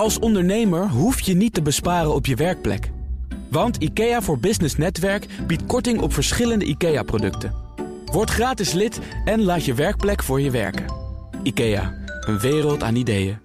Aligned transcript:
Als 0.00 0.18
ondernemer 0.18 0.88
hoef 0.88 1.20
je 1.20 1.34
niet 1.34 1.54
te 1.54 1.62
besparen 1.62 2.14
op 2.14 2.26
je 2.26 2.34
werkplek. 2.34 2.90
Want 3.50 3.76
IKEA 3.76 4.22
voor 4.22 4.38
Business 4.38 4.76
Netwerk 4.76 5.26
biedt 5.46 5.66
korting 5.66 6.00
op 6.00 6.12
verschillende 6.12 6.64
IKEA-producten. 6.64 7.54
Word 8.04 8.30
gratis 8.30 8.72
lid 8.72 8.98
en 9.24 9.42
laat 9.42 9.64
je 9.64 9.74
werkplek 9.74 10.22
voor 10.22 10.40
je 10.40 10.50
werken. 10.50 10.84
IKEA, 11.42 11.94
een 12.20 12.38
wereld 12.38 12.82
aan 12.82 12.94
ideeën. 12.94 13.38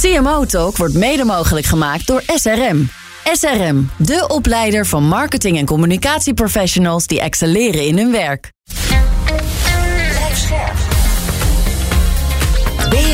CMO 0.00 0.44
Talk 0.44 0.76
wordt 0.76 0.94
mede 0.94 1.24
mogelijk 1.24 1.66
gemaakt 1.66 2.06
door 2.06 2.22
SRM. 2.26 2.88
SRM, 3.32 3.90
de 3.98 4.24
opleider 4.28 4.86
van 4.86 5.02
marketing- 5.02 5.58
en 5.58 5.66
communicatieprofessionals 5.66 7.06
die 7.06 7.20
excelleren 7.20 7.86
in 7.86 7.98
hun 7.98 8.12
werk. 8.12 8.52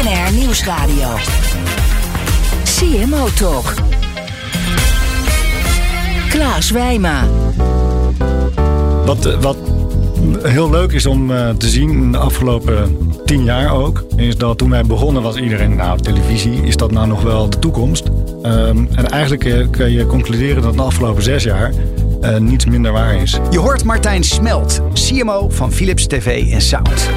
BNR 0.02 0.32
Nieuwsradio. 0.32 1.08
CMO 2.64 3.28
Talk. 3.34 3.74
Klaas 6.28 6.70
Wijma. 6.70 7.24
Wat, 9.04 9.26
eh, 9.26 9.40
wat 9.40 9.56
heel 10.42 10.70
leuk 10.70 10.92
is 10.92 11.06
om 11.06 11.30
uh, 11.30 11.48
te 11.48 11.68
zien 11.68 11.90
in 11.90 12.12
de 12.12 12.18
afgelopen 12.18 12.96
tien 13.24 13.44
jaar 13.44 13.72
ook, 13.72 14.04
is 14.16 14.36
dat 14.36 14.58
toen 14.58 14.70
wij 14.70 14.82
begonnen 14.82 15.22
was 15.22 15.36
iedereen, 15.36 15.76
nou 15.76 16.00
televisie, 16.00 16.62
is 16.62 16.76
dat 16.76 16.90
nou 16.90 17.06
nog 17.06 17.22
wel 17.22 17.50
de 17.50 17.58
toekomst? 17.58 18.06
Um, 18.42 18.88
en 18.94 19.08
eigenlijk 19.08 19.44
uh, 19.44 19.66
kun 19.70 19.92
je 19.92 20.06
concluderen 20.06 20.62
dat 20.62 20.74
de 20.74 20.82
afgelopen 20.82 21.22
zes 21.22 21.42
jaar 21.42 21.72
uh, 22.22 22.36
niets 22.36 22.64
minder 22.64 22.92
waar 22.92 23.14
is. 23.14 23.38
Je 23.50 23.58
hoort 23.58 23.84
Martijn 23.84 24.24
Smelt, 24.24 24.80
CMO 24.92 25.48
van 25.48 25.72
Philips 25.72 26.06
TV 26.06 26.52
en 26.52 26.60
Sound. 26.60 27.10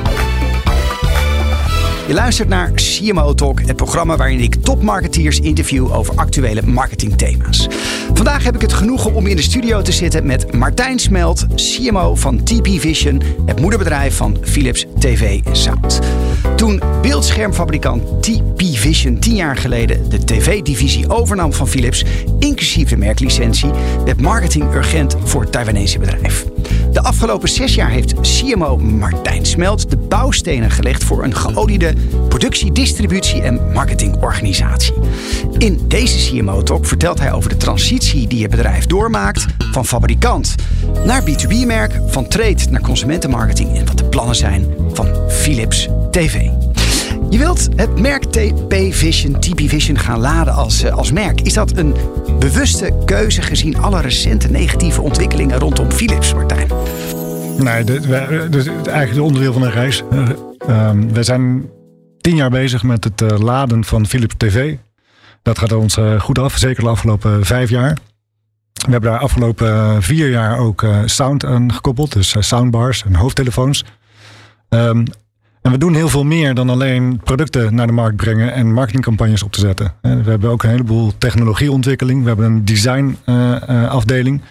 Je 2.08 2.14
luistert 2.14 2.50
naar 2.50 2.72
CMO 2.72 3.34
Talk, 3.34 3.62
het 3.62 3.76
programma 3.76 4.16
waarin 4.16 4.40
ik 4.40 4.56
topmarketeers 4.56 5.40
interview 5.40 5.94
over 5.94 6.16
actuele 6.16 6.62
marketingthema's. 6.62 7.68
Vandaag 8.14 8.44
heb 8.44 8.56
ik 8.56 8.62
het 8.62 8.74
genoegen 8.74 9.14
om 9.14 9.28
in 9.28 9.36
de 9.36 9.42
studio 9.42 9.82
te 9.82 9.92
zitten 9.92 10.26
met 10.26 10.54
Martijn 10.54 11.00
Smelt, 11.00 11.46
CMO 11.56 12.16
van 12.16 12.44
TP 12.44 12.68
Vision, 12.68 13.22
het 13.46 13.60
moederbedrijf 13.60 14.16
van 14.16 14.38
Philips 14.42 14.86
TV 15.00 15.40
Sound. 15.52 16.00
Toen 16.56 16.82
beeldschermfabrikant 17.02 18.24
TP 18.24 18.62
Vision 18.62 19.20
tien 19.20 19.36
jaar 19.36 19.58
geleden 19.58 20.10
de 20.10 20.24
tv-divisie 20.24 21.10
overnam 21.10 21.54
van 21.54 21.68
Philips, 21.68 22.06
inclusief 22.40 22.90
de 22.90 22.98
merklicentie, 22.98 23.72
werd 24.06 24.22
marketing 24.22 24.74
urgent 24.74 25.16
voor 25.24 25.42
het 25.42 25.52
Taiwanese 25.52 26.00
bedrijf. 26.00 26.55
De 26.96 27.04
afgelopen 27.04 27.50
zes 27.50 27.76
jaar 27.76 27.90
heeft 27.90 28.14
CMO 28.22 28.78
Martijn 28.78 29.46
Smelt 29.46 29.90
de 29.90 29.98
bouwstenen 29.98 30.72
gelegd 30.72 31.04
voor 31.04 31.24
een 31.24 31.36
geoliede 31.36 31.94
productie, 32.30 32.72
distributie 32.72 33.42
en 33.42 33.72
marketingorganisatie. 33.72 34.94
In 35.58 35.80
deze 35.88 36.30
CMO-talk 36.30 36.86
vertelt 36.86 37.20
hij 37.20 37.32
over 37.32 37.50
de 37.50 37.58
transitie 37.58 38.28
die 38.28 38.42
het 38.42 38.52
bedrijf 38.52 38.86
doormaakt 38.86 39.46
van 39.72 39.86
fabrikant 39.86 40.56
naar 41.06 41.22
B2B-merk, 41.22 42.00
van 42.08 42.28
trade 42.28 42.70
naar 42.70 42.82
consumentenmarketing 42.82 43.78
en 43.78 43.86
wat 43.86 43.98
de 43.98 44.06
plannen 44.06 44.36
zijn 44.36 44.66
van 44.94 45.08
Philips 45.30 45.90
TV. 46.12 46.50
Je 47.36 47.42
wilt 47.42 47.70
het 47.76 48.00
merk 48.00 48.24
TP 48.24 48.74
Vision, 48.94 49.40
TP 49.40 49.60
Vision 49.60 49.98
gaan 49.98 50.20
laden 50.20 50.54
als, 50.54 50.92
als 50.92 51.12
merk. 51.12 51.42
Is 51.42 51.54
dat 51.54 51.78
een 51.78 51.96
bewuste 52.40 53.02
keuze 53.06 53.42
gezien 53.42 53.78
alle 53.78 54.02
recente 54.02 54.48
negatieve 54.48 55.02
ontwikkelingen 55.02 55.60
rondom 55.60 55.92
Philips, 55.92 56.34
Martijn? 56.34 56.68
Nee, 57.58 57.84
is 57.84 58.68
eigenlijk 58.68 59.10
het 59.10 59.20
onderdeel 59.20 59.54
van 59.54 59.62
een 59.62 59.72
reis. 59.72 60.04
Uh, 60.14 60.92
we 61.12 61.24
zijn 61.24 61.70
tien 62.22 62.36
jaar 62.36 62.50
bezig 62.50 62.84
met 62.84 63.04
het 63.04 63.42
laden 63.42 63.84
van 63.84 64.06
Philips 64.06 64.36
TV. 64.38 64.76
Dat 65.42 65.58
gaat 65.58 65.72
ons 65.72 65.98
goed 66.18 66.40
af, 66.40 66.58
zeker 66.58 66.84
de 66.84 66.90
afgelopen 66.90 67.46
vijf 67.46 67.70
jaar. 67.70 67.98
We 68.74 68.92
hebben 68.92 69.12
daar 69.12 69.20
afgelopen 69.20 70.04
vier 70.04 70.30
jaar 70.30 70.58
ook 70.58 70.86
sound 71.06 71.46
aan 71.46 71.74
gekoppeld. 71.74 72.14
Dus 72.14 72.36
soundbars 72.40 73.04
en 73.04 73.16
hoofdtelefoons. 73.16 73.86
Um, 74.70 75.06
en 75.66 75.72
we 75.72 75.78
doen 75.78 75.96
heel 75.96 76.10
veel 76.10 76.24
meer 76.24 76.54
dan 76.54 76.70
alleen 76.70 77.20
producten 77.24 77.76
naar 77.76 77.88
de 77.88 77.94
markt 77.94 78.16
brengen 78.16 78.54
en 78.54 78.74
marketingcampagnes 78.74 79.44
op 79.44 79.52
te 79.52 79.60
zetten. 79.60 79.94
We 80.02 80.30
hebben 80.30 80.50
ook 80.50 80.64
een 80.64 80.70
heleboel 80.70 81.12
technologieontwikkeling. 81.18 82.22
We 82.22 82.28
hebben 82.28 82.46
een 82.46 82.66
designafdeling. 82.66 84.42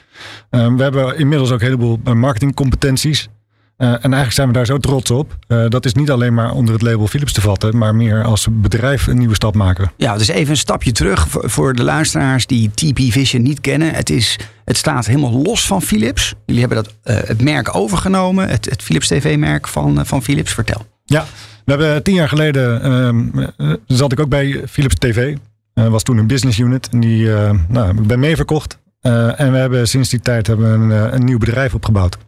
Uh, 0.51 0.61
uh, 0.61 0.77
we 0.77 0.83
hebben 0.83 1.19
inmiddels 1.19 1.51
ook 1.51 1.61
een 1.61 1.65
heleboel 1.65 2.01
marketingcompetenties. 2.15 3.29
En 3.77 3.99
eigenlijk 4.01 4.33
zijn 4.33 4.49
we 4.49 4.53
daar 4.53 4.67
zo 4.67 4.79
trots 4.79 5.11
op. 5.11 5.37
Dat 5.69 5.85
is 5.85 5.95
niet 5.95 6.11
alleen 6.11 6.35
maar 6.35 6.53
onder 6.53 6.75
het 6.75 6.83
label 6.83 7.07
Philips 7.07 7.33
te 7.33 7.41
vatten, 7.41 7.79
maar 7.79 7.95
meer 7.95 8.25
als 8.25 8.47
bedrijf 8.51 9.07
een 9.07 9.19
nieuwe 9.19 9.35
stap 9.35 9.55
maken. 9.55 9.93
Ja, 9.97 10.17
dus 10.17 10.29
even 10.29 10.51
een 10.51 10.57
stapje 10.57 10.93
terug 10.93 11.27
voor 11.31 11.75
de 11.75 11.83
luisteraars 11.83 12.47
die 12.47 12.71
TP 12.71 12.99
Vision 13.13 13.43
niet 13.43 13.61
kennen. 13.61 13.95
Het, 13.95 14.11
is, 14.11 14.39
het 14.65 14.77
staat 14.77 15.07
helemaal 15.07 15.43
los 15.43 15.67
van 15.67 15.83
Philips. 15.83 16.35
Jullie 16.47 16.61
hebben 16.61 16.85
dat, 16.85 16.95
het 17.27 17.43
merk 17.43 17.77
overgenomen, 17.77 18.49
het, 18.49 18.65
het 18.65 18.83
Philips 18.83 19.09
TV-merk 19.09 19.69
van, 19.69 20.07
van 20.07 20.23
Philips. 20.23 20.53
Vertel. 20.53 20.94
Ja, 21.05 21.27
we 21.65 21.73
hebben 21.73 22.03
tien 22.03 22.15
jaar 22.15 22.29
geleden 22.29 23.53
uh, 23.59 23.73
zat 23.87 24.13
ik 24.13 24.21
ook 24.21 24.29
bij 24.29 24.63
Philips 24.69 24.95
TV. 24.95 25.37
Uh, 25.75 25.89
was 25.89 26.03
toen 26.03 26.19
een 26.19 26.27
business 26.27 26.59
unit. 26.59 26.89
En 26.89 27.01
die 27.01 27.25
uh, 27.25 27.51
nou, 27.69 27.97
ik 27.97 28.07
ben 28.07 28.21
mee 28.21 28.37
verkocht. 28.37 28.79
en 29.01 29.53
we 29.53 29.59
hebben 29.59 29.89
sinds 29.89 30.11
die 30.11 30.21
tijd 30.21 30.47
hebben 30.47 30.91
een, 30.91 31.25
nieuw 31.25 31.39
bedrijf 31.39 31.75
opgebouwd. 31.75 32.19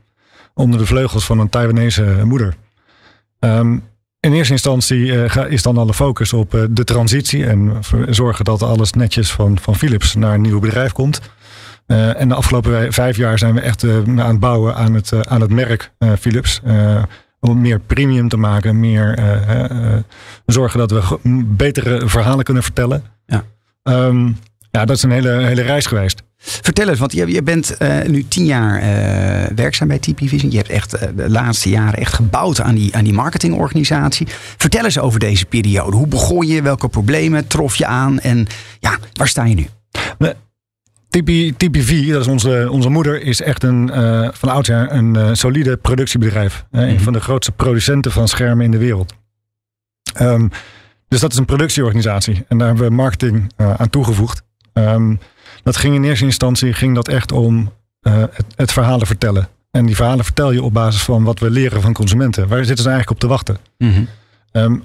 Onder 0.54 0.78
de 0.78 0.86
vleugels 0.86 1.24
van 1.24 1.38
een 1.38 1.48
Taiwanese 1.48 2.20
moeder. 2.24 2.56
Um, 3.40 3.82
in 4.20 4.32
eerste 4.32 4.52
instantie 4.52 5.12
is 5.48 5.62
dan 5.62 5.78
alle 5.78 5.94
focus 5.94 6.32
op 6.32 6.66
de 6.70 6.84
transitie. 6.84 7.46
En 7.46 7.72
zorgen 8.08 8.44
dat 8.44 8.62
alles 8.62 8.92
netjes 8.92 9.32
van, 9.32 9.58
van 9.58 9.76
Philips 9.76 10.14
naar 10.14 10.34
een 10.34 10.40
nieuw 10.40 10.60
bedrijf 10.60 10.92
komt. 10.92 11.20
en 11.86 12.28
de 12.28 12.34
afgelopen 12.34 12.92
vijf 12.92 13.16
jaar 13.16 13.38
zijn 13.38 13.54
we 13.54 13.60
echt 13.60 13.84
aan 13.84 14.18
het 14.18 14.40
bouwen 14.40 14.74
aan 14.74 14.94
het, 14.94 15.28
aan 15.28 15.40
het 15.40 15.50
merk 15.50 15.92
Philips 16.18 16.60
om 17.48 17.60
meer 17.60 17.80
premium 17.80 18.28
te 18.28 18.36
maken, 18.36 18.80
meer 18.80 19.18
uh, 19.18 19.92
uh, 19.92 19.96
zorgen 20.46 20.78
dat 20.78 20.90
we 20.90 21.18
betere 21.46 22.08
verhalen 22.08 22.44
kunnen 22.44 22.62
vertellen. 22.62 23.02
Ja, 23.26 23.44
um, 23.82 24.38
ja 24.70 24.84
dat 24.84 24.96
is 24.96 25.02
een 25.02 25.10
hele, 25.10 25.30
hele 25.30 25.62
reis 25.62 25.86
geweest. 25.86 26.22
Vertel 26.38 26.88
eens, 26.88 26.98
want 26.98 27.12
je, 27.12 27.26
je 27.26 27.42
bent 27.42 27.76
uh, 27.78 28.02
nu 28.02 28.28
tien 28.28 28.44
jaar 28.44 28.80
werkzaam 29.54 29.88
bij 29.88 29.98
TP 29.98 30.18
Vision. 30.18 30.50
Je 30.50 30.56
hebt 30.56 30.68
echt 30.68 30.90
de 31.16 31.30
laatste 31.30 31.68
jaren 31.68 31.98
echt 31.98 32.12
gebouwd 32.12 32.60
aan 32.60 32.74
die, 32.74 32.96
aan 32.96 33.04
die 33.04 33.12
marketingorganisatie. 33.12 34.26
Vertel 34.56 34.84
eens 34.84 34.98
over 34.98 35.20
deze 35.20 35.46
periode. 35.46 35.96
Hoe 35.96 36.06
begon 36.06 36.46
je? 36.46 36.62
Welke 36.62 36.88
problemen 36.88 37.46
trof 37.46 37.76
je 37.76 37.86
aan? 37.86 38.18
En 38.18 38.46
ja, 38.80 38.98
waar 39.12 39.28
sta 39.28 39.44
je 39.44 39.54
nu? 39.54 39.66
TP, 41.16 41.58
TPV, 41.58 42.12
dat 42.12 42.20
is 42.20 42.26
onze, 42.26 42.68
onze 42.70 42.88
moeder, 42.88 43.22
is 43.22 43.40
echt 43.40 43.62
een, 43.62 43.90
uh, 43.94 44.28
van 44.32 44.48
oudsher 44.48 44.92
een 44.92 45.14
uh, 45.14 45.28
solide 45.32 45.76
productiebedrijf. 45.76 46.64
Een 46.70 47.00
van 47.00 47.12
de 47.12 47.20
grootste 47.20 47.52
producenten 47.52 48.12
van 48.12 48.28
schermen 48.28 48.64
in 48.64 48.70
de 48.70 48.78
wereld. 48.78 49.14
Um, 50.20 50.50
dus 51.08 51.20
dat 51.20 51.32
is 51.32 51.38
een 51.38 51.44
productieorganisatie. 51.44 52.44
En 52.48 52.58
daar 52.58 52.66
hebben 52.66 52.88
we 52.88 52.94
marketing 52.94 53.52
aan 53.56 53.90
toegevoegd. 53.90 54.42
Um, 54.72 55.18
dat 55.62 55.76
ging 55.76 55.94
in 55.94 56.04
eerste 56.04 56.24
instantie 56.24 56.72
ging 56.72 56.94
dat 56.94 57.08
echt 57.08 57.32
om 57.32 57.72
het, 58.00 58.44
het 58.56 58.72
verhalen 58.72 59.06
vertellen. 59.06 59.48
En 59.70 59.86
die 59.86 59.96
verhalen 59.96 60.24
vertel 60.24 60.50
je 60.50 60.62
op 60.62 60.72
basis 60.72 61.02
van 61.02 61.24
wat 61.24 61.38
we 61.38 61.50
leren 61.50 61.82
van 61.82 61.92
consumenten. 61.92 62.48
Waar 62.48 62.64
zitten 62.64 62.84
ze 62.84 62.90
eigenlijk 62.90 63.10
op 63.10 63.18
te 63.20 63.26
wachten? 63.26 63.56
Um, 64.52 64.82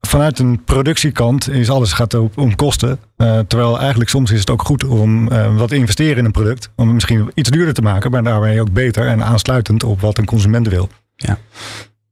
vanuit 0.00 0.38
een 0.38 0.64
productiekant 0.64 1.50
is 1.50 1.70
alles 1.70 1.92
gaat 1.92 2.14
om, 2.14 2.30
om 2.36 2.54
kosten. 2.54 2.98
Uh, 3.16 3.38
terwijl 3.38 3.78
eigenlijk 3.78 4.10
soms 4.10 4.30
is 4.30 4.40
het 4.40 4.50
ook 4.50 4.62
goed 4.62 4.84
om 4.84 5.32
uh, 5.32 5.56
wat 5.56 5.68
te 5.68 5.74
investeren 5.76 6.16
in 6.16 6.24
een 6.24 6.30
product. 6.30 6.70
Om 6.76 6.84
het 6.84 6.94
misschien 6.94 7.30
iets 7.34 7.50
duurder 7.50 7.74
te 7.74 7.82
maken, 7.82 8.10
maar 8.10 8.22
daarmee 8.22 8.60
ook 8.60 8.72
beter 8.72 9.06
en 9.06 9.24
aansluitend 9.24 9.84
op 9.84 10.00
wat 10.00 10.18
een 10.18 10.24
consument 10.24 10.68
wil. 10.68 10.88
Ja. 11.16 11.38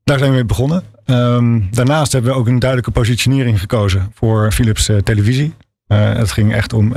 Daar 0.05 0.19
zijn 0.19 0.31
we 0.31 0.37
mee 0.37 0.45
begonnen. 0.45 0.83
Um, 1.07 1.69
daarnaast 1.71 2.13
hebben 2.13 2.33
we 2.33 2.39
ook 2.39 2.47
een 2.47 2.59
duidelijke 2.59 2.91
positionering 2.91 3.61
gekozen 3.61 4.11
voor 4.15 4.53
Philips 4.53 4.89
uh, 4.89 4.97
televisie. 4.97 5.55
het 5.87 6.31
ging 6.33 6.55
echt 6.55 6.73
om 6.73 6.93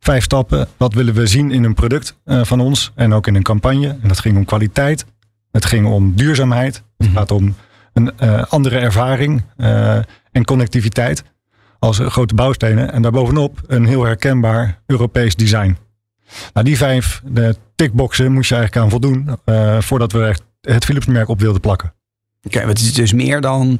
vijf 0.00 0.24
stappen. 0.24 0.68
Wat 0.76 0.94
willen 0.94 1.14
we 1.14 1.26
zien 1.26 1.50
in 1.50 1.64
een 1.64 1.74
product 1.74 2.16
van 2.24 2.60
ons 2.60 2.92
en 2.94 3.12
ook 3.12 3.26
in 3.26 3.34
een 3.34 3.42
campagne. 3.42 3.88
En 4.02 4.08
dat 4.08 4.18
ging 4.18 4.36
om 4.36 4.44
kwaliteit. 4.44 5.04
Het 5.50 5.64
ging 5.64 5.86
om 5.86 6.12
duurzaamheid. 6.16 6.82
Het 6.98 7.06
Mhm. 7.08 7.16
gaat 7.16 7.30
om 7.30 7.54
een 7.98 8.10
uh, 8.22 8.42
andere 8.48 8.78
ervaring 8.78 9.42
uh, 9.56 9.96
en 10.32 10.44
connectiviteit 10.44 11.22
als 11.78 11.98
grote 11.98 12.34
bouwstenen. 12.34 12.92
En 12.92 13.02
daarbovenop 13.02 13.60
een 13.66 13.86
heel 13.86 14.04
herkenbaar 14.04 14.82
Europees 14.86 15.34
design. 15.34 15.76
Nou, 16.52 16.66
die 16.66 16.76
vijf 16.76 17.22
de 17.24 17.56
tickboxen 17.74 18.32
moest 18.32 18.48
je 18.48 18.54
eigenlijk 18.54 18.84
aan 18.84 18.90
voldoen 18.90 19.28
uh, 19.44 19.80
voordat 19.80 20.12
we 20.12 20.24
echt 20.24 20.42
het 20.60 20.84
Philips-merk 20.84 21.28
op 21.28 21.40
wilden 21.40 21.60
plakken. 21.60 21.94
Oké, 22.42 22.60
het 22.60 22.78
is 22.78 22.94
dus 22.94 23.12
meer 23.12 23.40
dan 23.40 23.78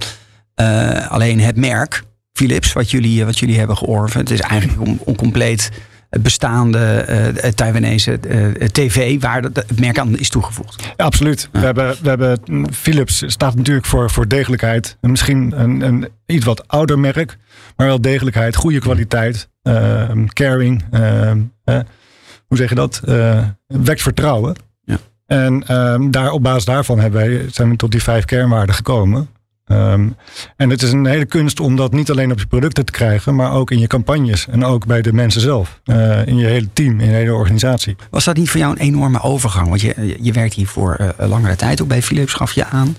alleen 1.08 1.40
het 1.40 1.56
merk 1.56 2.02
Philips 2.32 2.72
wat 2.72 2.90
jullie, 2.90 3.24
wat 3.24 3.38
jullie 3.38 3.58
hebben 3.58 3.76
georven. 3.76 4.20
Het 4.20 4.30
is 4.30 4.40
eigenlijk 4.40 5.00
om 5.04 5.16
compleet 5.16 5.70
bestaande 6.22 6.78
eh, 6.78 7.50
Taiwanese 7.50 8.18
eh, 8.18 8.68
tv 8.68 9.20
waar 9.20 9.42
dat- 9.42 9.56
het 9.56 9.80
merk 9.80 9.98
aan 9.98 10.18
is 10.18 10.28
toegevoegd. 10.28 10.82
Ja, 10.96 11.04
absoluut. 11.04 11.48
We 11.52 11.58
hebben, 11.58 11.96
we 12.02 12.08
hebben, 12.08 12.38
Philips 12.72 13.22
staat 13.26 13.54
natuurlijk 13.54 13.86
voor, 13.86 14.10
voor 14.10 14.28
degelijkheid. 14.28 14.96
En 15.00 15.10
Misschien 15.10 15.52
een, 15.60 15.80
een 15.80 16.08
iets 16.26 16.44
wat 16.44 16.68
ouder 16.68 16.98
merk, 16.98 17.36
maar 17.76 17.86
wel 17.86 18.00
degelijkheid, 18.00 18.56
goede 18.56 18.78
kwaliteit, 18.78 19.48
ehm, 19.62 20.26
caring. 20.26 20.84
ehm, 20.90 21.40
eh, 21.64 21.78
hoe 22.46 22.56
zeg 22.58 22.68
je 22.68 22.74
dat? 22.74 23.00
Eh, 23.06 23.44
wekt 23.66 24.02
vertrouwen. 24.02 24.56
Ja. 24.84 24.96
En 25.26 25.62
ehm, 25.66 26.10
daar, 26.10 26.30
op 26.30 26.42
basis 26.42 26.64
daarvan 26.64 26.98
hebben 27.00 27.20
wij, 27.20 27.46
zijn 27.50 27.70
we 27.70 27.76
tot 27.76 27.90
die 27.90 28.02
vijf 28.02 28.24
kernwaarden 28.24 28.74
gekomen. 28.74 29.28
Ehm, 29.68 30.08
en 30.56 30.70
het 30.70 30.82
is 30.82 30.92
een 30.92 31.06
hele 31.06 31.24
kunst 31.26 31.60
om 31.60 31.76
dat 31.76 31.92
niet 31.92 32.10
alleen 32.10 32.32
op 32.32 32.38
je 32.38 32.46
producten 32.46 32.84
te 32.84 32.92
krijgen, 32.92 33.34
maar 33.34 33.52
ook 33.52 33.70
in 33.70 33.78
je 33.78 33.86
campagnes 33.86 34.46
en 34.50 34.64
ook 34.64 34.86
bij 34.86 35.02
de 35.02 35.12
mensen 35.12 35.40
zelf. 35.40 35.80
Eh, 35.84 36.26
in 36.26 36.36
je 36.36 36.46
hele 36.46 36.68
team, 36.72 37.00
in 37.00 37.06
je 37.06 37.12
hele 37.14 37.34
organisatie. 37.34 37.96
Was 38.10 38.24
dat 38.24 38.36
niet 38.36 38.50
voor 38.50 38.60
jou 38.60 38.72
een 38.72 38.78
enorme 38.86 39.20
overgang? 39.22 39.68
Want 39.68 39.80
je, 39.80 40.16
je 40.20 40.32
werkt 40.32 40.54
hier 40.54 40.66
voor 40.66 40.96
een 41.16 41.28
langere 41.28 41.56
tijd 41.56 41.82
ook 41.82 41.88
bij 41.88 42.02
Philips, 42.02 42.32
gaf 42.34 42.52
je 42.52 42.64
aan. 42.64 42.96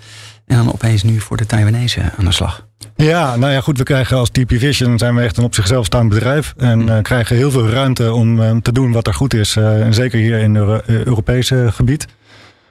En 0.48 0.58
dan 0.58 0.74
opeens 0.74 1.04
nu 1.04 1.20
voor 1.20 1.38
de 1.38 1.46
Taiwanese 1.46 2.02
aan 2.18 2.26
de 2.26 2.32
slag. 2.32 2.68
Ja, 2.96 3.36
nou 3.36 3.52
ja, 3.54 3.62
goed. 3.62 3.78
We 3.78 3.84
krijgen 3.84 4.18
als 4.18 4.30
TP 4.30 4.52
Vision 4.52 4.98
zijn 4.98 5.16
we 5.16 5.22
echt 5.22 5.38
een 5.38 5.44
op 5.44 5.56
zichzelf 5.56 5.86
staand 5.86 6.10
bedrijf. 6.10 6.54
En 6.58 6.90
eh, 6.90 7.02
krijgen 7.02 7.36
heel 7.36 7.52
veel 7.52 7.70
ruimte 7.70 8.14
om 8.14 8.62
te 8.62 8.72
doen 8.72 8.92
wat 8.92 9.08
er 9.08 9.14
goed 9.14 9.34
is. 9.34 9.56
en 9.56 9.94
zeker 9.94 10.20
hier 10.20 10.40
in 10.40 10.56
het 10.56 10.64
Euro- 10.68 10.82
Europese 11.06 11.68
gebied. 11.72 12.08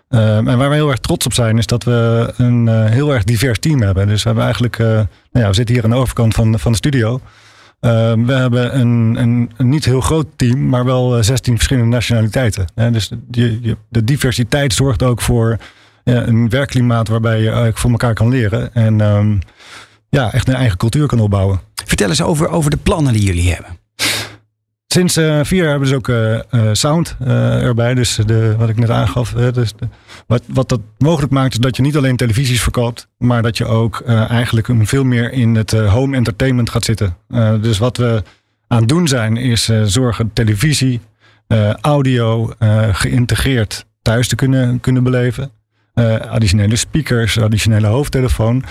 Eh, 0.08 0.36
en 0.36 0.58
waar 0.58 0.68
we 0.68 0.74
heel 0.74 0.88
erg 0.90 0.98
trots 0.98 1.26
op 1.26 1.32
zijn, 1.32 1.58
is 1.58 1.66
dat 1.66 1.84
we 1.84 2.32
een 2.36 2.68
eh, 2.68 2.84
heel 2.84 3.14
erg 3.14 3.24
divers 3.24 3.58
team 3.58 3.82
hebben. 3.82 4.06
Dus 4.06 4.22
we 4.22 4.26
hebben 4.26 4.44
eigenlijk, 4.44 4.78
eh, 4.78 4.86
nou 4.86 5.08
ja, 5.32 5.48
we 5.48 5.54
zitten 5.54 5.74
hier 5.74 5.84
aan 5.84 5.90
de 5.90 5.96
overkant 5.96 6.34
van, 6.34 6.58
van 6.58 6.70
de 6.72 6.78
studio. 6.78 7.20
Eh, 7.80 8.12
we 8.12 8.32
hebben 8.32 8.78
een, 8.78 9.16
een, 9.18 9.50
niet 9.56 9.84
heel 9.84 10.00
groot 10.00 10.26
team, 10.36 10.68
maar 10.68 10.84
wel 10.84 11.16
eh, 11.16 11.22
16 11.22 11.54
verschillende 11.54 11.90
nationaliteiten. 11.90 12.66
Dus 12.74 13.10
de, 13.28 13.76
de 13.88 14.04
diversiteit 14.04 14.72
zorgt 14.72 15.02
ook 15.02 15.20
voor 15.20 15.56
een 16.04 16.48
werkklimaat 16.48 17.08
waarbij 17.08 17.38
je 17.38 17.46
eigenlijk 17.46 17.78
voor 17.78 17.90
elkaar 17.90 18.14
kan 18.14 18.28
leren. 18.28 18.74
En 18.74 19.00
ehm, 19.00 19.38
ja, 20.08 20.32
echt 20.32 20.48
een 20.48 20.54
eigen 20.54 20.76
cultuur 20.76 21.06
kan 21.06 21.20
opbouwen. 21.20 21.60
Vertel 21.84 22.08
eens 22.08 22.22
over, 22.22 22.48
over 22.48 22.70
de 22.70 22.76
plannen 22.76 23.12
die 23.12 23.22
jullie 23.22 23.52
hebben. 23.52 23.77
Sinds 24.88 25.16
eh, 25.16 25.40
vier 25.42 25.62
jaar 25.62 25.70
hebben 25.70 25.88
ze 25.88 25.94
ook 25.94 26.08
eh, 26.08 26.34
eh, 26.34 26.42
sound 26.72 27.16
erbij. 27.20 27.94
Dus 27.94 28.18
de, 28.26 28.56
wat 28.56 28.68
ik 28.68 28.78
net 28.78 28.90
aangaf. 28.90 29.32
dus 29.32 29.74
wat, 30.26 30.42
wat 30.46 30.68
dat 30.68 30.80
mogelijk 30.98 31.32
maakt 31.32 31.52
is 31.52 31.58
dat 31.58 31.76
je 31.76 31.82
niet 31.82 31.96
alleen 31.96 32.16
televisies 32.16 32.62
verkoopt. 32.62 33.08
Maar 33.18 33.42
dat 33.42 33.56
je 33.56 33.66
ook 33.66 34.00
eigenlijk 34.28 34.68
veel 34.78 35.04
meer 35.04 35.32
in 35.32 35.54
het 35.54 35.70
home 35.70 36.16
entertainment 36.16 36.70
gaat 36.70 36.84
zitten. 36.84 37.16
Dus 37.60 37.78
wat 37.78 37.96
we 37.96 38.22
aan 38.66 38.78
het 38.78 38.88
doen 38.88 39.08
zijn 39.08 39.36
is 39.36 39.70
zorgen 39.84 40.32
televisie, 40.32 41.00
audio 41.80 42.52
geïntegreerd 42.92 43.86
thuis 44.02 44.28
te 44.28 44.36
kunnen, 44.36 44.80
kunnen 44.80 45.02
beleven. 45.02 45.50
Additionele 46.28 46.76
speakers, 46.76 47.38
additionele 47.38 47.86
hoofdtelefoon. 47.86 48.64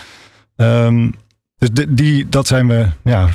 Ehm, 0.56 1.10
dus 1.58 1.70
de- 1.72 1.94
die, 1.94 2.30
dat 2.30 2.48
zijn 2.48 2.68
we 2.68 2.88
ja, 3.04 3.28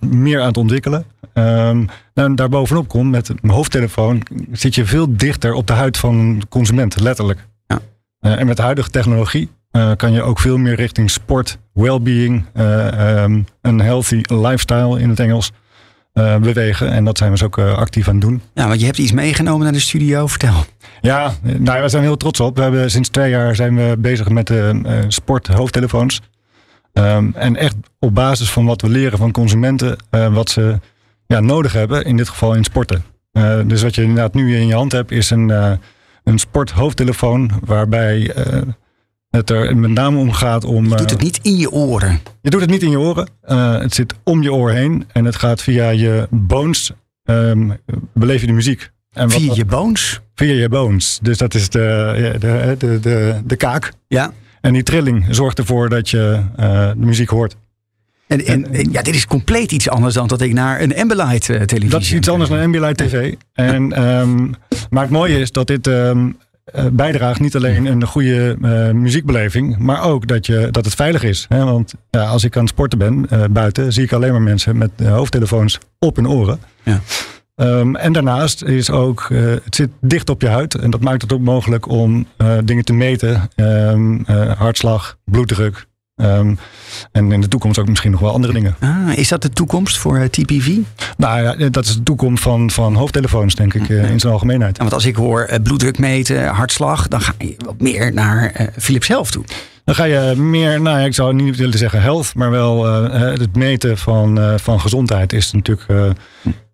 meer 0.00 0.40
aan 0.40 0.46
het 0.46 0.56
ontwikkelen. 0.56 1.04
Ehm 1.32 1.84
nou, 2.14 2.34
daarbovenop 2.34 2.88
komt 2.88 3.10
met 3.10 3.28
een 3.28 3.50
hoofdtelefoon 3.50 4.22
zit 4.52 4.74
je 4.74 4.84
veel 4.86 5.16
dichter 5.16 5.52
op 5.52 5.66
de 5.66 5.72
huid 5.72 5.96
van 5.98 6.38
de 6.38 6.48
consument, 6.48 7.00
letterlijk. 7.00 7.46
Ja. 7.66 7.78
Eh, 8.20 8.38
en 8.38 8.46
met 8.46 8.56
de 8.56 8.62
huidige 8.62 8.90
technologie 8.90 9.50
eh, 9.70 9.90
kan 9.96 10.12
je 10.12 10.22
ook 10.22 10.38
veel 10.38 10.58
meer 10.58 10.74
richting 10.74 11.10
sport, 11.10 11.58
well-being, 11.72 12.44
eh, 12.52 13.22
ehm, 13.22 13.42
een 13.60 13.80
healthy 13.80 14.20
lifestyle 14.26 15.00
in 15.00 15.08
het 15.08 15.20
Engels 15.20 15.52
bewegen. 16.40 16.90
En 16.90 17.04
dat 17.04 17.18
zijn 17.18 17.30
we 17.30 17.36
dus 17.36 17.46
ook 17.46 17.58
actief 17.58 18.08
aan 18.08 18.14
het 18.14 18.22
doen. 18.22 18.42
Ja, 18.54 18.68
want 18.68 18.80
je 18.80 18.86
hebt 18.86 18.98
iets 18.98 19.12
meegenomen 19.12 19.62
naar 19.62 19.72
de 19.72 19.80
studio. 19.80 20.26
Vertel. 20.26 20.64
Ja, 21.00 21.32
nou, 21.42 21.82
we 21.82 21.88
zijn 21.88 22.02
heel 22.02 22.16
trots 22.16 22.40
op. 22.40 22.56
We 22.56 22.62
hebben 22.62 22.90
sinds 22.90 23.08
twee 23.08 23.30
jaar 23.30 23.54
zijn 23.54 23.76
we 23.76 23.96
bezig 23.98 24.28
met 24.28 24.46
de 24.46 24.80
eh, 24.84 24.98
sport 25.08 25.46
hoofdtelefoons. 25.46 26.20
Ehm, 26.92 27.30
en 27.34 27.56
echt 27.56 27.76
op 27.98 28.14
basis 28.14 28.50
van 28.50 28.64
wat 28.64 28.80
we 28.82 28.88
leren 28.88 29.18
van 29.18 29.30
consumenten, 29.32 29.96
eh, 30.10 30.34
wat 30.34 30.50
ze 30.50 30.78
ja, 31.26 31.40
nodig 31.40 31.72
hebben, 31.72 32.04
in 32.04 32.16
dit 32.16 32.28
geval 32.28 32.54
in 32.54 32.64
sporten. 32.64 33.04
Eh, 33.32 33.58
dus 33.66 33.82
wat 33.82 33.94
je 33.94 34.02
inderdaad 34.02 34.34
nu 34.34 34.56
in 34.56 34.66
je 34.66 34.74
hand 34.74 34.92
hebt, 34.92 35.10
is 35.10 35.30
een, 35.30 35.50
eh 35.50 35.72
een 36.24 36.38
sport 36.38 36.70
hoofdtelefoon, 36.70 37.50
waarbij 37.64 38.34
het 39.30 39.50
er 39.50 39.76
met 39.76 39.90
name 39.90 40.18
om 40.18 40.32
gaat 40.32 40.64
om. 40.64 40.88
Je 40.88 40.94
doet 40.96 41.10
het 41.10 41.22
niet 41.22 41.38
in 41.42 41.56
je 41.56 41.70
oren. 41.70 42.20
je 42.40 42.50
doet 42.50 42.60
het 42.60 42.70
niet 42.70 42.82
in 42.82 42.90
je 42.90 42.98
oren. 42.98 43.28
Het 43.80 43.94
zit 43.94 44.14
om 44.24 44.42
je 44.42 44.52
oor 44.52 44.70
heen 44.70 45.04
en 45.12 45.24
het 45.24 45.36
gaat 45.36 45.62
via 45.62 45.88
je 45.88 46.26
bones. 46.30 46.92
ehm, 47.24 47.70
beleef 48.14 48.40
je 48.40 48.46
de 48.46 48.52
muziek. 48.52 48.90
En 49.12 49.28
wat- 49.28 49.32
Via 49.40 49.54
je 49.54 49.64
bones. 49.64 50.20
Via 50.34 50.52
je 50.54 50.68
bones. 50.68 51.18
Dus 51.22 51.38
dat 51.38 51.54
is 51.54 51.68
de, 51.68 52.36
de, 52.38 52.74
de, 52.78 53.00
de, 53.00 53.40
de 53.44 53.56
kaak. 53.56 53.92
Ja. 54.08 54.32
En 54.62 54.72
die 54.72 54.82
trilling 54.82 55.24
zorgt 55.30 55.58
ervoor 55.58 55.88
dat 55.88 56.10
je 56.10 56.40
eh, 56.56 56.88
de 56.88 57.06
muziek 57.06 57.28
hoort. 57.28 57.56
En, 58.26 58.44
en, 58.46 58.66
ja, 58.90 59.02
dit 59.02 59.14
is 59.14 59.26
compleet 59.26 59.72
iets 59.72 59.88
anders 59.88 60.14
dan 60.14 60.26
dat 60.26 60.40
ik 60.40 60.52
naar 60.52 60.80
een 60.80 60.96
Ambilight 60.96 61.48
eh, 61.50 61.60
televisie. 61.60 61.88
Dat 61.90 62.00
is 62.00 62.12
iets 62.12 62.28
anders 62.28 62.50
dan 62.50 62.60
Ambilight 62.60 62.96
TV. 62.96 63.34
En, 63.52 63.92
ehm, 63.92 64.50
maar 64.90 65.02
het 65.02 65.10
mooie 65.10 65.40
is 65.40 65.52
dat 65.52 65.66
dit 65.66 65.86
ehm, 65.86 66.30
eh, 66.64 66.84
bijdraagt 66.92 67.40
niet 67.40 67.56
alleen 67.56 67.86
een 67.86 68.06
goede 68.06 68.56
muziekbeleving, 68.94 69.78
maar 69.78 70.02
ook 70.02 70.26
dat, 70.26 70.46
je, 70.46 70.68
dat 70.70 70.84
het 70.84 70.94
veilig 70.94 71.22
is. 71.22 71.46
Hè? 71.48 71.64
Want 71.64 71.94
ja, 72.10 72.24
als 72.24 72.44
ik 72.44 72.56
aan 72.56 72.62
het 72.62 72.72
sporten 72.72 72.98
ben 72.98 73.28
buiten, 73.52 73.92
zie 73.92 74.04
ik 74.04 74.12
alleen 74.12 74.32
maar 74.32 74.42
mensen 74.42 74.76
met 74.76 74.90
hoofdtelefoons 75.04 75.78
op 75.98 76.16
hun 76.16 76.28
oren. 76.28 76.60
Ja. 76.82 77.00
Ehm, 77.54 77.94
en 77.94 78.12
daarnaast 78.12 78.62
is 78.62 78.90
ook, 78.90 79.26
eh, 79.30 79.40
het 79.40 79.74
zit 79.74 79.90
dicht 80.00 80.30
op 80.30 80.40
je 80.40 80.48
huid. 80.48 80.74
En 80.74 80.90
dat 80.90 81.00
maakt 81.00 81.22
het 81.22 81.32
ook 81.32 81.40
mogelijk 81.40 81.88
om 81.88 82.26
eh, 82.36 82.58
dingen 82.64 82.84
te 82.84 82.92
meten. 82.92 83.50
Ehm, 83.54 84.22
eh, 84.26 84.52
hartslag, 84.58 85.16
bloeddruk. 85.24 85.86
Ehm, 86.16 86.54
en 87.12 87.32
in 87.32 87.40
de 87.40 87.48
toekomst 87.48 87.78
ook 87.78 87.88
misschien 87.88 88.10
nog 88.10 88.20
wel 88.20 88.32
andere 88.32 88.52
dingen. 88.52 88.76
Ah, 88.80 89.16
is 89.16 89.28
dat 89.28 89.42
de 89.42 89.48
toekomst 89.50 89.98
voor 89.98 90.30
TPV? 90.30 90.76
Nou 91.16 91.42
ja, 91.42 91.68
dat 91.70 91.84
is 91.84 91.94
de 91.94 92.02
toekomst 92.02 92.42
van, 92.42 92.70
van 92.70 92.94
hoofdtelefoons, 92.94 93.54
denk 93.54 93.74
ik, 93.74 93.88
in 93.88 94.20
zijn 94.20 94.32
algemeenheid. 94.32 94.76
Ja, 94.76 94.82
want 94.82 94.94
als 94.94 95.06
ik 95.06 95.16
hoor 95.16 95.48
bloeddruk 95.62 95.98
meten, 95.98 96.46
hartslag, 96.46 97.08
dan 97.08 97.20
ga 97.20 97.32
je 97.38 97.54
wat 97.64 97.80
meer 97.80 98.12
naar 98.12 98.70
Philips 98.78 99.06
zelf 99.06 99.30
toe. 99.30 99.44
Dan 99.84 99.94
ga 99.94 100.04
je 100.04 100.34
meer, 100.36 100.80
nou 100.80 100.98
ja, 100.98 101.04
ik 101.04 101.14
zou 101.14 101.34
niet 101.34 101.56
willen 101.56 101.78
zeggen 101.78 102.02
health, 102.02 102.34
maar 102.34 102.50
wel 102.50 102.84
het 103.12 103.56
meten 103.56 103.98
van, 103.98 104.58
van 104.60 104.80
gezondheid 104.80 105.32
is 105.32 105.52
natuurlijk 105.52 105.88
eh, 105.88 106.10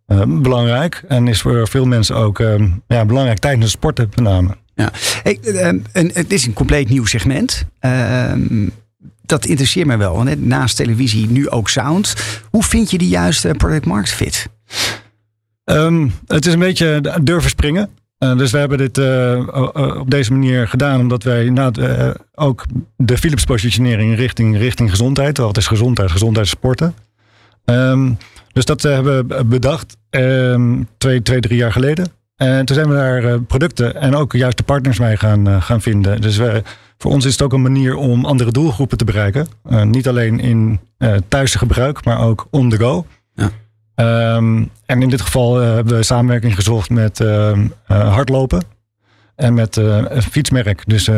eh, 0.08 0.22
belangrijk. 0.26 1.04
En 1.08 1.28
is 1.28 1.40
voor 1.40 1.68
veel 1.68 1.84
mensen 1.84 2.16
ook 2.16 2.40
eh, 2.40 2.64
ja, 2.86 3.04
belangrijk 3.04 3.38
tijdens 3.38 3.64
het 3.64 3.72
sporten 3.72 4.08
met 4.08 4.20
name. 4.20 4.56
Ja. 4.74 4.90
Hey, 5.22 5.38
eh, 5.40 5.66
een, 5.92 6.10
het 6.14 6.32
is 6.32 6.46
een 6.46 6.52
compleet 6.52 6.88
nieuw 6.88 7.04
segment. 7.04 7.64
Ehm, 7.80 8.68
dat 9.22 9.44
interesseert 9.44 9.86
mij 9.86 9.98
wel. 9.98 10.16
Want 10.16 10.28
hè, 10.28 10.36
naast 10.36 10.76
televisie 10.76 11.30
nu 11.30 11.50
ook 11.50 11.68
sound. 11.68 12.14
Hoe 12.50 12.62
vind 12.62 12.90
je 12.90 12.98
de 12.98 13.08
juiste 13.08 13.54
product 13.56 13.86
market 13.86 14.10
fit? 14.10 14.48
Ehm, 15.64 16.08
het 16.26 16.46
is 16.46 16.52
een 16.52 16.58
beetje 16.58 17.18
durven 17.22 17.50
springen. 17.50 17.90
Eh, 18.18 18.36
dus 18.36 18.50
we 18.50 18.58
hebben 18.58 18.78
dit 18.78 18.98
eh, 18.98 19.98
op 19.98 20.10
deze 20.10 20.32
manier 20.32 20.68
gedaan, 20.68 21.00
omdat 21.00 21.22
wij 21.22 21.50
nou, 21.50 21.82
eh, 21.82 22.10
ook 22.34 22.64
de 22.96 23.18
Philips 23.18 23.44
positionering 23.44 24.16
richting, 24.16 24.56
richting 24.56 24.90
gezondheid. 24.90 25.38
Wat 25.38 25.56
is 25.56 25.66
gezondheid? 25.66 26.10
Gezondheid 26.10 26.46
sporten. 26.46 26.94
Ehm, 27.64 28.12
dus 28.58 28.66
dat 28.66 28.84
eh, 28.84 28.92
hebben 28.92 29.28
we 29.28 29.44
bedacht 29.44 29.96
ehm, 30.10 30.82
twee, 30.96 31.22
twee, 31.22 31.40
drie 31.40 31.56
jaar 31.56 31.72
geleden. 31.72 32.12
En 32.38 32.64
toen 32.64 32.76
zijn 32.76 32.88
we 32.88 32.94
daar 32.94 33.24
eh, 33.24 33.34
producten 33.46 33.94
en 33.94 34.14
ook 34.14 34.32
juist 34.32 34.56
de 34.56 34.62
partners 34.62 34.98
mee 34.98 35.16
gaan, 35.16 35.48
eh, 35.48 35.62
gaan 35.62 35.80
vinden. 35.80 36.20
Dus 36.20 36.36
we, 36.36 36.62
voor 36.98 37.10
ons 37.10 37.24
is 37.24 37.32
het 37.32 37.42
ook 37.42 37.52
een 37.52 37.62
manier 37.62 37.96
om 37.96 38.24
andere 38.24 38.52
doelgroepen 38.52 38.98
te 38.98 39.04
bereiken. 39.04 39.46
Eh, 39.64 39.82
niet 39.82 40.08
alleen 40.08 40.40
in 40.40 40.80
uh, 40.98 41.14
thuisgebruik, 41.28 42.04
maar 42.04 42.20
ook 42.20 42.46
on 42.50 42.70
the 42.70 42.76
go. 42.76 43.06
Ja. 43.34 43.50
Ehm, 43.94 44.64
en 44.86 45.02
in 45.02 45.08
dit 45.08 45.20
geval 45.20 45.62
uh, 45.62 45.74
hebben 45.74 45.96
we 45.96 46.02
samenwerking 46.02 46.54
gezocht 46.54 46.90
met 46.90 47.20
uh, 47.20 47.58
hardlopen 47.86 48.62
en 49.34 49.54
met 49.54 49.76
een 49.76 50.22
fietsmerk. 50.22 50.82
Dus 50.86 51.10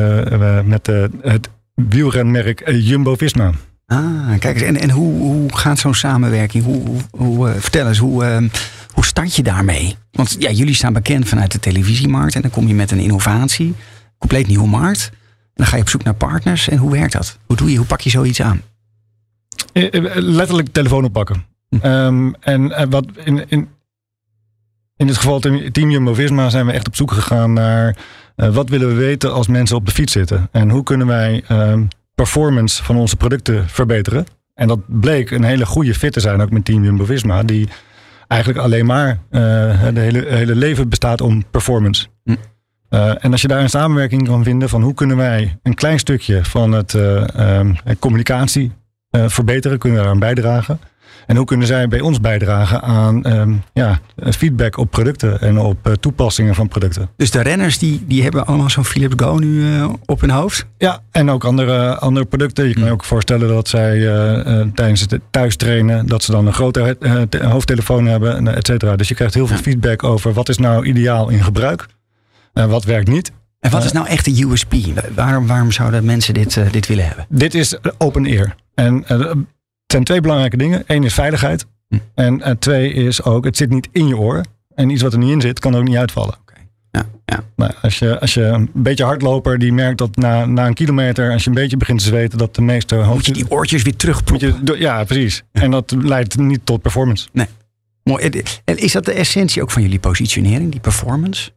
met 0.65 0.87
het 1.21 1.49
wielrenmerk 1.75 2.71
Jumbo-Visma. 2.71 3.53
Ah, 3.91 4.39
kijk 4.39 4.55
eens. 4.55 4.63
En, 4.63 4.77
en 4.77 4.91
hoe, 4.91 5.21
hoe 5.21 5.57
gaat 5.57 5.79
zo'n 5.79 5.95
samenwerking? 5.95 6.65
Hoe, 6.65 6.83
hoe, 6.87 7.01
hoe 7.11 7.55
vertel 7.59 7.89
eens, 7.89 7.99
hoe, 7.99 8.49
hoe 8.93 9.05
start 9.05 9.37
je 9.37 9.43
daarmee? 9.43 9.97
Want 10.11 10.37
ja, 10.39 10.51
jullie 10.51 10.75
staan 10.75 10.93
bekend 10.93 11.29
vanuit 11.29 11.53
de 11.53 11.61
televisiemarkt 11.61 12.35
en 12.35 12.43
dan 12.43 12.51
kom 12.51 12.67
je 12.67 12.75
met 12.75 12.91
een 12.91 12.99
innovatie, 12.99 13.75
compleet 14.19 14.47
nieuwe 14.47 14.69
markt. 14.69 15.11
En 15.13 15.53
dan 15.55 15.67
ga 15.67 15.77
je 15.77 15.83
op 15.83 15.89
zoek 15.89 16.03
naar 16.03 16.15
partners. 16.15 16.69
En 16.69 16.79
hoe 16.79 16.91
werkt 16.91 17.13
dat? 17.13 17.39
Hoe 17.47 17.57
doe 17.57 17.71
je? 17.71 17.77
Hoe 17.77 17.87
pak 17.87 18.01
je 18.01 18.11
zoiets 18.11 18.43
aan? 18.43 18.63
Letterlijk 20.15 20.69
telefoon 20.73 21.05
oppakken. 21.05 21.45
Hm. 21.69 21.87
Um, 21.87 22.35
en, 22.35 22.91
wat 22.91 23.07
in, 23.25 23.49
in, 23.49 23.69
in 24.97 25.07
dit 25.07 25.17
geval 25.17 25.41
Team 25.73 25.91
Jumbo-Visma 25.91 26.49
zijn 26.49 26.67
we 26.67 26.73
echt 26.73 26.87
op 26.87 26.97
zoek 26.97 27.13
gegaan 27.13 27.53
naar 27.53 27.97
uh, 28.37 28.55
wat 28.55 28.69
willen 28.69 28.89
we 28.89 28.95
weten 28.95 29.33
als 29.33 29.47
mensen 29.47 29.77
op 29.77 29.87
de 29.87 29.93
fiets 29.93 30.13
zitten 30.13 30.49
en 30.53 30.71
hoe 30.71 30.83
kunnen 30.83 31.07
wij 31.07 31.45
um, 31.49 31.89
performance 32.21 32.85
van 32.85 32.97
onze 32.97 33.17
producten 33.17 33.69
verbeteren. 33.69 34.27
En 34.55 34.69
dat 34.69 34.81
bleek 34.87 35.31
een 35.31 35.45
hele 35.45 35.67
goede 35.67 35.95
fit 35.95 36.13
te 36.13 36.21
zijn 36.21 36.41
ook 36.41 36.51
met 36.51 36.65
Team 36.65 36.85
Jumbo-Visma 36.85 37.43
die 37.43 37.69
eigenlijk 38.29 38.61
alleen 38.65 38.87
maar. 38.87 39.09
Uh, 39.31 39.41
de 39.95 40.01
hele, 40.01 40.25
hele 40.27 40.55
leven 40.55 40.89
bestaat 40.89 41.21
om 41.21 41.45
performance. 41.51 42.07
Hm. 42.25 42.31
Uh, 42.91 43.25
en 43.25 43.33
als 43.33 43.41
je 43.43 43.49
daar 43.49 43.61
een 43.61 43.71
samenwerking 43.71 44.27
kan 44.27 44.45
vinden 44.45 44.69
van 44.69 44.83
hoe 44.83 44.95
kunnen 44.95 45.17
wij 45.17 45.59
een 45.63 45.75
klein 45.75 45.99
stukje 45.99 46.45
van 46.45 46.73
het 46.73 46.93
uh, 46.93 47.59
um, 47.59 47.77
communicatie 47.99 48.73
verbeteren, 49.11 49.79
kunnen 49.79 49.99
we 49.99 50.05
daaraan 50.05 50.21
bijdragen. 50.21 50.81
En 51.31 51.37
hoe 51.37 51.45
kunnen 51.45 51.67
zij 51.67 51.89
bij 51.89 52.01
ons 52.01 52.21
bijdragen 52.21 52.83
aan 52.83 53.33
um, 53.33 53.63
ja, 53.73 53.99
feedback 54.17 54.77
op 54.77 54.91
producten 54.91 55.41
en 55.41 55.59
op 55.59 55.87
uh, 55.87 55.93
toepassingen 55.93 56.55
van 56.55 56.69
producten? 56.69 57.11
Dus 57.17 57.31
de 57.31 57.41
renners 57.41 57.79
die, 57.79 58.05
die 58.07 58.23
hebben 58.23 58.47
allemaal 58.47 58.71
zo'n 58.71 58.85
Philips 58.85 59.25
Go 59.25 59.39
nu 59.39 59.49
uh, 59.49 59.93
op 60.07 60.21
hun 60.21 60.31
hoofd? 60.31 60.67
Ja, 60.79 61.01
en 61.11 61.31
ook 61.31 61.45
andere, 61.45 61.99
andere 61.99 62.27
producten. 62.27 62.69
Je 62.69 62.75
kan 62.75 62.85
je 62.85 62.91
ook 62.91 63.05
voorstellen 63.05 63.49
dat 63.49 63.69
zij 63.69 63.97
uh, 63.97 64.67
tijdens 64.75 65.01
het 65.01 65.21
thuis 65.31 65.57
trainen, 65.57 66.07
dat 66.07 66.23
ze 66.23 66.31
dan 66.31 66.47
een 66.47 66.53
grote 66.53 66.97
hoofdtelefoon 67.43 68.07
hebben, 68.07 68.55
et 68.55 68.67
cetera. 68.67 68.97
Dus 68.97 69.09
je 69.09 69.15
krijgt 69.15 69.35
heel 69.35 69.47
veel 69.47 69.57
feedback 69.57 70.05
over 70.05 70.33
wat 70.33 70.49
is 70.49 70.59
nou 70.59 70.87
ideaal 70.87 71.29
in 71.29 71.45
gebruik 71.45 71.87
en 72.53 72.69
wat 72.69 72.85
werkt 72.85 73.09
niet. 73.09 73.33
En 73.61 73.71
wat 73.71 73.85
is 73.85 73.93
nou 73.93 74.07
echt 74.07 74.25
de 74.25 74.45
USP? 74.45 74.75
Waarom, 75.15 75.47
waarom 75.47 75.73
zouden 75.73 76.05
mensen 76.05 76.35
dit, 76.35 76.73
dit 76.73 76.87
willen 76.87 77.07
hebben? 77.07 77.27
Dit 77.29 77.55
is 77.55 77.77
open 77.99 78.25
ear. 78.25 78.55
En 78.75 79.05
zijn 79.91 80.05
twee 80.05 80.21
belangrijke 80.21 80.57
dingen. 80.57 80.83
Eén 80.87 81.05
is 81.05 81.15
veiligheid. 81.15 81.67
Hm. 81.89 81.99
En, 82.15 82.43
en 82.43 82.59
twee 82.59 82.93
is 82.93 83.23
ook, 83.23 83.45
het 83.45 83.57
zit 83.57 83.71
niet 83.71 83.89
in 83.93 84.07
je 84.07 84.17
oor. 84.17 84.45
En 84.75 84.91
iets 84.91 85.03
wat 85.03 85.13
er 85.13 85.19
niet 85.19 85.31
in 85.31 85.41
zit, 85.41 85.59
kan 85.59 85.73
er 85.75 85.81
ook 85.81 85.89
niet 85.89 85.97
uitvallen. 85.97 86.35
Okay. 86.41 86.67
Ja, 86.91 87.07
ja. 87.25 87.45
Maar 87.57 87.75
als 87.83 87.99
je, 87.99 88.21
als 88.21 88.35
je 88.35 88.43
een 88.43 88.71
beetje 88.73 89.05
hardloper 89.05 89.59
die 89.59 89.73
merkt 89.73 89.99
dat 89.99 90.17
na, 90.17 90.47
na 90.47 90.67
een 90.67 90.75
kilometer, 90.75 91.33
als 91.33 91.43
je 91.43 91.49
een 91.49 91.55
beetje 91.55 91.77
begint 91.77 91.99
te 91.99 92.05
zweten, 92.05 92.39
dat 92.39 92.55
de 92.55 92.63
meeste 92.63 92.95
hoofd... 92.95 93.15
Moet 93.15 93.27
je 93.27 93.33
die 93.33 93.51
oortjes 93.51 93.83
weer 93.83 93.97
terug 93.97 94.31
moet 94.31 94.41
je, 94.41 94.77
Ja, 94.79 95.05
precies. 95.05 95.43
Ja. 95.53 95.61
En 95.61 95.71
dat 95.71 95.95
leidt 95.99 96.39
niet 96.39 96.61
tot 96.65 96.83
performance. 96.83 97.29
Nee. 97.33 97.47
Mooi. 98.05 98.43
En 98.65 98.77
is 98.79 98.93
dat 98.93 99.05
de 99.05 99.13
essentie 99.13 99.63
ook 99.63 99.71
van 99.71 99.83
jullie 99.83 99.99
positionering, 99.99 100.71
die 100.71 100.81
performance? 100.81 101.51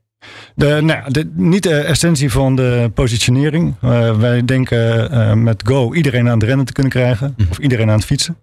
De, 0.56 0.80
nou, 0.82 1.12
de, 1.12 1.32
niet 1.36 1.64
de 1.64 1.76
essentie 1.76 2.32
van 2.32 2.56
de 2.56 2.92
positionering. 2.94 3.76
Uh, 3.84 4.18
wij 4.18 4.46
denken 4.46 5.14
uh, 5.14 5.34
met 5.34 5.62
Go 5.66 5.94
iedereen 5.94 6.28
aan 6.28 6.40
het 6.40 6.48
rennen 6.48 6.66
te 6.66 6.74
kunnen 6.74 6.92
krijgen. 6.92 7.34
Mhm. 7.38 7.50
Of 7.50 7.58
iedereen 7.58 7.90
aan 7.90 7.98
het 7.98 8.06
fietsen. 8.06 8.38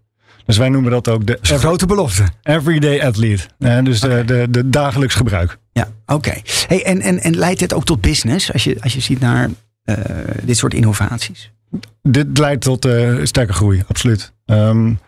Dus 0.45 0.57
wij 0.57 0.69
noemen 0.69 0.91
dat 0.91 1.09
ook 1.09 1.27
de 1.27 1.39
grote 1.43 1.87
belofte. 1.87 2.25
Everyday 2.43 3.03
athlete. 3.03 3.47
Uh, 3.59 3.83
dus 3.83 4.05
okay. 4.05 4.25
de, 4.25 4.25
de, 4.25 4.51
de, 4.51 4.69
dagelijks 4.69 5.15
gebruik. 5.15 5.59
Ja, 5.73 5.89
oké. 6.07 6.15
Okay. 6.15 6.43
Hey, 6.67 6.85
en, 6.85 7.01
en, 7.01 7.21
en 7.21 7.37
leidt 7.37 7.59
dit 7.59 7.75
ook 7.75 7.85
tot 7.85 8.01
business 8.01 8.53
als 8.53 8.65
je, 8.65 8.77
als 8.81 8.95
je 8.95 9.01
ziet 9.01 9.21
naar 9.21 9.51
dit 10.43 10.57
soort 10.57 10.75
innovaties? 10.75 11.53
Dit 12.03 12.39
leidt 12.39 12.63
tot 12.63 12.89
sterke 13.23 13.53
groei, 13.53 13.83
absoluut. 13.87 14.33
Um, 14.47 14.99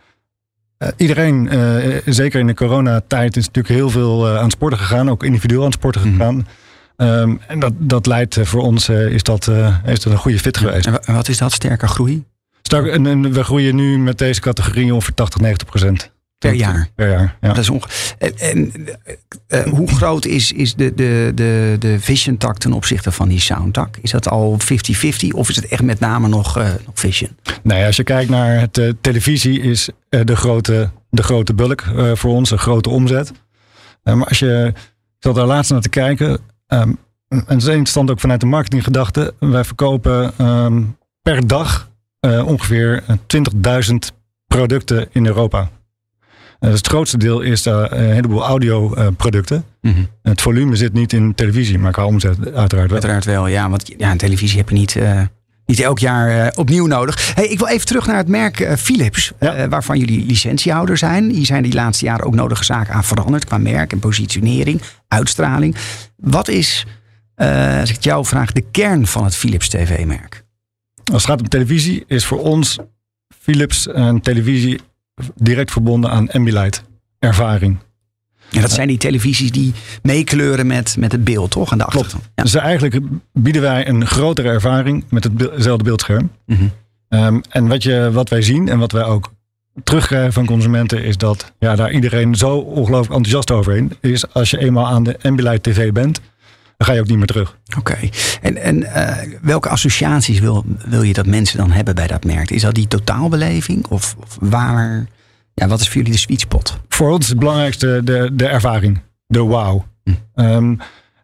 Uh, 0.83 0.89
iedereen, 0.97 1.49
uh, 1.53 1.97
zeker 2.05 2.41
in 2.41 2.47
de 2.47 2.55
coronatijd, 2.55 3.37
is 3.37 3.47
natuurlijk 3.47 3.75
heel 3.75 3.91
veel 3.91 4.29
uh, 4.29 4.37
aan 4.37 4.43
het 4.43 4.53
sporten 4.53 4.79
gegaan. 4.79 5.11
Ook 5.11 5.25
individueel 5.25 5.61
aan 5.61 5.67
het 5.67 5.75
sporten 5.75 6.01
Mhm. 6.01 6.11
gegaan. 6.11 6.47
Um, 6.97 7.41
en 7.47 7.61
dat, 7.61 7.73
dat 7.79 8.07
leidt 8.07 8.39
voor 8.43 8.63
ons, 8.63 8.89
is, 8.89 9.23
dat, 9.23 9.51
is 9.85 10.01
dat 10.01 10.13
een 10.13 10.19
goede 10.19 10.39
fit 10.39 10.57
geweest. 10.57 10.87
En 10.87 11.15
wat 11.15 11.29
is 11.29 11.39
dat, 11.39 11.53
sterke 11.53 11.87
groei? 11.87 12.25
Sterk, 12.63 12.87
en, 12.87 13.07
en, 13.07 13.33
we 13.33 13.45
groeien 13.45 13.75
nu 13.75 13.99
met 13.99 14.19
deze 14.19 14.41
categorie 14.41 14.95
ongeveer 14.95 15.15
80, 15.15 15.41
90 15.41 15.69
procent. 15.69 16.12
Per 16.43 16.55
jaar? 16.55 16.89
Per 16.95 17.11
jaar, 17.11 17.37
ja. 17.41 17.49
Dat 17.49 17.59
is 17.59 17.71
onge 17.71 17.87
en, 18.19 18.39
en 18.39 18.73
uh, 19.49 19.63
hoe 19.63 19.89
groot 19.89 20.25
is, 20.25 20.53
is 20.53 20.75
de, 20.75 20.95
de, 20.95 21.33
de, 21.35 21.77
de 21.79 22.01
vision 22.01 22.37
tak 22.37 22.59
ten 22.59 22.73
opzichte 22.73 23.13
van 23.13 23.29
die 23.29 23.41
sound 23.41 23.75
tak? 23.75 23.97
Is 24.01 24.11
dat 24.11 24.29
al 24.29 24.59
50-50 24.61 24.67
of 25.35 25.49
is 25.49 25.57
het 25.57 25.67
echt 25.67 25.83
met 25.83 26.01
name 26.01 26.29
nog, 26.29 26.59
uh, 26.59 26.65
nog 26.65 26.95
vision? 26.95 27.31
Nee, 27.63 27.87
als 27.87 27.97
je 27.97 28.03
kijkt 28.03 28.31
naar 28.31 28.61
het 28.61 28.79
uh, 28.79 28.93
televisie 29.01 29.61
is 29.61 29.89
de, 30.09 30.37
grote, 30.37 30.91
de 31.11 31.23
grote 31.23 31.55
bulk 31.55 31.85
voor 32.15 32.33
ons, 32.33 32.51
een 32.51 32.59
grote 32.59 32.89
omzet. 32.91 33.33
maar 34.03 34.27
als 34.27 34.39
je, 34.39 34.71
ik 34.75 35.17
zat 35.19 35.35
daar 35.35 35.47
laatst 35.47 35.71
naar 35.71 35.81
te 35.81 35.89
kijken, 35.89 36.31
um, 36.31 36.99
en 37.29 37.45
dat 37.47 37.57
is 37.57 37.67
interessant 37.67 38.11
ook 38.11 38.21
vanuit 38.21 38.41
de 38.41 38.47
marketinggedachte. 38.47 39.35
Wij 39.39 39.65
verkopen 39.65 40.47
um, 40.47 40.97
per 41.23 41.47
dag 41.47 41.91
ongeveer 42.21 43.03
20.000 43.11 43.95
producten 44.47 45.09
in 45.13 45.27
Europa. 45.27 45.71
Uh, 46.63 46.71
het 46.71 46.87
grootste 46.87 47.19
deel 47.19 47.41
is 47.41 47.67
uh, 47.67 47.85
een 47.89 48.13
heleboel 48.13 48.43
audioproducten. 48.43 49.65
Mm 49.81 49.93
-hmm. 49.93 50.09
Het 50.23 50.41
volume 50.41 50.77
zit 50.77 50.93
niet 50.93 51.13
in 51.13 51.35
televisie, 51.35 51.79
maar 51.79 51.93
qua 51.93 52.07
omzet 52.07 52.37
uiteraard 52.39 52.71
wel. 52.71 52.91
Uiteraard 52.91 53.25
wel, 53.25 53.47
ja. 53.47 53.71
Want 53.71 53.93
ja, 53.97 54.11
een 54.11 54.19
televisie 54.19 54.59
heb 54.59 54.69
je 54.69 54.75
niet, 54.75 54.95
uh, 54.95 55.21
niet 55.67 55.81
elk 55.81 55.99
jaar 55.99 56.53
opnieuw 56.55 56.87
nodig. 56.87 57.35
Hey, 57.35 57.47
ik 57.47 57.59
wil 57.59 57.69
even 57.69 57.87
terug 57.87 58.07
naar 58.07 58.17
het 58.17 58.29
merk 58.29 58.79
Philips, 58.79 59.33
ja. 59.41 59.69
waarvan 59.69 59.99
jullie 59.99 60.27
licentiehouder 60.27 60.97
zijn. 60.97 61.31
Hier 61.31 61.47
zijn 61.47 61.63
die 61.63 61.75
laatste 61.75 62.05
jaren 62.05 62.27
ook 62.27 62.35
nodige 62.35 62.65
zaken 62.65 62.95
aan 62.95 63.05
veranderd 63.05 63.45
qua 63.45 63.59
merk 63.59 63.93
en 63.93 63.99
positionering, 63.99 64.83
uitstraling. 65.09 65.77
Wat 66.17 66.49
is, 66.49 66.87
als 67.81 67.89
ik 67.89 67.95
het 67.95 68.05
jou 68.05 68.27
vraag, 68.27 68.53
de 68.53 68.65
kern 68.71 69.07
van 69.07 69.25
het 69.25 69.37
Philips 69.37 69.69
TV-merk? 69.69 70.45
Als 71.13 71.23
het 71.23 71.31
gaat 71.31 71.41
om 71.41 71.49
televisie, 71.49 72.05
is 72.07 72.27
voor 72.27 72.41
ons 72.41 72.79
Philips 73.41 73.89
een 73.93 74.21
televisie 74.21 74.81
direct 75.35 75.71
verbonden 75.71 76.11
aan 76.11 76.31
Ambilight 76.31 76.83
ervaring. 77.19 77.79
Ja, 78.49 78.61
dat 78.61 78.71
zijn 78.71 78.89
die 78.89 78.97
televisies 78.97 79.53
die 79.53 79.73
meekleuren 80.03 80.67
met, 80.67 80.97
met 80.99 81.13
het 81.13 81.25
beeld, 81.25 81.51
toch? 81.51 81.73
Aan 81.73 81.79
de 81.79 81.85
achtergrond. 81.85 82.25
Ja. 82.35 82.43
Dus 82.43 82.55
eigenlijk 82.55 82.99
bieden 83.33 83.63
wij 83.63 83.89
een 83.89 84.07
grotere 84.07 84.49
ervaring 84.49 85.05
met 85.09 85.25
hetzelfde 85.25 85.85
beeldscherm. 85.85 86.31
Mm 86.47 86.57
-hmm. 86.57 86.71
um, 87.25 87.41
en 87.49 87.67
wat, 87.69 87.83
je, 87.83 88.11
wat 88.13 88.29
wij 88.29 88.43
zien 88.43 88.69
en 88.69 88.79
wat 88.79 88.93
wij 88.93 89.05
ook 89.05 89.33
terugkrijgen 89.85 90.33
van 90.33 90.47
consumenten 90.47 91.05
is 91.05 91.17
dat 91.17 91.53
ja, 91.59 91.77
daar 91.77 91.93
iedereen 91.93 92.35
zo 92.35 92.57
ongelooflijk 92.57 93.15
enthousiast 93.15 93.51
overheen 93.51 93.93
is. 94.01 94.33
Als 94.33 94.51
je 94.51 94.59
eenmaal 94.59 94.87
aan 94.87 95.03
de 95.03 95.17
Ambilight 95.23 95.63
TV 95.63 95.93
bent, 95.93 96.21
dan 96.83 96.91
ga 96.91 96.97
je 96.97 97.01
ook 97.01 97.11
niet 97.11 97.19
meer 97.19 97.27
terug. 97.27 97.59
Oké. 97.79 97.79
Okay. 97.79 98.13
En, 98.41 98.57
en 98.57 98.77
uh, 98.77 99.39
welke 99.43 99.69
associaties 99.69 100.39
wil, 100.39 100.65
wil 100.85 101.03
je 101.03 101.13
dat 101.13 101.27
mensen 101.27 101.59
dan 101.59 101.71
hebben 101.71 101.95
bij 101.95 102.07
dat 102.07 102.25
merk? 102.25 102.51
Is 102.51 102.63
dat 102.63 102.75
die 102.75 102.89
totaalbeleving? 102.89 103.87
Of, 103.87 104.17
of 104.21 104.37
waar... 104.41 105.07
Ja, 105.55 105.67
wat 105.69 105.81
is 105.81 105.87
voor 105.87 105.97
jullie 105.97 106.13
de 106.13 106.19
sweet 106.19 106.41
spot? 106.41 106.79
Voor 106.89 107.11
ons 107.11 107.21
is 107.21 107.29
het 107.29 107.39
belangrijkste 107.39 108.01
de, 108.05 108.31
de 108.33 108.47
ervaring. 108.47 109.01
De 109.27 109.39
wow. 109.39 109.83
Hm. 110.05 110.11
Um, 110.35 110.79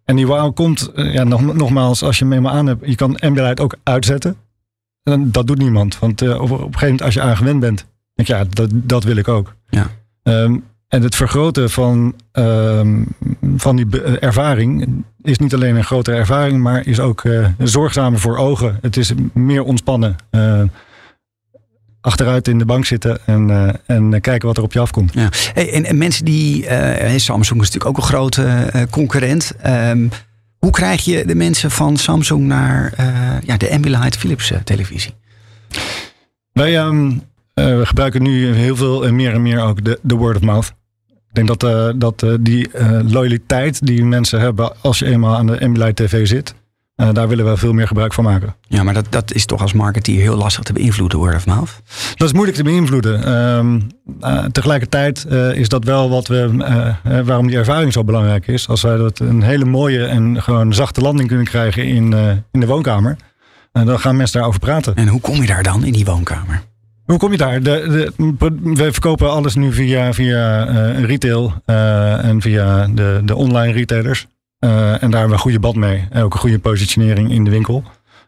en 0.04 0.16
die 0.16 0.26
wow 0.26 0.54
komt, 0.54 0.90
ja, 0.94 1.24
nog, 1.24 1.54
nogmaals, 1.54 2.02
als 2.02 2.18
je 2.18 2.24
hem 2.24 2.32
eenmaal 2.32 2.52
aan 2.52 2.66
hebt, 2.66 2.86
je 2.86 2.94
kan 2.94 3.18
Ambilight 3.18 3.60
ook 3.60 3.76
uitzetten. 3.82 4.36
En 5.02 5.30
dat 5.30 5.46
doet 5.46 5.58
niemand. 5.58 5.98
Want 5.98 6.22
uh, 6.22 6.40
op, 6.40 6.40
op 6.40 6.50
een 6.50 6.58
gegeven 6.58 6.80
moment, 6.80 7.02
als 7.02 7.14
je 7.14 7.20
aan 7.20 7.36
gewend 7.36 7.60
bent, 7.60 7.86
denk 8.14 8.28
je, 8.28 8.34
ja, 8.34 8.44
dat, 8.50 8.70
dat 8.72 9.04
wil 9.04 9.16
ik 9.16 9.28
ook. 9.28 9.54
Ja. 9.68 9.90
Um, 10.22 10.64
en 10.88 11.02
het 11.02 11.14
vergroten 11.14 11.70
van, 11.70 12.14
um, 12.32 13.06
van 13.56 13.76
die 13.76 14.00
ervaring 14.18 14.88
is 15.22 15.38
niet 15.38 15.54
alleen 15.54 15.76
een 15.76 15.84
grotere 15.84 16.16
ervaring, 16.16 16.62
maar 16.62 16.86
is 16.86 17.00
ook 17.00 17.24
uh, 17.24 17.48
zorgzamer 17.58 18.20
voor 18.20 18.36
ogen. 18.36 18.78
Het 18.80 18.96
is 18.96 19.12
meer 19.32 19.62
ontspannen. 19.62 20.16
Uh, 20.30 20.62
achteruit 22.00 22.48
in 22.48 22.58
de 22.58 22.64
bank 22.64 22.84
zitten 22.84 23.18
en, 23.26 23.48
uh, 23.48 23.68
en 23.86 24.20
kijken 24.20 24.48
wat 24.48 24.56
er 24.56 24.62
op 24.62 24.72
je 24.72 24.80
afkomt. 24.80 25.12
Ja. 25.14 25.28
Hey, 25.54 25.72
en, 25.72 25.84
en, 25.84 25.98
mensen 25.98 26.24
die, 26.24 26.66
Samsung 27.16 27.60
is 27.60 27.70
natuurlijk 27.70 27.86
ook 27.86 27.96
een 27.96 28.02
grote 28.02 28.72
concurrent. 28.90 29.52
Um, 29.66 30.10
hoe 30.58 30.70
krijg 30.70 31.04
je 31.04 31.26
de 31.26 31.34
mensen 31.34 31.70
van 31.70 31.96
Samsung 31.96 32.46
naar 32.46 32.92
ja, 33.44 33.56
de 33.56 33.70
Ambilight 33.70 34.16
Philips 34.16 34.52
televisie? 34.64 35.14
Wij 36.52 36.78
um, 36.78 37.22
we 37.64 37.86
gebruiken 37.86 38.22
nu 38.22 38.52
heel 38.52 38.76
veel 38.76 39.06
en 39.06 39.16
meer 39.16 39.32
en 39.32 39.42
meer 39.42 39.60
ook 39.60 39.84
de, 39.84 39.98
de 40.02 40.14
word 40.14 40.36
of 40.36 40.42
mouth. 40.42 40.72
Ik 41.28 41.34
denk 41.34 41.48
dat, 41.48 41.62
uh, 41.62 41.88
dat 41.96 42.22
uh, 42.22 42.34
die 42.40 42.68
uh, 42.74 43.00
loyaliteit 43.04 43.86
die 43.86 44.04
mensen 44.04 44.40
hebben 44.40 44.72
als 44.82 44.98
je 44.98 45.06
eenmaal 45.06 45.36
aan 45.36 45.46
de 45.46 45.60
Ambilight 45.60 45.96
TV 45.96 46.26
zit, 46.26 46.54
daar 47.12 47.28
willen 47.28 47.44
we 47.44 47.56
veel 47.56 47.72
meer 47.72 47.86
gebruik 47.86 48.14
van 48.14 48.24
maken. 48.24 48.54
Ja, 48.68 48.82
maar 48.82 48.94
dat, 48.94 49.06
dat 49.10 49.32
is 49.32 49.46
toch 49.46 49.60
als 49.60 49.72
marketeer 49.72 50.20
heel 50.20 50.36
lastig 50.36 50.64
te 50.64 50.72
beïnvloeden, 50.72 51.18
word 51.18 51.34
of 51.34 51.46
mouth? 51.46 51.82
Dat 52.14 52.28
is 52.28 52.32
moeilijk 52.32 52.56
te 52.56 52.62
beïnvloeden. 52.62 53.32
Um, 53.32 53.86
tegelijkertijd 54.52 55.26
is 55.54 55.68
dat 55.68 55.84
wel 55.84 56.10
wat 56.10 56.26
we, 56.26 56.50
waarom 57.24 57.46
die 57.46 57.56
ervaring 57.56 57.92
zo 57.92 58.04
belangrijk 58.04 58.46
is. 58.46 58.68
Als 58.68 58.82
wij 58.82 58.96
dat 58.96 59.18
een 59.18 59.42
hele 59.42 59.64
mooie 59.64 60.04
en 60.04 60.42
gewoon 60.42 60.74
zachte 60.74 61.00
landing 61.00 61.28
kunnen 61.28 61.46
krijgen 61.46 61.84
in, 61.84 62.12
in 62.52 62.60
de 62.60 62.66
woonkamer, 62.66 63.16
dan 63.72 64.00
gaan 64.00 64.16
mensen 64.16 64.36
daarover 64.36 64.60
praten. 64.60 64.94
En 64.94 65.08
hoe 65.08 65.20
kom 65.20 65.34
je 65.34 65.46
daar 65.46 65.62
dan 65.62 65.84
in 65.84 65.92
die 65.92 66.04
woonkamer? 66.04 66.62
Hoe 67.08 67.18
kom 67.18 67.32
je 67.32 67.38
daar? 67.38 67.62
De, 67.62 68.12
de, 68.16 68.52
we 68.62 68.92
verkopen 68.92 69.30
alles 69.30 69.54
nu 69.54 69.72
via, 69.72 70.12
via 70.12 70.68
uh, 70.68 71.04
retail 71.04 71.52
uh, 71.66 72.24
en 72.24 72.40
via 72.40 72.86
de, 72.86 73.20
de 73.24 73.34
online 73.34 73.72
retailers. 73.72 74.26
Uh, 74.60 74.70
en 74.70 74.98
daar 74.98 75.00
hebben 75.00 75.28
we 75.28 75.32
een 75.32 75.38
goede 75.38 75.60
band 75.60 75.76
mee. 75.76 76.06
En 76.10 76.22
ook 76.22 76.32
een 76.34 76.40
goede 76.40 76.58
positionering 76.58 77.30
in 77.30 77.44
de 77.44 77.50
winkel. 77.50 77.82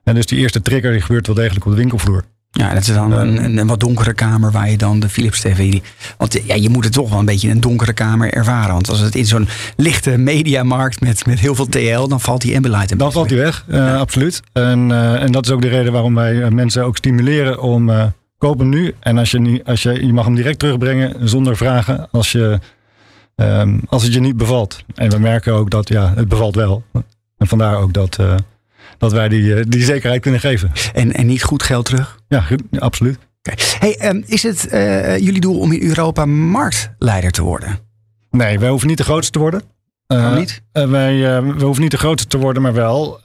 En 0.05 0.15
dus 0.15 0.27
die 0.27 0.39
eerste 0.39 0.63
trigger 0.63 0.93
die 0.93 1.01
gebeurt 1.01 1.27
wel 1.27 1.37
degelijk 1.37 1.65
op 1.65 1.71
de 1.71 1.77
winkelvloer. 1.77 2.25
Ja, 2.51 2.75
dat 2.75 2.83
is 2.83 2.95
dan 2.95 3.13
een, 3.13 3.45
een, 3.45 3.57
een, 3.57 3.67
wat 3.67 3.81
donkere 3.81 4.15
kamer 4.15 4.51
waar 4.51 4.71
je 4.71 4.77
dan 4.77 5.01
de 5.01 5.09
Philips 5.09 5.41
TV... 5.41 5.79
Want 6.19 6.41
ja, 6.45 6.55
je 6.55 6.69
moet 6.69 6.85
het 6.85 6.93
toch 6.93 7.11
wel 7.11 7.19
een 7.19 7.25
beetje 7.25 7.49
in 7.49 7.55
een 7.55 7.61
donkere 7.61 7.93
kamer 7.93 8.33
ervaren. 8.33 8.73
Want 8.73 8.89
als 8.89 9.01
het 9.01 9.15
in 9.15 9.27
zo'n 9.27 9.49
lichte 9.77 10.19
mediamarkt 10.19 11.01
met, 11.01 11.27
met 11.27 11.41
heel 11.41 11.55
veel 11.55 11.67
TL... 11.67 12.07
dan 12.09 12.21
valt 12.21 12.41
die 12.41 12.57
Ambilight 12.57 12.99
Dan 12.99 13.13
valt 13.13 13.29
die 13.29 13.39
weg, 13.39 13.65
ja. 13.69 13.97
absoluut. 13.97 14.43
En, 14.53 14.93
en 15.21 15.33
dat 15.33 15.45
is 15.45 15.53
ook 15.53 15.63
de 15.63 15.69
reden 15.69 15.93
waarom 15.93 16.15
wij 16.15 16.51
mensen 16.51 16.85
ook 16.85 16.97
stimuleren 16.97 17.63
om 17.63 18.13
koop 18.40 18.59
hem 18.59 18.68
nu. 18.68 18.94
En 19.00 19.18
als 19.18 19.30
je, 19.30 19.40
niet, 19.40 19.64
als 19.64 19.82
je, 19.82 20.06
je 20.06 20.12
mag 20.12 20.25
hem 20.25 20.35
direct 20.35 20.59
terugbrengen 20.59 21.28
zonder 21.28 21.56
vragen. 21.56 22.11
Als 22.11 22.32
je 22.32 22.59
ehm, 23.35 23.78
als 23.87 24.02
het 24.02 24.12
je 24.12 24.20
niet 24.20 24.37
bevalt. 24.37 24.85
En 24.94 25.11
we 25.11 25.18
merken 25.18 25.52
ook 25.52 25.70
dat 25.70 25.88
ja, 25.88 26.12
het 26.14 26.28
bevalt 26.28 26.54
wel. 26.54 26.82
En 27.37 27.47
vandaar 27.47 27.76
ook 27.76 27.92
dat, 27.92 28.18
eh, 28.18 28.35
dat 28.99 29.12
wij 29.12 29.28
die, 29.28 29.54
eh, 29.54 29.64
die 29.68 29.82
zekerheid 29.82 30.20
kunnen 30.20 30.40
geven. 30.40 30.73
En, 30.92 31.12
en 31.12 31.26
niet 31.26 31.42
goed 31.42 31.62
geld 31.62 31.85
terug? 31.85 32.18
Ja, 32.28 32.44
absoluut. 32.78 33.18
Oké. 33.42 33.62
Hey, 33.78 33.97
ehm, 33.97 34.23
is 34.26 34.42
het 34.42 34.66
eh, 34.66 35.18
jullie 35.18 35.40
doel 35.40 35.59
om 35.59 35.73
in 35.73 35.88
Europa 35.88 36.25
marktleider 36.25 37.30
te 37.30 37.42
worden? 37.42 37.78
Nee, 38.30 38.59
wij 38.59 38.68
hoeven 38.68 38.88
niet 38.88 38.99
de 38.99 39.04
grootste 39.04 39.32
te 39.32 39.38
worden. 39.38 39.62
Eh, 40.11 40.37
niet? 40.37 40.62
eh, 40.73 40.90
wij, 40.90 41.37
eh, 41.37 41.43
we 41.57 41.64
hoeven 41.64 41.83
niet 41.83 41.90
de 41.90 41.99
grootste 41.99 42.29
te 42.29 42.38
worden, 42.38 42.62
maar 42.62 42.73
wel 42.73 43.21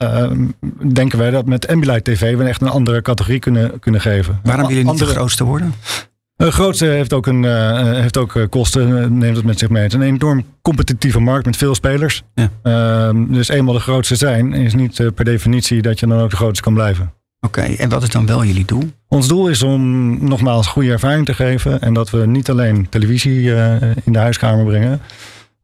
denken 0.92 1.18
wij 1.18 1.30
dat 1.30 1.46
met 1.46 1.68
Ambilight 1.68 2.04
TV 2.04 2.36
we 2.36 2.44
echt 2.44 2.60
een 2.60 2.68
andere 2.68 3.02
categorie 3.02 3.38
kunnen, 3.38 3.78
kunnen 3.78 4.00
geven. 4.00 4.40
Waarom 4.42 4.66
willen 4.66 4.82
jullie 4.82 5.00
niet 5.00 5.08
de 5.08 5.14
grootste 5.14 5.44
worden? 5.44 5.74
De 6.36 6.52
grootste 6.52 6.86
heeft 6.86 7.12
ook, 7.12 7.26
een, 7.26 7.44
heeft 7.94 8.16
ook 8.16 8.46
kosten, 8.50 9.18
neemt 9.18 9.36
het 9.36 9.44
met 9.44 9.58
zich 9.58 9.68
mee. 9.68 9.82
Het 9.82 9.92
is 9.92 9.98
een 9.98 10.06
enorm 10.06 10.44
competitieve 10.62 11.20
markt 11.20 11.46
met 11.46 11.56
veel 11.56 11.74
spelers. 11.74 12.22
Ja. 12.34 12.50
Ehm, 12.62 13.32
dus 13.32 13.48
eenmaal 13.48 13.74
de 13.74 13.80
grootste 13.80 14.16
zijn 14.16 14.52
is 14.52 14.74
niet 14.74 15.14
per 15.14 15.24
definitie 15.24 15.82
dat 15.82 16.00
je 16.00 16.06
dan 16.06 16.20
ook 16.20 16.30
de 16.30 16.36
grootste 16.36 16.62
kan 16.62 16.74
blijven. 16.74 17.12
Oké, 17.40 17.60
en 17.60 17.88
wat 17.88 18.02
is 18.02 18.08
dan 18.08 18.26
wel 18.26 18.44
jullie 18.44 18.64
doel? 18.64 18.90
Ons 19.08 19.28
doel 19.28 19.48
is 19.48 19.62
om 19.62 20.18
nogmaals 20.28 20.66
goede 20.66 20.90
ervaring 20.90 21.26
te 21.26 21.34
geven. 21.34 21.80
En 21.80 21.94
dat 21.94 22.10
we 22.10 22.26
niet 22.26 22.50
alleen 22.50 22.88
televisie 22.88 23.50
in 24.04 24.12
de 24.12 24.18
huiskamer 24.18 24.64
brengen. 24.64 25.00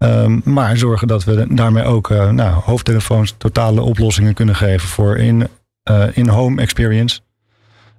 Ehm, 0.03 0.41
maar 0.45 0.77
zorgen 0.77 1.09
dat 1.09 1.25
we 1.25 1.47
daarmee 1.49 1.85
ook 1.85 2.11
eh, 2.11 2.31
nou, 2.31 2.63
hoofdtelefoons 2.65 3.35
totale 3.39 3.81
oplossingen 3.81 4.35
kunnen 4.35 4.57
geven 4.57 4.89
voor 4.89 5.17
in, 5.17 5.49
eh, 5.83 6.05
in-home 6.13 6.61
experience. 6.61 7.21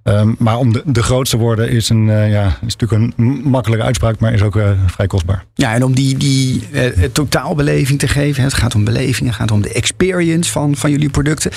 Ehm, 0.04 0.34
maar 0.38 0.58
om 0.58 0.74
de, 0.74 0.82
de 0.86 1.04
grootste 1.04 1.38
te 1.38 1.42
worden 1.42 1.70
is, 1.70 1.90
een, 1.90 2.10
eh, 2.10 2.32
ja, 2.32 2.58
is 2.66 2.76
natuurlijk 2.76 3.18
een 3.18 3.42
makkelijke 3.44 3.86
uitspraak, 3.86 4.20
maar 4.20 4.34
is 4.34 4.42
ook 4.42 4.56
eh, 4.56 4.72
vrij 4.86 5.08
kostbaar. 5.08 5.46
Ja, 5.54 5.74
en 5.74 5.84
om 5.84 5.94
die, 5.94 6.18
die 6.18 6.68
totaalbeleving 7.12 8.00
te 8.00 8.08
geven. 8.08 8.42
hè, 8.42 8.48
Het 8.48 8.58
gaat 8.58 8.76
om 8.76 8.84
beleving, 8.84 9.28
het 9.28 9.38
gaat 9.38 9.52
om 9.52 9.62
de 9.62 9.74
experience 9.74 10.52
van, 10.52 10.76
van 10.76 10.92
jullie 10.92 11.10
producten. 11.10 11.52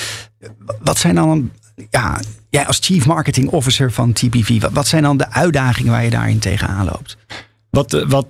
Wat 0.81 0.99
zijn 0.99 1.15
dan, 1.15 1.51
ja, 1.91 2.21
jij 2.51 2.67
als 2.67 2.79
Chief 2.83 3.07
Marketing 3.07 3.49
Officer 3.49 3.93
van 3.93 4.13
TPV, 4.13 4.61
wat, 4.61 4.73
wat 4.73 4.87
zijn 4.87 5.03
dan 5.03 5.17
de 5.17 5.31
uitdagingen 5.31 5.93
waar 5.93 6.05
je 6.05 6.11
daarin 6.11 6.39
tegenaan 6.39 6.85
loopt? 6.85 7.17
Wat, 7.71 8.05
wat 8.09 8.27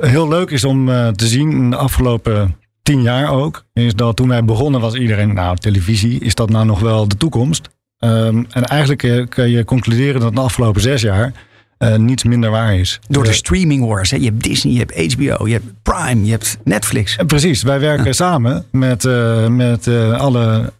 heel 0.00 0.28
leuk 0.28 0.50
is 0.50 0.64
om 0.64 0.88
eh, 0.88 1.08
te 1.08 1.26
zien 1.26 1.50
in 1.50 1.70
de 1.70 1.76
afgelopen 1.76 2.56
tien 2.82 3.02
jaar 3.02 3.30
ook, 3.30 3.64
is 3.72 3.94
dat 3.94 4.16
toen 4.16 4.28
wij 4.28 4.44
begonnen 4.44 4.80
was 4.80 4.94
iedereen, 4.94 5.34
nou 5.34 5.56
televisie, 5.56 6.20
is 6.20 6.34
dat 6.34 6.50
nou 6.50 6.66
nog 6.66 6.80
wel 6.80 7.08
de 7.08 7.16
toekomst? 7.16 7.68
Ehm, 7.98 8.44
en 8.50 8.64
eigenlijk 8.64 9.02
eh, 9.02 9.26
kun 9.28 9.50
je 9.50 9.64
concluderen 9.64 10.20
dat 10.20 10.34
de 10.34 10.40
afgelopen 10.40 10.80
zes 10.80 11.02
jaar 11.02 11.32
eh, 11.78 11.96
niets 11.96 12.24
minder 12.24 12.50
waar 12.50 12.76
is. 12.78 13.00
Door 13.08 13.24
de 13.24 13.32
streaming 13.32 13.84
wars. 13.84 14.10
Hè? 14.10 14.16
Je 14.16 14.24
hebt 14.24 14.42
Disney, 14.42 14.72
je 14.72 14.78
hebt 14.78 15.14
HBO, 15.14 15.46
je 15.46 15.52
hebt 15.52 15.82
Prime, 15.82 16.24
je 16.24 16.30
hebt 16.30 16.58
Netflix. 16.64 17.16
Precies, 17.26 17.62
wij 17.62 17.80
werken 17.80 18.14
samen 18.14 18.64
met, 18.70 19.08
met 19.48 19.88
alle 20.12 20.72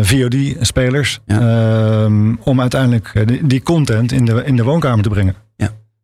VOD-spelers 0.00 1.20
ehm, 1.26 2.34
om 2.42 2.60
uiteindelijk 2.60 3.22
die, 3.26 3.46
die 3.46 3.62
content 3.62 4.12
in 4.12 4.24
de, 4.24 4.42
in 4.44 4.56
de 4.56 4.64
woonkamer 4.64 5.02
te 5.02 5.08
brengen. 5.08 5.34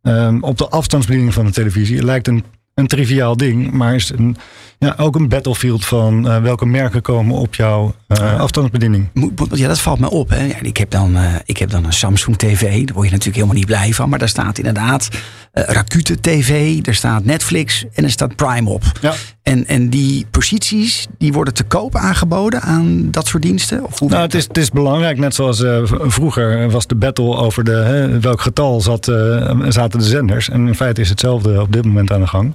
Ehm, 0.07 0.39
op 0.41 0.59
de 0.59 0.69
afstandsbediening 0.69 1.35
van 1.35 1.45
de 1.45 1.51
televisie 1.51 2.05
lijkt 2.05 2.29
een, 2.29 2.45
een 2.75 2.87
triviaal 2.87 3.37
ding, 3.37 3.71
maar 3.71 3.95
is 3.95 4.11
een, 4.11 4.37
ja, 4.79 4.95
ook 4.97 5.15
een 5.15 5.29
battlefield 5.29 5.85
van 5.85 6.29
eh, 6.29 6.43
welke 6.43 6.67
merken 6.67 7.03
komen 7.03 7.37
op 7.37 7.55
jouw 7.55 7.95
eh, 8.07 8.41
afstandsbediening. 8.41 9.09
Ja, 9.51 9.69
dat 9.69 9.81
valt 9.81 9.99
me 9.99 10.11
op. 10.11 10.29
Hè. 10.29 10.45
Ja, 10.45 10.61
ik, 10.63 10.77
heb 10.77 10.91
dan, 10.91 11.17
eh, 11.17 11.35
ik 11.45 11.57
heb 11.57 11.71
dan 11.71 11.85
een 11.85 11.93
Samsung 11.93 12.37
TV. 12.37 12.61
Daar 12.61 12.95
word 12.95 13.07
je 13.07 13.13
natuurlijk 13.13 13.35
helemaal 13.35 13.55
niet 13.55 13.67
blij 13.67 13.93
van. 13.93 14.09
Maar 14.09 14.19
daar 14.19 14.29
staat 14.29 14.59
inderdaad 14.59 15.09
Rakuten 15.53 16.21
TV. 16.21 16.79
Er 16.83 16.95
staat 16.95 17.25
Netflix 17.25 17.85
en 17.93 18.05
er 18.05 18.11
staat 18.11 18.37
Prime 18.37 18.71
op. 18.71 18.83
Ja. 19.01 19.15
En, 19.47 19.67
en 19.67 19.89
die 19.89 20.27
posities 20.31 21.07
die 21.19 21.33
worden 21.33 21.55
te 21.55 21.65
koop 21.65 21.97
aangeboden 21.97 22.61
aan 22.61 23.11
dat 23.11 23.27
soort 23.27 23.43
diensten? 23.43 23.85
Of 23.85 23.99
hoe 23.99 24.09
Nou, 24.09 24.23
het 24.23 24.35
is, 24.35 24.45
het 24.49 24.57
is 24.57 24.71
belangrijk, 24.71 25.19
net 25.19 25.35
zoals 25.35 25.63
eh, 25.63 25.81
vroeger 25.85 26.71
was 26.71 26.87
de 26.87 26.95
battle 26.95 27.37
over 27.37 27.65
de, 27.65 27.71
hè, 27.71 28.21
welk 28.21 28.41
getal 28.41 28.81
zat, 28.81 29.09
eh, 29.09 29.61
zaten 29.69 29.99
de 29.99 30.05
zenders. 30.05 30.49
En 30.49 30.67
in 30.67 30.75
feite 30.75 31.01
is 31.01 31.09
hetzelfde 31.09 31.61
op 31.61 31.73
dit 31.73 31.85
moment 31.85 32.13
aan 32.13 32.21
de 32.21 32.27
gang. 32.27 32.55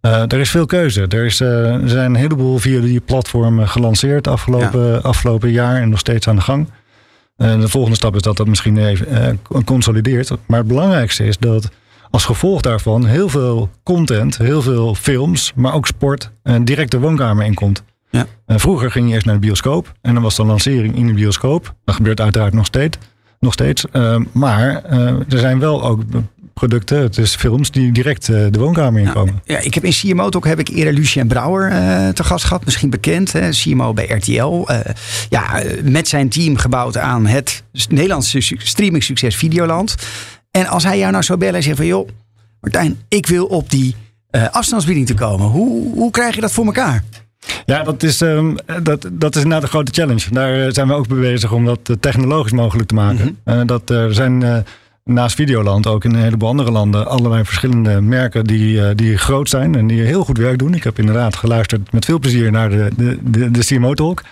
Eh, 0.00 0.20
er 0.20 0.40
is 0.40 0.50
veel 0.50 0.66
keuze. 0.66 1.06
Er, 1.06 1.24
is, 1.24 1.40
er 1.40 1.88
zijn 1.88 2.10
een 2.10 2.20
heleboel 2.20 2.58
via 2.58 2.80
die 2.80 3.00
platformen 3.00 3.68
gelanceerd 3.68 4.28
afgelopen, 4.28 5.02
afgelopen 5.02 5.50
jaar 5.50 5.80
en 5.80 5.88
nog 5.88 5.98
steeds 5.98 6.28
aan 6.28 6.36
de 6.36 6.42
gang. 6.42 6.68
En 7.36 7.60
de 7.60 7.68
volgende 7.68 7.96
stap 7.96 8.14
is 8.14 8.22
dat 8.22 8.36
dat 8.36 8.46
misschien 8.46 8.76
even 8.76 9.40
consolideert. 9.64 10.30
Maar 10.46 10.58
het 10.58 10.68
belangrijkste 10.68 11.24
is 11.24 11.38
dat 11.38 11.70
als 12.14 12.24
gevolg 12.24 12.60
daarvan 12.60 13.04
heel 13.04 13.28
veel 13.28 13.70
content, 13.82 14.38
heel 14.38 14.62
veel 14.62 14.94
films, 14.94 15.52
maar 15.56 15.74
ook 15.74 15.86
sport, 15.86 16.30
eh, 16.42 16.54
direct 16.62 16.90
de 16.90 16.98
woonkamer 16.98 17.44
inkomt. 17.44 17.82
Ja. 18.10 18.26
Eh, 18.46 18.58
vroeger 18.58 18.90
ging 18.90 19.08
je 19.08 19.14
eerst 19.14 19.26
naar 19.26 19.34
de 19.34 19.40
bioscoop 19.40 19.92
en 20.02 20.14
dan 20.14 20.22
was 20.22 20.36
de 20.36 20.44
lancering 20.44 20.96
in 20.96 21.06
de 21.06 21.12
bioscoop. 21.12 21.74
Dat 21.84 21.94
gebeurt 21.94 22.20
uiteraard 22.20 22.52
nog 22.52 22.66
steeds. 22.66 22.98
Nog 23.40 23.52
steeds. 23.52 23.84
Eh, 23.92 24.16
maar 24.32 24.84
er 25.28 25.38
zijn 25.38 25.58
wel 25.58 25.84
ook 25.84 26.02
producten, 26.54 26.98
het 26.98 27.18
is 27.18 27.34
films, 27.34 27.70
die 27.70 27.92
direct 27.92 28.26
de 28.26 28.58
woonkamer 28.58 29.00
inkomen. 29.00 29.40
Ja, 29.44 29.58
ik 29.58 29.74
heb 29.74 29.84
in 29.84 29.92
CMO 29.92 30.28
ook 30.30 30.46
heb 30.46 30.58
ik 30.58 30.68
eerder 30.68 30.92
Lucien 30.92 31.26
Brouwer 31.26 31.70
te 32.12 32.24
gast 32.24 32.44
gehad. 32.44 32.64
Misschien 32.64 32.90
bekend, 32.90 33.32
hè, 33.32 33.50
CMO 33.50 33.92
bij 33.92 34.06
RTL. 34.06 34.64
Eh, 34.66 34.78
ja, 35.28 35.62
met 35.82 36.08
zijn 36.08 36.28
team 36.28 36.56
gebouwd 36.56 36.98
aan 36.98 37.26
het 37.26 37.62
Nederlandse 37.88 38.40
streaming 38.58 39.02
succes 39.02 39.36
Videoland. 39.36 39.94
En 40.56 40.66
als 40.66 40.84
hij 40.84 40.98
jou 40.98 41.12
nou 41.12 41.24
zou 41.24 41.38
bellen 41.38 41.54
en 41.54 41.62
zegt 41.62 41.76
van... 41.76 41.86
joh, 41.86 42.08
Martijn, 42.60 42.98
ik 43.08 43.26
wil 43.26 43.46
op 43.46 43.70
die 43.70 43.94
eh 44.30 44.50
afstandsbediening 44.50 45.16
te 45.16 45.24
komen. 45.24 45.46
Hoe, 45.46 45.94
hoe 45.94 46.10
krijg 46.10 46.34
je 46.34 46.40
dat 46.40 46.52
voor 46.52 46.64
elkaar? 46.64 47.04
Ja, 47.66 47.82
dat 47.82 48.02
is, 48.02 48.20
ehm, 48.20 48.54
dat, 48.82 49.08
dat 49.12 49.36
is 49.36 49.42
inderdaad 49.42 49.62
een 49.62 49.68
grote 49.68 49.92
challenge. 49.92 50.30
Daar 50.30 50.66
eh, 50.66 50.72
zijn 50.72 50.88
we 50.88 50.94
ook 50.94 51.08
mee 51.08 51.20
bezig 51.20 51.52
om 51.52 51.64
dat 51.64 51.78
eh, 51.82 51.96
technologisch 52.00 52.52
mogelijk 52.52 52.88
te 52.88 52.94
maken. 52.94 53.38
Eh, 53.44 53.60
dat 53.66 53.90
er 53.90 54.14
zijn 54.14 54.64
naast 55.04 55.34
Videoland 55.34 55.86
ook 55.86 56.04
in 56.04 56.14
een 56.14 56.22
heleboel 56.22 56.48
andere 56.48 56.70
landen 56.70 57.06
allerlei 57.06 57.44
verschillende 57.44 58.00
merken 58.00 58.44
die, 58.44 58.94
die 58.94 59.16
groot 59.16 59.48
zijn 59.48 59.74
en 59.74 59.86
die 59.86 60.02
heel 60.02 60.24
goed 60.24 60.38
werk 60.38 60.58
doen. 60.58 60.74
Ik 60.74 60.84
heb 60.84 60.98
inderdaad 60.98 61.36
geluisterd 61.36 61.92
met 61.92 62.04
veel 62.04 62.18
plezier 62.18 62.50
naar 62.50 62.70
de, 62.70 62.90
de, 62.96 63.18
de, 63.22 63.50
de 63.50 63.64
CMO 63.64 63.94
Talk. 63.94 64.22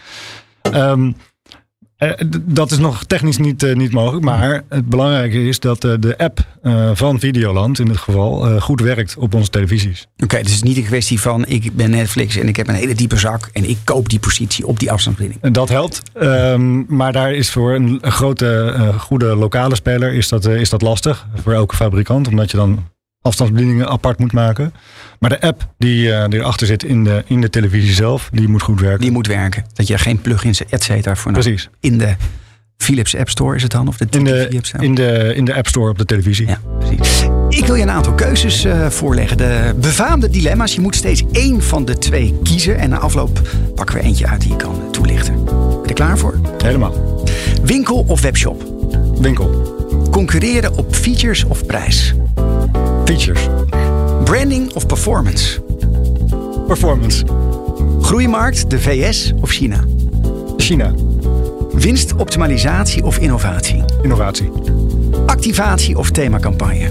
Eh, 2.02 2.10
dat 2.42 2.70
is 2.70 2.78
nog 2.78 3.04
technisch 3.04 3.38
niet, 3.38 3.62
eh, 3.62 3.74
niet 3.74 3.92
mogelijk. 3.92 4.24
Maar 4.24 4.62
het 4.68 4.88
belangrijke 4.88 5.46
is 5.46 5.60
dat 5.60 5.84
eh, 5.84 5.92
de 6.00 6.18
app 6.18 6.50
van 6.94 7.20
Videoland 7.20 7.78
in 7.78 7.86
dit 7.86 7.96
geval 7.96 8.60
goed 8.60 8.80
werkt 8.80 9.16
op 9.16 9.34
onze 9.34 9.50
televisies. 9.50 10.06
Oké, 10.22 10.36
dus 10.36 10.46
het 10.46 10.48
is 10.48 10.62
niet 10.62 10.76
een 10.76 10.84
kwestie 10.84 11.20
van... 11.20 11.46
ik 11.46 11.76
ben 11.76 11.90
Netflix 11.90 12.36
en 12.36 12.48
ik 12.48 12.56
heb 12.56 12.68
een 12.68 12.74
hele 12.74 12.94
diepe 12.94 13.16
zak... 13.16 13.50
en 13.52 13.68
ik 13.68 13.78
koop 13.84 14.08
die 14.08 14.18
positie 14.18 14.66
op 14.66 14.78
die 14.78 14.92
afstandsbediening. 14.92 15.44
En 15.44 15.52
Dat 15.52 15.68
helpt. 15.68 16.02
Ehm, 16.14 16.94
maar 16.96 17.12
daar 17.12 17.32
is 17.32 17.50
voor 17.50 17.74
een, 17.74 17.98
grote, 18.02 18.74
goede 18.98 19.36
lokale 19.36 19.74
speler 19.74 20.12
is 20.12 20.28
dat, 20.28 20.44
is 20.44 20.70
dat 20.70 20.82
lastig. 20.82 21.26
Voor 21.42 21.52
elke 21.52 21.76
fabrikant. 21.76 22.28
Omdat 22.28 22.50
je 22.50 22.56
dan 22.56 22.84
afstandsbedieningen 23.22 23.88
apart 23.88 24.18
moet 24.18 24.32
maken. 24.32 24.74
Maar 25.18 25.30
de 25.30 25.40
app 25.40 25.68
die, 25.78 26.12
eh, 26.12 26.28
die 26.28 26.38
erachter 26.38 26.66
zit 26.66 26.84
in 26.84 27.04
de, 27.04 27.22
in 27.26 27.40
de 27.40 27.50
televisie 27.50 27.94
zelf, 27.94 28.28
die 28.32 28.48
moet 28.48 28.62
goed 28.62 28.80
werken. 28.80 29.00
Die 29.00 29.10
moet 29.10 29.26
werken. 29.26 29.64
Dat 29.74 29.86
je 29.86 29.98
geen 29.98 30.20
plugins, 30.20 30.64
et 30.64 30.82
cetera, 30.82 31.16
voor 31.16 31.32
nodig 31.32 31.46
Precies. 31.46 31.70
In 31.80 31.98
de 31.98 32.14
Philips 32.76 33.16
App 33.16 33.28
Store 33.28 33.56
is 33.56 33.62
het 33.62 33.70
dan? 33.70 33.88
Of 33.88 33.96
de 33.96 34.06
In 34.10 34.24
de, 34.24 34.48
App 34.54 34.66
Store? 34.66 34.84
in, 34.84 34.94
de, 34.94 35.32
in 35.34 35.44
de 35.44 35.54
App 35.54 35.66
Store 35.66 35.90
op 35.90 35.98
de 35.98 36.04
televisie. 36.04 36.46
Ja, 36.46 36.60
precies. 36.78 37.26
Ik 37.48 37.66
wil 37.66 37.74
je 37.74 37.82
een 37.82 37.90
aantal 37.90 38.14
keuzes 38.14 38.64
eh, 38.64 38.86
voorleggen. 38.86 39.36
De 39.36 39.74
befaamde 39.80 40.30
dilemma's. 40.30 40.74
Je 40.74 40.80
moet 40.80 40.94
steeds 40.94 41.22
één 41.32 41.62
van 41.62 41.84
de 41.84 41.98
twee 41.98 42.34
kiezen. 42.42 42.78
En 42.78 42.90
na 42.90 42.98
afloop 42.98 43.40
pakken 43.74 43.96
we 43.96 44.02
eentje 44.02 44.26
uit 44.26 44.40
die 44.40 44.50
je 44.50 44.56
kan 44.56 44.74
eh, 44.74 44.90
toelichten. 44.90 45.44
Ben 45.44 45.54
je 45.82 45.88
er 45.88 45.94
klaar 45.94 46.18
voor? 46.18 46.40
Helemaal. 46.58 47.24
Winkel 47.62 48.04
of 48.08 48.20
webshop? 48.20 48.64
Winkel. 49.20 49.70
Concurreren 50.10 50.76
op 50.76 50.94
features 50.94 51.44
of 51.44 51.66
prijs? 51.66 52.14
Features. 53.12 53.46
Branding 54.24 54.74
of 54.74 54.86
performance? 54.86 55.60
Performance. 56.66 57.22
Groeimarkt, 58.00 58.70
de 58.70 58.78
VS 58.78 59.32
of 59.40 59.52
China? 59.52 59.84
China. 60.56 60.94
Winstoptimalisatie 61.72 63.04
of 63.04 63.18
innovatie? 63.18 63.84
Innovatie. 64.02 64.50
Activatie 65.26 65.96
of 65.96 66.10
themacampagne? 66.10 66.88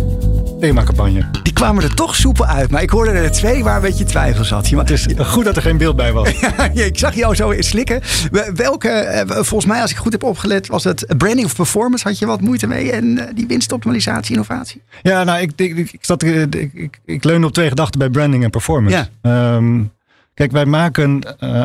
Themacampagne. 0.61 1.25
Die 1.43 1.53
kwamen 1.53 1.83
er 1.83 1.93
toch 1.95 2.15
soepel 2.15 2.45
uit. 2.45 2.71
Maar 2.71 2.81
ik 2.81 2.89
hoorde 2.89 3.11
er 3.11 3.31
twee 3.31 3.63
waar 3.63 3.75
een 3.75 3.81
beetje 3.81 4.03
twijfel 4.03 4.43
zat. 4.43 4.69
Je 4.69 4.75
ma- 4.75 4.81
Het 4.81 4.91
is 4.91 5.07
goed 5.17 5.45
dat 5.45 5.55
er 5.55 5.61
geen 5.61 5.77
beeld 5.77 5.95
bij 5.95 6.11
was. 6.13 6.29
Ik 6.73 6.97
zag 6.99 7.15
jou 7.15 7.35
zo 7.35 7.53
slikken. 7.59 8.01
We- 8.31 8.51
Welke, 8.55 8.89
eh, 8.89 9.25
volgens 9.27 9.65
mij, 9.65 9.81
als 9.81 9.91
ik 9.91 9.97
goed 9.97 10.11
heb 10.11 10.23
opgelet, 10.23 10.67
was 10.67 10.83
het 10.83 11.05
branding 11.17 11.45
of 11.45 11.55
performance. 11.55 12.07
Had 12.07 12.19
je 12.19 12.25
wat 12.25 12.41
moeite 12.41 12.67
mee? 12.67 12.91
En 12.91 13.17
eh, 13.27 13.35
die 13.35 13.47
winstoptimalisatie, 13.47 14.31
innovatie? 14.31 14.81
Ja, 15.01 15.23
nou, 15.23 15.41
ik, 15.41 15.51
ik, 15.55 15.77
ik, 15.77 15.97
zat, 16.01 16.23
eh, 16.23 16.41
ik, 16.41 16.69
ik, 16.73 16.99
ik 17.05 17.23
leun 17.23 17.43
op 17.43 17.53
twee 17.53 17.69
gedachten 17.69 17.99
bij 17.99 18.09
branding 18.09 18.43
en 18.43 18.49
performance. 18.49 19.07
Ehm, 19.21 19.81
kijk, 20.33 20.51
wij 20.51 20.65
maken 20.65 21.19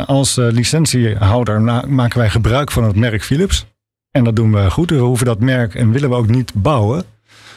als 0.06 0.36
eh, 0.36 0.46
licentiehouder 0.50 1.60
na- 1.60 1.84
maken 1.88 2.18
wij 2.18 2.30
gebruik 2.30 2.70
van 2.72 2.84
het 2.84 2.96
merk 2.96 3.24
Philips. 3.24 3.66
En 4.10 4.24
dat 4.24 4.36
doen 4.36 4.52
we 4.52 4.70
goed. 4.70 4.90
We 4.90 4.96
hoeven 4.96 5.26
dat 5.26 5.40
merk 5.40 5.74
en 5.74 5.90
willen 5.92 6.08
we 6.10 6.14
ook 6.16 6.28
niet 6.28 6.52
bouwen. 6.54 7.04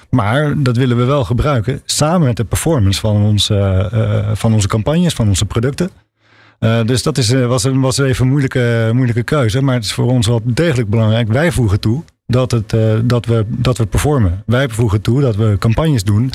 Maar 0.09 0.63
dat 0.63 0.77
willen 0.77 0.97
we 0.97 1.03
wel 1.03 1.23
gebruiken 1.23 1.81
samen 1.85 2.27
met 2.27 2.37
de 2.37 2.43
performance 2.43 2.99
van 2.99 3.23
onze, 3.23 3.55
eh, 3.91 4.31
van 4.33 4.53
onze 4.53 4.67
campagnes, 4.67 5.13
van 5.13 5.27
onze 5.27 5.45
producten. 5.45 5.89
Uh, 6.59 6.83
dus 6.85 7.03
dat 7.03 7.17
is, 7.17 7.31
was, 7.31 7.63
was 7.63 7.97
even 7.97 8.23
een 8.23 8.29
moeilijke, 8.29 8.89
moeilijke 8.93 9.23
keuze. 9.23 9.61
Maar 9.61 9.75
het 9.75 9.83
is 9.83 9.93
voor 9.93 10.05
ons 10.05 10.27
wel 10.27 10.41
degelijk 10.43 10.89
belangrijk. 10.89 11.27
Wij 11.27 11.51
voegen 11.51 11.79
toe 11.79 12.03
dat, 12.25 12.51
het, 12.51 12.75
dat, 13.03 13.25
we, 13.25 13.45
dat 13.47 13.77
we 13.77 13.85
performen. 13.85 14.43
Wij 14.45 14.69
voegen 14.69 15.01
toe 15.01 15.21
dat 15.21 15.35
we 15.35 15.55
campagnes 15.59 16.03
doen 16.03 16.31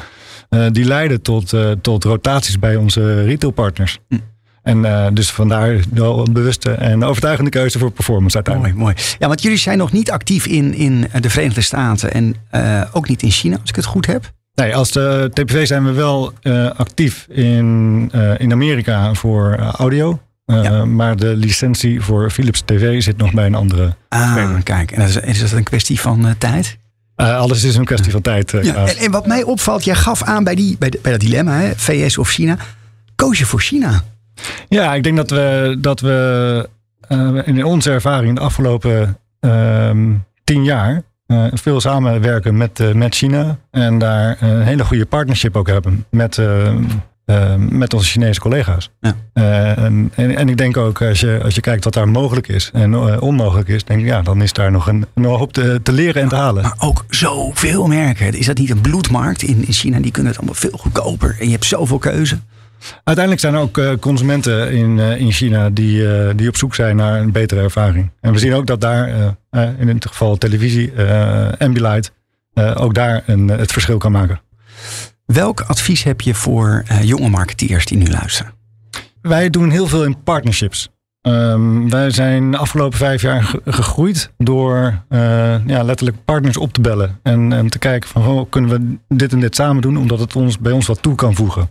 die 0.73 0.85
leiden 0.85 1.23
tot, 1.23 1.53
tot 1.81 2.05
rotaties 2.05 2.59
bij 2.59 2.77
onze 2.77 3.25
retailpartners. 3.25 3.99
Hm. 4.09 4.17
En 4.65 5.15
dus 5.15 5.31
vandaar 5.31 5.81
wel 5.93 6.27
een 6.27 6.33
bewuste 6.33 6.71
en 6.71 7.05
overtuigende 7.05 7.51
keuze 7.51 7.79
voor 7.79 7.91
performance 7.91 8.37
uiteindelijk. 8.37 8.75
Mooi, 8.75 8.95
mooi. 8.95 9.07
Ja, 9.19 9.29
want 9.29 9.43
jullie 9.43 9.59
zijn 9.59 9.79
nog 9.79 9.93
niet 9.93 10.11
actief 10.11 10.47
in, 10.47 10.75
in 10.75 11.07
de 11.21 11.31
Verenigde 11.31 11.61
Staten 11.61 12.13
en 12.13 12.37
ook 12.93 13.09
niet 13.09 13.23
in 13.23 13.31
China, 13.31 13.57
als 13.61 13.69
ik 13.69 13.77
het 13.77 13.85
goed 13.85 14.07
heb. 14.07 14.33
Nee, 14.55 14.77
als 14.77 14.91
de 14.91 15.31
TPV 15.33 15.67
zijn 15.67 15.85
we 15.85 15.93
wel 15.93 16.33
uh, 16.43 16.71
actief 16.71 17.27
in, 17.29 18.11
in 18.39 18.53
Amerika 18.53 19.15
voor 19.15 19.57
audio. 19.57 20.21
Ja. 20.47 20.85
Maar 20.85 21.17
de 21.17 21.37
licentie 21.37 22.01
voor 22.01 22.31
Philips 22.31 22.63
TV 22.65 23.03
zit 23.03 23.17
nog 23.17 23.33
bij 23.33 23.47
een 23.47 23.55
andere. 23.55 23.95
Ah, 24.09 24.55
kijk. 24.63 24.91
En 24.91 25.03
is, 25.03 25.17
is 25.17 25.41
dat 25.41 25.53
een 25.53 25.63
kwestie 25.63 26.01
van 26.01 26.35
tijd? 26.39 26.79
alles 27.17 27.65
is 27.65 27.77
een 27.77 27.85
kwestie 27.85 28.13
van 28.13 28.23
tijd. 28.23 28.51
Ja, 28.51 28.87
en, 28.87 28.97
en, 28.97 29.11
wat 29.11 29.27
mij 29.27 29.43
opvalt, 29.43 29.85
jij 29.85 29.95
gaf 29.95 30.23
aan 30.23 30.45
bij, 30.45 30.55
die, 30.55 30.79
bij, 30.79 30.91
de, 30.91 30.99
bij 31.03 31.13
dat 31.13 31.21
dilemma, 31.21 31.59
hè, 31.59 31.73
VS 31.77 32.19
of 32.19 32.29
China. 32.29 32.57
Koos 33.15 33.39
je 33.39 33.47
voor 33.47 33.61
China? 33.61 34.03
Ja, 34.69 34.95
ik 34.95 35.03
denk 35.03 35.17
dat 35.17 35.31
we, 35.31 35.77
dat 35.81 36.01
we 36.01 36.69
in 37.45 37.65
onze 37.65 37.91
ervaring 37.91 38.35
de 38.35 38.41
afgelopen 38.41 39.19
ehm, 39.41 40.13
tien 40.45 40.65
jaar 40.65 41.03
uh, 41.27 41.47
veel 41.53 41.81
samenwerken 41.81 42.57
met, 42.57 42.81
uh, 42.81 42.93
met 42.93 43.15
China. 43.15 43.59
En 43.71 43.99
daar 43.99 44.37
een 44.41 44.63
hele 44.63 44.85
goede 44.85 45.07
partnership 45.07 45.57
ook 45.57 45.67
hebben 45.67 46.05
met, 46.11 46.41
met 47.59 47.95
onze 47.95 48.09
Chinese 48.11 48.41
collega's. 48.41 48.91
Ja. 49.01 49.15
En, 49.33 50.11
en, 50.15 50.37
en, 50.37 50.49
ik 50.49 50.57
denk 50.57 50.77
ook, 50.77 51.03
als 51.03 51.21
je, 51.21 51.41
als 51.45 51.55
je 51.55 51.61
kijkt 51.61 51.85
wat 51.85 51.93
daar 51.93 52.09
mogelijk 52.09 52.49
is 52.49 52.71
en 52.73 53.21
onmogelijk 53.21 53.69
is, 53.69 53.85
denk 53.85 54.01
ik, 54.01 54.07
ja, 54.07 54.23
dan 54.23 54.43
is 54.43 54.53
daar 54.53 54.71
nog 54.71 54.89
een, 54.89 55.07
nog 55.15 55.41
op 55.41 55.53
te, 55.53 55.81
te 55.83 55.93
leren 55.93 56.23
en 56.23 56.29
te 56.29 56.35
halen. 56.35 56.63
Maar 56.63 56.77
ook 56.79 57.05
zoveel 57.09 57.87
merken. 57.87 58.35
Is 58.35 58.47
dat 58.47 58.59
niet 58.59 58.71
een 58.71 58.81
bloedmarkt 58.81 59.43
in, 59.43 59.67
in 59.67 59.73
China? 59.73 60.01
Die 60.01 60.11
kunnen 60.11 60.33
het 60.33 60.41
allemaal 60.41 60.61
veel 60.61 60.79
goedkoper. 60.79 61.37
En 61.39 61.47
je 61.47 61.53
hebt 61.53 61.65
zoveel 61.65 61.99
keuze. 61.99 62.39
Uiteindelijk 62.93 63.41
zijn 63.41 63.55
er 63.55 63.61
ook 63.61 63.79
uh, 63.79 63.93
consumenten 64.01 64.73
in, 64.73 64.97
uh, 64.97 65.21
in 65.21 65.33
China 65.33 65.71
die, 65.71 66.03
uh, 66.03 66.31
die 66.37 66.49
op 66.49 66.57
zoek 66.57 66.75
zijn 66.75 66.97
naar 66.97 67.21
een 67.21 67.33
betere 67.33 67.61
ervaring. 67.61 68.11
En 68.21 68.33
we 68.33 68.39
zien 68.39 68.55
ook 68.55 68.67
dat 68.67 68.81
daar, 68.81 69.09
in 69.79 69.87
dit 69.87 70.07
geval 70.07 70.37
televisie, 70.37 70.93
Ambilight, 71.59 72.13
ook 72.75 72.95
daar 72.95 73.23
een, 73.27 73.49
het 73.49 73.73
verschil 73.73 73.99
kan 73.99 74.13
maken. 74.13 74.41
Welk 75.27 75.61
advies 75.61 76.03
heb 76.03 76.21
je 76.21 76.35
voor 76.35 76.85
jonge 77.03 77.29
marketeers 77.29 77.85
die 77.85 77.99
nu 77.99 78.07
luisteren? 78.07 78.53
Wij 79.23 79.51
doen 79.51 79.71
heel 79.71 79.87
veel 79.87 80.05
in 80.05 80.23
partnerships. 80.23 80.89
Um, 81.23 81.91
wij 81.91 82.11
zijn 82.11 82.51
de 82.51 82.57
afgelopen 82.57 82.99
vijf 82.99 83.23
jaar 83.23 83.55
gegroeid 83.65 84.31
door 84.39 85.03
ja, 85.67 85.83
letterlijk 85.83 86.25
partners 86.25 86.57
op 86.57 86.73
te 86.73 86.81
bellen. 86.81 87.19
En, 87.23 87.53
en 87.53 87.69
te 87.69 87.79
kijken 87.79 88.09
van 88.09 88.27
oh, 88.27 88.51
kunnen 88.51 88.71
we 88.71 88.97
dit 89.17 89.33
en 89.33 89.41
dit 89.41 89.55
samen 89.55 89.83
doen, 89.83 89.97
omdat 89.97 90.19
het 90.19 90.37
ons 90.37 90.59
bij 90.59 90.73
ons 90.73 90.87
wat 90.87 91.03
toe 91.03 91.15
kan 91.15 91.35
voegen. 91.35 91.69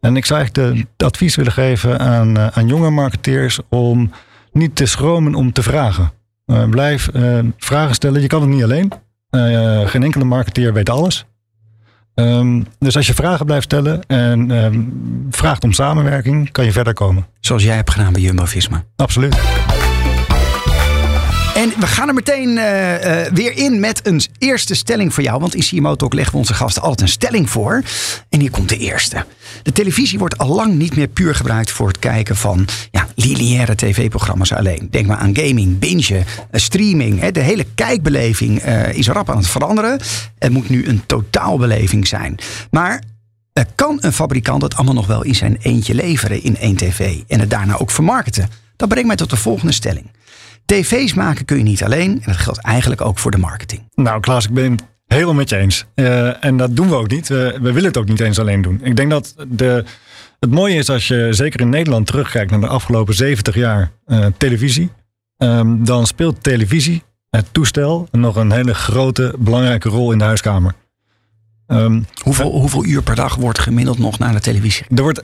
En 0.00 0.16
ik 0.16 0.24
zou 0.24 0.40
eigenlijk 0.40 0.86
de, 0.96 1.04
advies 1.04 1.36
willen 1.36 1.52
geven 1.52 1.98
aan, 1.98 2.38
uh, 2.38 2.46
aan 2.46 2.66
jonge 2.66 2.90
marketeers 2.90 3.58
om 3.68 4.10
niet 4.52 4.76
te 4.76 4.86
schromen 4.86 5.34
om 5.34 5.52
te 5.52 5.62
vragen. 5.62 6.12
Uh, 6.46 6.68
blijf 6.68 7.10
uh, 7.14 7.38
vragen 7.56 7.94
stellen. 7.94 8.20
Je 8.20 8.26
kan 8.26 8.40
het 8.40 8.50
niet 8.50 8.62
alleen. 8.62 8.92
geen 9.88 10.02
enkele 10.02 10.24
marketeer 10.24 10.72
weet 10.72 10.90
alles. 10.90 11.26
Um, 12.14 12.66
dus 12.78 12.96
als 12.96 13.06
je 13.06 13.14
vragen 13.14 13.46
blijft 13.46 13.64
stellen 13.64 14.06
en 14.06 14.50
um, 14.50 15.26
vraagt 15.30 15.64
om 15.64 15.72
samenwerking, 15.72 16.52
kan 16.52 16.64
je 16.64 16.72
verder 16.72 16.92
komen. 16.92 17.26
Zoals 17.40 17.62
jij 17.62 17.74
hebt 17.76 17.90
gedaan 17.90 18.12
bij 18.12 18.22
Jumbo-Visma. 18.22 18.84
Absoluut. 18.96 19.38
We 21.80 21.86
gaan 21.86 22.08
er 22.08 22.14
meteen 22.14 22.48
uh, 22.48 22.92
uh, 22.92 23.32
weer 23.32 23.56
in 23.56 23.80
met 23.80 24.06
een 24.06 24.22
eerste 24.38 24.74
stelling 24.74 25.14
voor 25.14 25.22
jou. 25.22 25.40
Want 25.40 25.54
in 25.54 25.62
CMO 25.62 25.96
Talk 25.96 26.14
leggen 26.14 26.32
we 26.32 26.38
onze 26.38 26.54
gasten 26.54 26.82
altijd 26.82 27.00
een 27.00 27.08
stelling 27.08 27.50
voor. 27.50 27.82
En 28.28 28.40
hier 28.40 28.50
komt 28.50 28.68
de 28.68 28.76
eerste. 28.76 29.24
De 29.62 29.72
televisie 29.72 30.18
wordt 30.18 30.38
al 30.38 30.54
lang 30.54 30.74
niet 30.74 30.96
meer 30.96 31.08
puur 31.08 31.34
gebruikt 31.34 31.70
voor 31.70 31.88
het 31.88 31.98
kijken 31.98 32.36
van 32.36 32.66
ja, 32.90 33.08
lineaire 33.14 33.74
tv-programma's 33.74 34.52
alleen. 34.52 34.88
Denk 34.90 35.06
maar 35.06 35.16
aan 35.16 35.36
gaming, 35.36 35.78
bingen, 35.78 36.16
uh, 36.16 36.24
streaming. 36.52 37.20
Hè. 37.20 37.32
De 37.32 37.40
hele 37.40 37.66
kijkbeleving 37.74 38.62
is 38.92 39.08
rap 39.08 39.30
aan 39.30 39.36
het 39.36 39.46
veranderen. 39.46 40.00
Het 40.38 40.52
moet 40.52 40.68
nu 40.68 40.86
een 40.86 41.02
totaalbeleving 41.06 42.06
zijn. 42.06 42.38
Maar 42.70 43.02
kan 43.74 43.98
een 44.00 44.12
fabrikant 44.12 44.62
het 44.62 44.74
allemaal 44.74 44.94
nog 44.94 45.06
wel 45.06 45.22
in 45.22 45.34
zijn 45.34 45.56
eentje 45.62 45.94
leveren 45.94 46.42
in 46.42 46.56
één 46.56 46.76
tv 46.76 47.20
en 47.28 47.40
het 47.40 47.50
daarna 47.50 47.78
ook 47.78 47.90
vermarkten? 47.90 48.48
Dat 48.76 48.88
brengt 48.88 49.06
mij 49.06 49.16
tot 49.16 49.30
de 49.30 49.36
volgende 49.36 49.72
stelling. 49.72 50.10
TV's 50.70 51.14
maken 51.14 51.44
kun 51.44 51.56
je 51.56 51.62
niet 51.62 51.84
alleen. 51.84 52.10
En 52.10 52.32
dat 52.32 52.36
geldt 52.36 52.62
eigenlijk 52.62 53.00
ook 53.00 53.18
voor 53.18 53.30
de 53.30 53.38
marketing. 53.38 53.82
Nou, 53.94 54.20
Klaas, 54.20 54.44
ik 54.44 54.52
ben 54.52 54.72
het 54.72 54.82
helemaal 55.06 55.34
met 55.34 55.48
je 55.48 55.56
eens. 55.56 55.84
Uh, 55.94 56.44
en 56.44 56.56
dat 56.56 56.76
doen 56.76 56.88
we 56.88 56.94
ook 56.94 57.10
niet. 57.10 57.28
we 57.28 57.58
willen 57.60 57.84
het 57.84 57.96
ook 57.96 58.08
niet 58.08 58.20
eens 58.20 58.38
alleen 58.38 58.62
doen. 58.62 58.80
Ik 58.82 58.96
denk 58.96 59.10
dat 59.10 59.34
de, 59.48 59.84
het 60.40 60.50
mooie 60.50 60.74
is 60.74 60.88
als 60.88 61.08
je 61.08 61.28
zeker 61.30 61.60
in 61.60 61.68
Nederland 61.68 62.06
terugkijkt 62.06 62.50
naar 62.50 62.60
de 62.60 62.66
afgelopen 62.66 63.14
70 63.14 63.54
jaar 63.54 63.90
uh, 64.06 64.26
televisie. 64.36 64.90
Um, 65.36 65.84
dan 65.84 66.06
speelt 66.06 66.42
televisie, 66.42 67.02
het 67.30 67.46
toestel, 67.52 68.08
nog 68.10 68.36
een 68.36 68.52
hele 68.52 68.74
grote, 68.74 69.34
belangrijke 69.38 69.88
rol 69.88 70.12
in 70.12 70.18
de 70.18 70.24
huiskamer. 70.24 70.74
Um, 71.66 72.06
hoeveel, 72.22 72.50
hoeveel 72.50 72.84
uur 72.84 73.02
per 73.02 73.14
dag 73.14 73.34
wordt 73.34 73.58
gemiddeld 73.58 73.98
nog 73.98 74.18
naar 74.18 74.32
de 74.32 74.40
televisie? 74.40 74.86
Er 74.94 75.02
wordt 75.02 75.22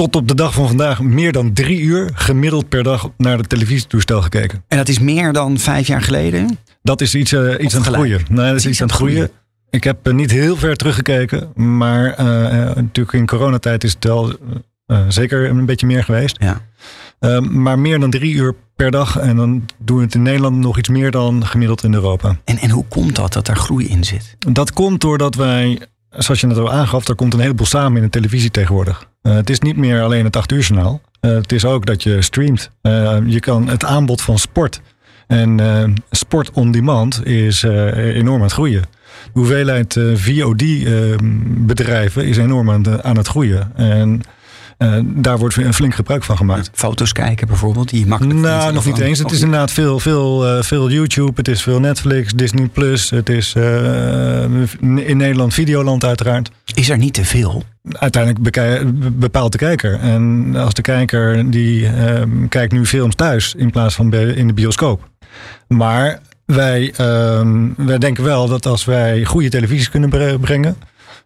tot 0.00 0.16
op 0.16 0.28
de 0.28 0.34
dag 0.34 0.54
van 0.54 0.66
vandaag 0.66 1.00
meer 1.00 1.32
dan 1.32 1.52
drie 1.52 1.80
uur 1.80 2.10
gemiddeld 2.14 2.68
per 2.68 2.82
dag 2.82 3.10
naar 3.16 3.38
het 3.38 3.48
televisietoestel 3.48 4.22
gekeken. 4.22 4.64
En 4.68 4.76
dat 4.76 4.88
is 4.88 4.98
meer 4.98 5.32
dan 5.32 5.58
vijf 5.58 5.86
jaar 5.86 6.02
geleden? 6.02 6.58
Dat 6.82 7.00
is 7.00 7.14
iets, 7.14 7.32
uh, 7.32 7.54
iets 7.58 7.74
aan 7.74 7.82
het 7.82 7.92
groeien. 7.92 8.20
Nee, 8.28 8.46
dat 8.46 8.56
is 8.56 8.66
iets 8.66 8.80
aan 8.80 8.86
het 8.86 8.96
groeien. 8.96 9.30
Ik 9.70 9.84
heb 9.84 10.08
uh, 10.08 10.14
niet 10.14 10.30
heel 10.30 10.56
ver 10.56 10.76
teruggekeken, 10.76 11.52
maar 11.54 12.10
uh, 12.10 12.26
natuurlijk 12.74 13.12
in 13.12 13.26
coronatijd 13.26 13.84
is 13.84 13.92
het 13.92 14.04
wel 14.04 14.32
zeker 15.08 15.50
een 15.50 15.66
beetje 15.66 15.86
meer 15.86 16.04
geweest. 16.04 16.36
Ja. 16.40 16.60
Ehm, 17.18 17.62
maar 17.62 17.78
meer 17.78 18.00
dan 18.00 18.10
drie 18.10 18.34
uur 18.34 18.54
per 18.76 18.90
dag. 18.90 19.18
En 19.18 19.36
dan 19.36 19.66
doen 19.78 19.96
we 19.96 20.02
het 20.02 20.14
in 20.14 20.22
Nederland 20.22 20.56
nog 20.56 20.78
iets 20.78 20.88
meer 20.88 21.10
dan 21.10 21.46
gemiddeld 21.46 21.84
in 21.84 21.94
Europa. 21.94 22.36
En, 22.44 22.58
en 22.58 22.70
hoe 22.70 22.84
komt 22.88 23.16
dat, 23.16 23.32
dat 23.32 23.46
daar 23.46 23.56
groei 23.56 23.88
in 23.88 24.04
zit? 24.04 24.36
Dat 24.38 24.72
komt 24.72 25.00
doordat 25.00 25.34
wij 25.34 25.78
zoals 26.10 26.40
je 26.40 26.46
net 26.46 26.58
al 26.58 26.72
aangaf, 26.72 27.08
er 27.08 27.14
komt 27.14 27.34
een 27.34 27.40
heleboel 27.40 27.66
samen 27.66 27.96
in 27.96 28.02
de 28.02 28.10
televisie 28.10 28.50
tegenwoordig. 28.50 29.08
Uh, 29.22 29.34
het 29.34 29.50
is 29.50 29.60
niet 29.60 29.76
meer 29.76 30.02
alleen 30.02 30.24
het 30.24 30.36
8 30.36 30.52
uur 30.52 30.60
journaal. 30.60 31.00
Uh, 31.20 31.34
het 31.34 31.52
is 31.52 31.64
ook 31.64 31.86
dat 31.86 32.02
je 32.02 32.22
streamt. 32.22 32.70
Uh, 32.82 33.18
je 33.26 33.40
kan 33.40 33.68
het 33.68 33.84
aanbod 33.84 34.22
van 34.22 34.38
sport. 34.38 34.80
En 35.26 35.60
sport 36.10 36.50
on 36.50 36.72
demand 36.72 37.26
is 37.26 37.62
enorm 37.62 38.36
aan 38.36 38.42
het 38.42 38.52
groeien. 38.52 38.80
De 38.80 38.86
hoeveelheid 39.32 40.00
VOD-bedrijven 40.14 42.26
is 42.26 42.36
enorm 42.36 42.70
aan, 42.70 43.02
aan, 43.02 43.16
het 43.16 43.26
groeien. 43.26 43.72
En 43.76 44.20
uh, 44.82 44.98
daar 45.04 45.38
wordt 45.38 45.56
een 45.56 45.74
flink 45.74 45.94
gebruik 45.94 46.24
van 46.24 46.36
gemaakt. 46.36 46.70
Foto's 46.72 47.12
kijken 47.12 47.46
bijvoorbeeld, 47.46 47.88
die 47.88 48.06
makkelijk. 48.06 48.38
Nou, 48.38 48.72
nog 48.72 48.86
niet 48.86 48.98
eens. 48.98 49.18
Het 49.18 49.30
is 49.30 49.40
inderdaad 49.40 49.70
veel, 49.70 49.98
veel, 49.98 50.56
uh, 50.56 50.62
veel 50.62 50.90
YouTube, 50.90 51.32
het 51.34 51.48
is 51.48 51.62
veel 51.62 51.80
Netflix, 51.80 52.32
Disney 52.32 52.66
Plus, 52.66 53.10
het 53.10 53.28
is 53.28 53.54
uh, 53.56 54.42
in 54.80 55.16
Nederland 55.16 55.54
Videoland 55.54 56.04
uiteraard. 56.04 56.50
Is 56.74 56.90
er 56.90 56.98
niet 56.98 57.14
te 57.14 57.24
veel? 57.24 57.62
Uiteindelijk 57.92 58.52
bepaalt 59.18 59.52
de 59.52 59.58
kijker. 59.58 59.98
En 60.00 60.52
als 60.56 60.74
de 60.74 60.82
kijker 60.82 61.50
die 61.50 61.86
ehm, 61.86 62.48
kijkt 62.48 62.72
nu 62.72 62.86
films 62.86 63.14
thuis 63.14 63.54
in 63.54 63.70
plaats 63.70 63.94
van 63.94 64.14
in 64.14 64.46
de 64.46 64.52
bioscoop. 64.52 65.08
Maar 65.68 66.20
wij, 66.44 66.92
ehm, 66.96 67.68
wij 67.76 67.98
denken 67.98 68.24
wel 68.24 68.48
dat 68.48 68.66
als 68.66 68.84
wij 68.84 69.24
goede 69.24 69.48
televisies 69.48 69.90
kunnen 69.90 70.38
brengen 70.40 70.76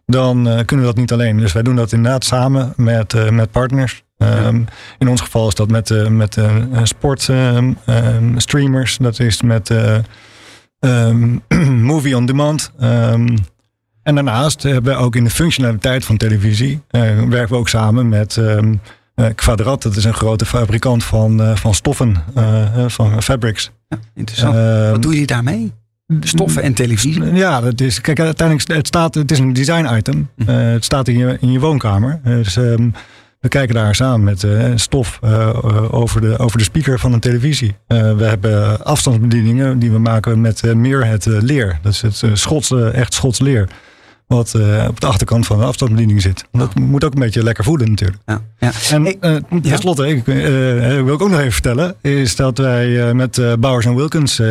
dan 0.05 0.47
uh, 0.47 0.59
kunnen 0.65 0.85
we 0.85 0.91
dat 0.91 0.95
niet 0.95 1.11
alleen. 1.11 1.37
Dus 1.37 1.53
wij 1.53 1.63
doen 1.63 1.75
dat 1.75 1.91
inderdaad 1.91 2.23
samen 2.23 2.73
met, 2.75 3.13
uh, 3.13 3.29
met 3.29 3.51
partners. 3.51 4.03
Um, 4.17 4.65
in 4.99 5.07
ons 5.07 5.21
geval 5.21 5.47
is 5.47 5.55
dat 5.55 5.69
met, 5.69 5.89
uh, 5.89 6.07
met 6.07 6.37
sport 6.83 7.27
um, 7.27 7.77
streamers. 8.37 8.97
Dat 8.97 9.19
is 9.19 9.41
met 9.41 9.71
um, 10.79 11.41
movie 11.91 12.17
on 12.17 12.25
demand. 12.25 12.71
en 14.03 14.15
daarnaast 14.15 14.63
hebben 14.63 14.93
we 14.93 14.99
ook 14.99 15.15
in 15.15 15.23
de 15.23 15.29
functionaliteit 15.29 16.05
van 16.05 16.17
televisie... 16.17 16.81
werken 17.29 17.49
we 17.49 17.55
ook 17.55 17.69
samen 17.69 18.09
met 18.09 18.41
Quadrat. 19.35 19.81
Dat 19.81 19.95
is 19.95 20.03
een 20.03 20.13
grote 20.13 20.45
fabrikant 20.45 21.03
van, 21.03 21.57
van 21.57 21.73
stoffen, 21.73 22.23
van 22.87 23.23
fabrics. 23.23 23.71
Ja, 23.87 23.97
interessant. 24.13 24.55
Wat 24.91 25.01
doe 25.01 25.19
je 25.19 25.25
daarmee? 25.25 25.73
Stoffen 26.19 26.63
en 26.63 26.73
televisie. 26.73 27.33
Ja, 27.33 27.61
dat 27.61 27.81
is, 27.81 28.01
kijk, 28.01 28.19
uiteindelijk 28.19 28.69
het 28.69 28.87
staat, 28.87 29.15
het 29.15 29.31
is 29.31 29.39
een 29.39 29.53
design 29.53 29.95
item. 29.95 30.29
Uh, 30.35 30.47
het 30.47 30.83
staat 30.83 31.07
in 31.07 31.17
je, 31.17 31.37
in 31.39 31.51
je 31.51 31.59
woonkamer. 31.59 32.19
Dus 32.23 32.55
um, 32.55 32.93
We 33.45 33.51
kijken 33.51 33.75
daar 33.75 33.95
samen 33.95 34.23
met 34.23 34.43
uh, 34.43 34.71
stof 34.75 35.19
uh, 35.23 35.93
over, 35.93 36.21
de, 36.21 36.37
over 36.37 36.57
de 36.57 36.63
speaker 36.63 36.99
van 36.99 37.13
een 37.13 37.19
televisie. 37.19 37.75
We 37.87 38.23
hebben 38.23 38.85
afstandsbedieningen 38.85 39.79
die 39.79 39.91
we 39.91 39.99
maken 39.99 40.41
met 40.41 40.75
meer 40.75 41.05
het 41.05 41.25
leer. 41.25 41.79
Dat 41.81 41.91
is 41.91 42.01
het 42.01 42.23
Schots, 42.33 42.71
echt 42.71 43.13
Schots 43.13 43.39
leer. 43.39 43.69
Wat 44.27 44.55
op 44.87 44.99
de 44.99 45.07
achterkant 45.07 45.45
van 45.45 45.59
de 45.59 45.65
afstandsbediening 45.65 46.21
zit. 46.21 46.45
Dat 46.51 46.75
moet 46.75 47.03
ook 47.03 47.13
een 47.13 47.19
beetje 47.19 47.43
lekker 47.43 47.63
voeden 47.63 47.89
natuurlijk. 47.89 48.21
Ja, 48.25 48.41
ja. 48.59 48.71
En 48.91 49.17
tenslotte, 49.61 50.07
ik, 50.07 50.25
wil 50.25 51.13
ik 51.13 51.21
ook 51.21 51.29
nog 51.29 51.39
even 51.39 51.51
vertellen, 51.51 51.95
is 52.01 52.35
dat 52.35 52.57
wij 52.57 53.13
met 53.13 53.41
Bowers 53.59 53.85
Wilkins 53.85 54.41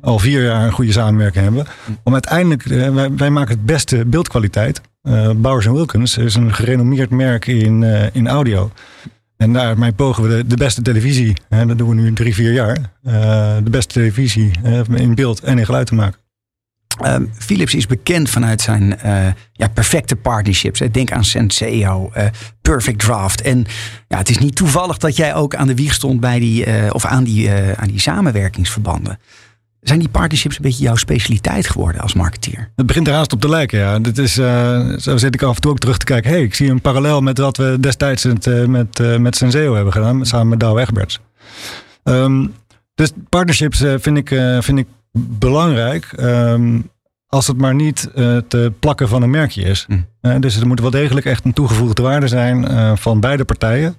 al 0.00 0.18
vier 0.18 0.42
jaar 0.42 0.64
een 0.64 0.72
goede 0.72 0.92
samenwerking 0.92 1.44
hebben. 1.44 1.66
Om 2.02 2.12
uiteindelijk, 2.12 2.62
wij, 2.62 3.10
wij 3.16 3.30
maken 3.30 3.54
het 3.54 3.66
beste 3.66 4.04
beeldkwaliteit. 4.04 4.80
Bowers 5.36 5.66
Wilkins 5.66 6.16
is 6.16 6.34
een 6.34 6.54
gerenommeerd 6.54 7.10
merk 7.10 7.46
in, 7.46 7.82
in 8.12 8.28
audio. 8.28 8.70
En 9.36 9.52
daarmee 9.52 9.92
pogen 9.92 10.22
we 10.22 10.28
de, 10.28 10.46
de 10.46 10.56
beste 10.56 10.82
televisie, 10.82 11.36
hè, 11.48 11.66
dat 11.66 11.78
doen 11.78 11.88
we 11.88 11.94
nu 11.94 12.12
drie, 12.12 12.34
vier 12.34 12.52
jaar, 12.52 12.76
uh, 12.78 13.56
de 13.64 13.70
beste 13.70 13.94
televisie 13.94 14.50
in 14.94 15.14
beeld 15.14 15.40
en 15.40 15.58
in 15.58 15.64
geluid 15.64 15.86
te 15.86 15.94
maken. 15.94 16.20
Um, 17.06 17.30
Philips 17.38 17.74
is 17.74 17.86
bekend 17.86 18.30
vanuit 18.30 18.60
zijn 18.60 18.98
ja, 19.52 19.68
perfecte 19.68 20.16
partnerships. 20.16 20.82
Denk 20.92 21.12
aan 21.12 21.24
Senseo, 21.24 22.12
Perfect 22.62 22.98
Draft. 22.98 23.40
En 23.40 23.66
ja, 24.08 24.18
het 24.18 24.28
is 24.28 24.38
niet 24.38 24.56
toevallig 24.56 24.98
dat 24.98 25.16
jij 25.16 25.34
ook 25.34 25.54
aan 25.54 25.66
de 25.66 25.74
wieg 25.74 25.94
stond 25.94 26.20
bij 26.20 26.38
die, 26.38 26.92
of 26.92 27.04
aan 27.04 27.24
die, 27.24 27.50
aan 27.76 27.88
die 27.88 28.00
samenwerkingsverbanden. 28.00 29.18
Zijn 29.80 29.98
die 29.98 30.08
partnerships 30.08 30.56
een 30.56 30.62
beetje 30.62 30.82
jouw 30.82 30.96
specialiteit 30.96 31.68
geworden 31.68 32.00
als 32.00 32.14
marketeer? 32.14 32.70
Het 32.76 32.86
begint 32.86 33.08
er 33.08 33.14
haast 33.14 33.32
op 33.32 33.40
te 33.40 33.48
lijken, 33.48 33.78
ja. 33.78 33.98
Dit 33.98 34.18
is, 34.18 34.34
zo 35.04 35.16
zit 35.16 35.34
ik 35.34 35.42
af 35.42 35.54
en 35.54 35.60
toe 35.60 35.70
ook 35.70 35.78
terug 35.78 35.98
te 35.98 36.04
kijken. 36.04 36.30
hey, 36.30 36.42
ik 36.42 36.54
zie 36.54 36.70
een 36.70 36.80
parallel 36.80 37.20
met 37.20 37.38
wat 37.38 37.56
we 37.56 37.76
destijds 37.80 38.24
uh, 38.24 38.64
met, 38.64 38.98
uh, 39.00 39.16
met 39.16 39.36
Senseo 39.36 39.74
hebben 39.74 39.92
gedaan. 39.92 40.26
Samen 40.26 40.48
met 40.48 40.60
Douwe 40.60 40.80
Egberts. 40.80 41.20
Um, 42.04 42.54
dus 42.94 43.12
partnerships 43.28 43.84
vind, 43.98 44.16
ik, 44.16 44.28
vind 44.60 44.78
ik 44.78 44.86
belangrijk. 45.12 46.12
Um, 46.20 46.90
als 47.26 47.46
het 47.46 47.56
maar 47.56 47.74
niet 47.74 48.08
te 48.48 48.72
plakken 48.78 49.08
van 49.08 49.22
een 49.22 49.30
merkje 49.30 49.62
is. 49.62 49.86
Mm. 49.88 50.40
dus 50.40 50.56
er 50.56 50.66
moet 50.66 50.80
wel 50.80 50.90
degelijk 50.90 51.26
echt 51.26 51.44
een 51.44 51.52
toegevoegde 51.52 52.02
waarde 52.02 52.28
zijn 52.28 52.66
van 52.98 53.20
beide 53.20 53.44
partijen. 53.44 53.96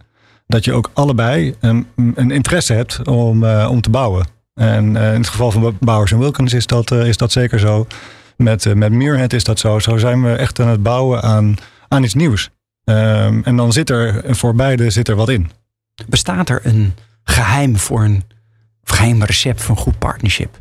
Dat 0.48 0.66
je 0.66 0.74
ook 0.74 0.90
allebei 0.94 1.56
een, 1.60 1.88
een 1.96 2.32
interesse 2.32 2.74
hebt 2.74 3.08
om, 3.08 3.46
om 3.46 3.82
te 3.82 3.90
bouwen. 3.90 4.26
En 4.54 4.86
in 4.86 4.96
het 4.96 5.30
geval 5.30 5.52
van 5.52 5.78
Bowers 5.80 6.12
Wilkins 6.12 6.54
is 6.54 6.66
dat, 6.66 6.92
is 6.92 7.18
dat 7.18 7.32
zeker 7.32 7.60
zo. 7.60 7.88
Met, 8.38 8.76
met 8.76 8.92
Muirhead 8.92 9.34
is 9.34 9.44
dat 9.44 9.60
zo. 9.60 9.80
Zo 9.80 9.98
zijn 9.98 10.24
we 10.24 10.36
echt 10.36 10.60
aan 10.60 10.68
het 10.68 10.84
bouwen 10.84 11.22
aan, 11.22 11.56
aan 11.88 12.04
iets 12.04 12.14
nieuws. 12.14 12.50
Um, 12.86 13.44
en 13.44 13.56
dan 13.56 13.74
zit 13.74 13.90
er 13.90 14.36
voor 14.36 14.56
beide 14.56 14.90
zit 14.90 15.08
er 15.08 15.16
wat 15.16 15.30
in. 15.30 15.52
Bestaat 16.08 16.50
er 16.50 16.60
een 16.64 16.94
geheim 17.24 17.78
voor 17.78 18.04
een 18.04 18.24
geheim 18.84 19.24
recept 19.24 19.62
voor 19.62 19.76
een 19.76 19.82
goed 19.82 20.00
partnership? 20.00 20.60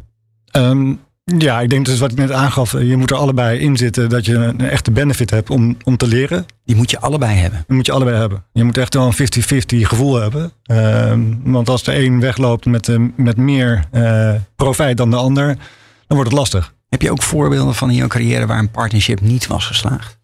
Um, 0.52 1.00
ja, 1.38 1.60
ik 1.60 1.70
denk 1.70 1.86
dus 1.86 1.98
wat 1.98 2.12
ik 2.12 2.18
net 2.18 2.32
aangaf. 2.32 2.72
Je 2.72 2.96
moet 2.96 3.10
er 3.10 3.16
allebei 3.16 3.58
in 3.58 3.76
zitten 3.76 4.08
dat 4.08 4.26
je 4.26 4.34
een 4.34 4.60
echte 4.60 4.90
benefit 4.90 5.30
hebt 5.30 5.50
om, 5.50 5.76
om 5.84 5.96
te 5.96 6.06
leren. 6.06 6.46
Die 6.64 6.76
moet 6.76 6.90
je 6.90 7.00
allebei 7.00 7.36
hebben. 7.36 7.64
Die 7.66 7.76
moet 7.76 7.86
je 7.86 7.92
allebei 7.92 8.16
hebben. 8.16 8.44
Je 8.52 8.64
moet 8.64 8.78
echt 8.78 8.94
wel 8.94 9.06
een 9.06 9.82
50-50 9.82 9.86
gevoel 9.86 10.14
hebben. 10.14 10.52
Uh, 10.70 11.12
want 11.42 11.68
als 11.68 11.82
de 11.82 12.04
een 12.04 12.20
wegloopt 12.20 12.66
met, 12.66 12.88
uh, 12.88 13.08
met 13.16 13.36
meer 13.36 13.84
uh, 13.92 14.34
profijt 14.56 14.96
dan 14.96 15.10
de 15.10 15.16
ander, 15.16 15.46
dan 15.46 16.16
wordt 16.16 16.30
het 16.30 16.38
lastig. 16.38 16.74
Heb 16.88 17.02
je 17.02 17.10
ook 17.10 17.22
voorbeelden 17.22 17.74
van 17.74 17.90
in 17.90 17.96
jouw 17.96 18.06
carrière 18.06 18.46
waar 18.46 18.58
een 18.58 18.70
partnership 18.70 19.20
niet 19.20 19.46
was 19.46 19.66
geslaagd? 19.66 20.18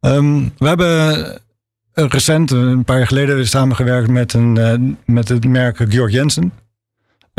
Um, 0.00 0.52
we 0.58 0.66
hebben 0.66 1.40
recent, 1.92 2.50
een 2.50 2.84
paar 2.84 2.96
jaar 2.96 3.06
geleden, 3.06 3.48
samengewerkt 3.48 4.08
met, 4.08 4.32
een, 4.32 4.98
met 5.04 5.28
het 5.28 5.46
merk 5.46 5.84
Georg 5.88 6.12
Jensen. 6.12 6.52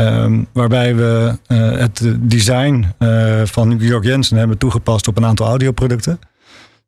Um, 0.00 0.46
waarbij 0.52 0.96
we 0.96 1.38
uh, 1.48 1.78
het 1.78 2.02
design 2.20 2.86
uh, 2.98 3.42
van 3.44 3.80
Georg 3.80 4.04
Jensen 4.04 4.36
hebben 4.36 4.58
toegepast 4.58 5.08
op 5.08 5.16
een 5.16 5.24
aantal 5.24 5.46
audioproducten. 5.46 6.18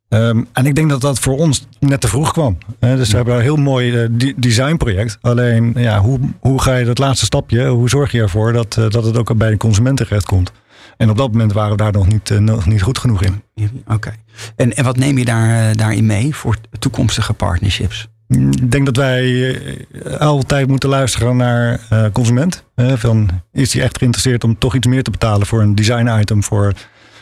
Um, 0.09 0.47
en 0.53 0.65
ik 0.65 0.75
denk 0.75 0.89
dat 0.89 1.01
dat 1.01 1.19
voor 1.19 1.37
ons 1.37 1.67
net 1.79 2.01
te 2.01 2.07
vroeg 2.07 2.31
kwam. 2.31 2.57
Uh, 2.79 2.95
dus 2.95 3.09
we 3.09 3.15
hebben 3.15 3.35
een 3.35 3.41
heel 3.41 3.55
mooi 3.55 4.03
uh, 4.03 4.33
designproject. 4.35 5.17
Alleen, 5.21 5.73
ja, 5.77 5.99
hoe, 5.99 6.19
hoe 6.39 6.61
ga 6.61 6.75
je 6.75 6.85
dat 6.85 6.97
laatste 6.97 7.25
stapje, 7.25 7.67
hoe 7.67 7.89
zorg 7.89 8.11
je 8.11 8.21
ervoor 8.21 8.53
dat, 8.53 8.73
dat 8.73 9.03
het 9.03 9.17
ook 9.17 9.37
bij 9.37 9.49
de 9.49 9.57
consument 9.57 9.97
terecht 9.97 10.25
komt? 10.25 10.51
En 10.97 11.09
op 11.09 11.17
dat 11.17 11.31
moment 11.31 11.53
waren 11.53 11.71
we 11.71 11.77
daar 11.77 11.91
nog 11.91 12.07
niet, 12.07 12.39
nog 12.39 12.65
niet 12.65 12.81
goed 12.81 12.97
genoeg 12.97 13.23
in. 13.23 13.41
Oké. 13.55 13.93
Okay. 13.93 14.15
En, 14.55 14.75
en 14.75 14.83
wat 14.83 14.97
neem 14.97 15.17
je 15.17 15.25
daar, 15.25 15.75
daarin 15.75 16.05
mee 16.05 16.35
voor 16.35 16.55
toekomstige 16.79 17.33
partnerships? 17.33 18.07
Ik 18.27 18.71
denk 18.71 18.85
dat 18.85 18.95
wij 18.95 19.55
eh, 19.55 20.15
altijd 20.19 20.67
moeten 20.67 20.89
luisteren 20.89 21.37
naar 21.37 21.79
uh, 21.93 22.05
consument. 22.11 22.63
van, 22.75 23.29
is 23.51 23.73
hij 23.73 23.83
echt 23.83 23.97
geïnteresseerd 23.97 24.43
om 24.43 24.57
toch 24.57 24.75
iets 24.75 24.87
meer 24.87 25.03
te 25.03 25.11
betalen 25.11 25.47
voor 25.47 25.61
een 25.61 25.75
design 25.75 26.19
item 26.19 26.43
voor 26.43 26.73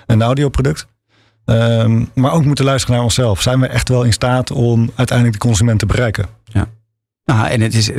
een 0.05 0.21
audioproduct? 0.21 0.87
Um, 1.45 2.09
maar 2.13 2.31
ook 2.31 2.45
moeten 2.45 2.65
luisteren 2.65 2.95
naar 2.95 3.03
onszelf. 3.03 3.41
Zijn 3.41 3.59
we 3.59 3.67
echt 3.67 3.89
wel 3.89 4.03
in 4.03 4.13
staat 4.13 4.51
om 4.51 4.91
uiteindelijk 4.95 5.39
de 5.39 5.47
consument 5.47 5.79
te 5.79 5.85
bereiken? 5.85 6.25
Ja. 6.43 6.67
Nou, 7.25 7.47
en 7.47 7.61
het 7.61 7.73
is 7.73 7.91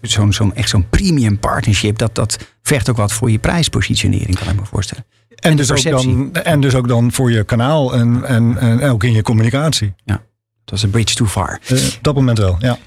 zo'n 0.00 0.32
zo 0.32 0.50
echt 0.54 0.68
zo'n 0.68 0.88
premium 0.88 1.38
partnership. 1.38 1.98
Dat, 1.98 2.14
dat 2.14 2.38
vergt 2.62 2.90
ook 2.90 2.96
wat 2.96 3.12
voor 3.12 3.30
je 3.30 3.38
prijspositionering, 3.38 4.38
kan 4.38 4.48
ik 4.48 4.60
me 4.60 4.64
voorstellen. 4.64 5.04
En, 5.36 5.56
dus, 5.56 5.70
ook 5.70 5.82
dan, 5.82 6.34
en 6.34 6.60
dus 6.60 6.74
ook 6.74 6.88
dan 6.88 7.12
voor 7.12 7.32
je 7.32 7.44
kanaal 7.44 7.94
en, 7.94 8.24
en, 8.24 8.58
en 8.58 8.82
ook 8.90 9.04
in 9.04 9.12
je 9.12 9.22
communicatie. 9.22 9.94
Ja. 10.04 10.22
Dat 10.66 10.74
was 10.74 10.82
een 10.82 10.90
bridge 10.90 11.14
too 11.14 11.26
far. 11.26 11.60
Uh, 11.72 11.84
op 11.84 11.98
dat 12.00 12.14
moment 12.14 12.38
wel, 12.38 12.56
ja. 12.58 12.78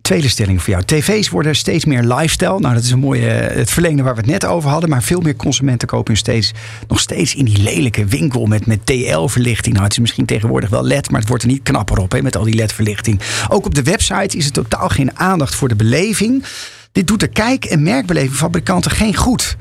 Tweede 0.00 0.28
stelling 0.28 0.62
voor 0.62 0.72
jou. 0.72 0.84
TV's 0.84 1.28
worden 1.28 1.56
steeds 1.56 1.84
meer 1.84 2.02
lifestyle. 2.02 2.60
Nou, 2.60 2.74
dat 2.74 2.82
is 2.82 2.90
een 2.90 2.98
mooie, 2.98 3.28
het 3.28 3.70
verlengde 3.70 4.02
waar 4.02 4.14
we 4.14 4.20
het 4.20 4.30
net 4.30 4.44
over 4.44 4.70
hadden. 4.70 4.90
Maar 4.90 5.02
veel 5.02 5.20
meer 5.20 5.36
consumenten 5.36 5.88
kopen 5.88 6.16
steeds, 6.16 6.52
nog 6.88 7.00
steeds 7.00 7.34
in 7.34 7.44
die 7.44 7.62
lelijke 7.62 8.04
winkel 8.04 8.46
met, 8.46 8.66
met 8.66 8.86
TL-verlichting. 8.86 9.72
Nou, 9.72 9.84
het 9.84 9.92
is 9.92 9.98
misschien 9.98 10.24
tegenwoordig 10.24 10.70
wel 10.70 10.82
LED, 10.82 11.10
maar 11.10 11.20
het 11.20 11.28
wordt 11.28 11.44
er 11.44 11.50
niet 11.50 11.62
knapper 11.62 11.98
op 11.98 12.12
hè, 12.12 12.22
met 12.22 12.36
al 12.36 12.44
die 12.44 12.54
LED-verlichting. 12.54 13.20
Ook 13.48 13.66
op 13.66 13.74
de 13.74 13.82
website 13.82 14.36
is 14.36 14.46
er 14.46 14.52
totaal 14.52 14.88
geen 14.88 15.18
aandacht 15.18 15.54
voor 15.54 15.68
de 15.68 15.76
beleving. 15.76 16.44
Dit 16.92 17.06
doet 17.06 17.20
de 17.20 17.28
kijk- 17.28 17.64
en 17.64 17.82
merkbeleving 17.82 18.34
fabrikanten 18.34 18.90
geen 18.90 19.16
goed. 19.16 19.56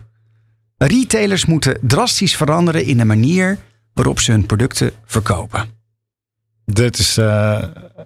Retailers 0.78 1.46
moeten 1.46 1.78
drastisch 1.82 2.36
veranderen 2.36 2.86
in 2.86 2.98
de 2.98 3.06
manier 3.06 3.58
waarop 3.94 4.20
ze 4.20 4.32
hun 4.32 4.46
producten 4.46 4.92
verkopen. 5.06 5.79
Dit 6.74 7.00
is 7.00 7.18
uh, 7.18 7.64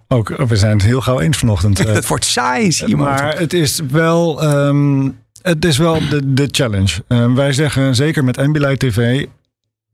ook, 0.08 0.28
we 0.48 0.56
zijn 0.56 0.72
het 0.72 0.82
heel 0.82 1.02
gauw 1.02 1.20
eens 1.20 1.38
vanochtend. 1.38 1.78
het 1.88 2.08
wordt 2.08 2.26
saai 2.26 2.68
hier. 2.86 2.98
Maar 2.98 3.38
het 3.38 3.54
is 3.54 3.80
wel, 3.90 4.44
um, 4.44 5.20
het 5.42 5.66
is 5.66 5.78
wel 5.78 6.08
de, 6.10 6.34
de 6.34 6.48
challenge. 6.52 7.04
Uh, 7.08 7.34
wij 7.34 7.54
zeggen, 7.54 7.96
zeker 7.96 8.24
met 8.24 8.38
Ambilight 8.38 8.80
TV, 8.80 9.26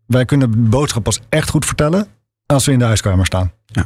wij 0.06 0.26
kunnen 0.26 0.52
de 0.52 0.58
boodschap 0.58 1.04
pas 1.04 1.20
echt 1.30 1.50
goed 1.50 1.66
vertellen 1.66 2.08
als 2.46 2.66
we 2.66 2.72
in 2.72 2.80
de 2.80 2.86
huiskamer 2.86 3.26
staan. 3.26 3.52
Ja. 3.66 3.86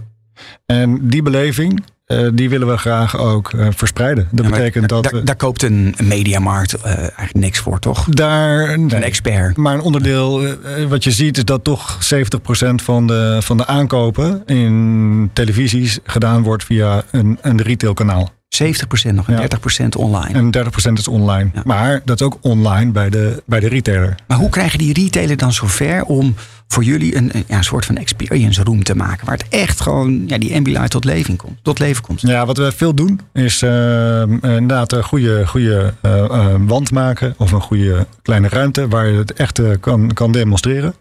En 0.65 1.10
die 1.10 1.22
beleving, 1.22 1.84
uh, 2.13 2.30
die 2.34 2.49
willen 2.49 2.67
we 2.67 2.78
graag 2.78 3.17
ook 3.17 3.52
uh, 3.52 3.67
verspreiden. 3.76 4.28
Dat 4.32 4.45
ja, 4.45 4.52
betekent 4.52 4.89
dat. 4.89 5.04
Daar, 5.04 5.26
daar 5.26 5.36
koopt 5.36 5.63
een 5.63 5.95
mediamarkt 6.04 6.76
uh, 6.78 6.86
eigenlijk 6.86 7.34
niks 7.34 7.60
voor, 7.60 7.80
toch? 7.80 8.06
Daar. 8.10 8.80
Nee, 8.80 8.95
een 8.95 9.04
expert. 9.04 9.58
Maar 9.58 9.73
een 9.73 9.82
onderdeel, 9.82 10.47
wat 10.88 11.04
je 11.04 11.12
ziet, 11.12 11.38
is 11.38 11.45
dat 11.45 11.63
toch 11.63 11.97
70% 12.15 12.76
van 12.76 13.08
de, 13.08 13.38
van 13.41 13.58
de 13.58 13.65
aankopen 13.65 14.43
in 14.45 15.30
televisies 15.34 15.99
gedaan 16.04 16.43
wordt 16.43 16.63
via 16.63 17.04
een, 17.12 17.38
een 17.41 17.62
retailkanaal. 17.62 18.32
70% 18.61 19.13
nog 19.13 19.27
en 19.29 19.41
ja. 19.41 19.47
30% 19.83 19.87
online. 19.97 20.33
En 20.33 20.65
30% 20.89 20.93
is 20.93 21.07
online. 21.07 21.49
Ja. 21.53 21.61
Maar 21.65 22.01
dat 22.05 22.19
is 22.19 22.25
ook 22.25 22.37
online 22.41 22.91
bij 22.91 23.09
de, 23.09 23.43
bij 23.45 23.59
de 23.59 23.67
retailer. 23.67 24.15
Maar 24.27 24.37
hoe 24.37 24.49
krijgen 24.49 24.79
die 24.79 24.93
retailer 24.93 25.37
dan 25.37 25.53
zover 25.53 26.03
om 26.03 26.35
voor 26.67 26.83
jullie 26.83 27.15
een, 27.15 27.31
ja, 27.47 27.57
een 27.57 27.63
soort 27.63 27.85
van 27.85 27.97
experience 27.97 28.63
room 28.63 28.83
te 28.83 28.95
maken? 28.95 29.25
Waar 29.25 29.37
het 29.37 29.47
echt 29.49 29.81
gewoon 29.81 30.23
ja, 30.27 30.37
die 30.37 30.55
Ambilight 30.55 30.89
tot 30.89 31.05
leven 31.05 31.35
komt. 31.35 31.57
Tot 31.61 31.79
leven 31.79 32.03
komt. 32.03 32.21
Ja, 32.21 32.45
wat 32.45 32.57
we 32.57 32.71
veel 32.71 32.93
doen 32.93 33.19
is 33.33 33.61
uh, 33.61 34.21
inderdaad 34.41 34.91
een 34.91 35.03
goede, 35.03 35.47
goede 35.47 35.93
uh, 36.01 36.15
uh, 36.15 36.55
wand 36.59 36.91
maken. 36.91 37.33
Of 37.37 37.51
een 37.51 37.61
goede 37.61 38.07
kleine 38.21 38.47
ruimte 38.47 38.87
waar 38.87 39.07
je 39.07 39.17
het 39.17 39.33
echt 39.33 39.61
kan, 39.79 40.13
kan 40.13 40.31
demonstreren. 40.31 40.95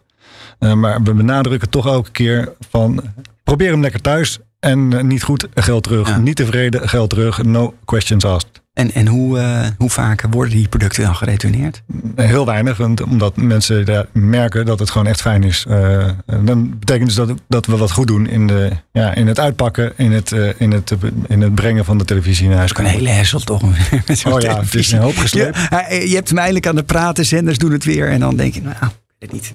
maar 0.58 1.02
we 1.02 1.14
benadrukken 1.14 1.68
toch 1.68 1.86
elke 1.86 2.10
keer 2.10 2.52
van 2.70 3.02
probeer 3.44 3.70
hem 3.70 3.80
lekker 3.80 4.00
thuis 4.00 4.38
en 4.62 4.92
eh, 4.92 5.05
niet 5.05 5.22
goed, 5.22 5.48
geld 5.55 5.83
terug. 5.83 6.18
Niet 6.18 6.37
tevreden, 6.37 6.88
geld 6.88 7.11
terug. 7.11 7.42
No 7.42 7.75
questions 7.85 8.25
asked. 8.25 8.61
En, 8.72 8.92
en 8.92 9.07
hoe, 9.07 9.38
uh, 9.38 9.66
hoe 9.79 9.90
vaak 9.90 10.27
worden 10.31 10.57
die 10.57 10.68
producten 10.68 11.03
dan 11.03 11.16
geretourneerd? 11.16 11.83
Heel 12.16 12.46
weinig, 12.46 12.77
want 12.77 13.03
omdat 13.03 13.37
mensen 13.37 13.85
daar 13.85 14.07
merken 14.12 14.66
dat 14.66 14.79
het 14.79 14.90
gewoon 14.90 15.07
echt 15.07 15.20
fijn 15.20 15.42
is. 15.42 15.66
Uh, 15.68 16.09
dan 16.44 16.79
betekent 16.79 17.07
dus 17.07 17.14
dat, 17.14 17.33
dat 17.48 17.66
we 17.66 17.77
wat 17.77 17.90
goed 17.90 18.07
doen 18.07 18.29
in, 18.29 18.46
de, 18.46 18.70
ja, 18.92 19.14
in 19.14 19.27
het 19.27 19.40
uitpakken, 19.40 19.92
in 19.96 20.12
het, 20.12 20.31
uh, 20.31 20.51
in, 20.57 20.72
het, 20.72 20.94
in 21.27 21.40
het 21.40 21.55
brengen 21.55 21.85
van 21.85 21.98
de 21.98 22.05
televisie 22.05 22.48
naar 22.48 22.57
huis. 22.57 22.72
Dat 22.72 22.87
is 22.87 22.92
een 22.92 22.98
hele 22.98 23.09
hessel 23.09 23.40
toch? 23.40 23.62
oh 23.62 24.40
ja, 24.40 24.61
het 24.61 24.75
is 24.75 24.92
een 24.92 25.01
hoop 25.01 25.16
gesleept. 25.16 25.59
Ja, 25.70 25.90
je 25.90 26.14
hebt 26.14 26.29
hem 26.29 26.38
eindelijk 26.38 26.66
aan 26.66 26.77
de 26.77 26.85
praten, 26.85 27.27
zenders 27.27 27.59
doen 27.59 27.72
het 27.72 27.85
weer. 27.85 28.09
En 28.09 28.20
dan 28.20 28.37
denk 28.37 28.55
je, 28.55 28.62
nou, 28.62 28.77
het 29.18 29.33
niet. 29.33 29.55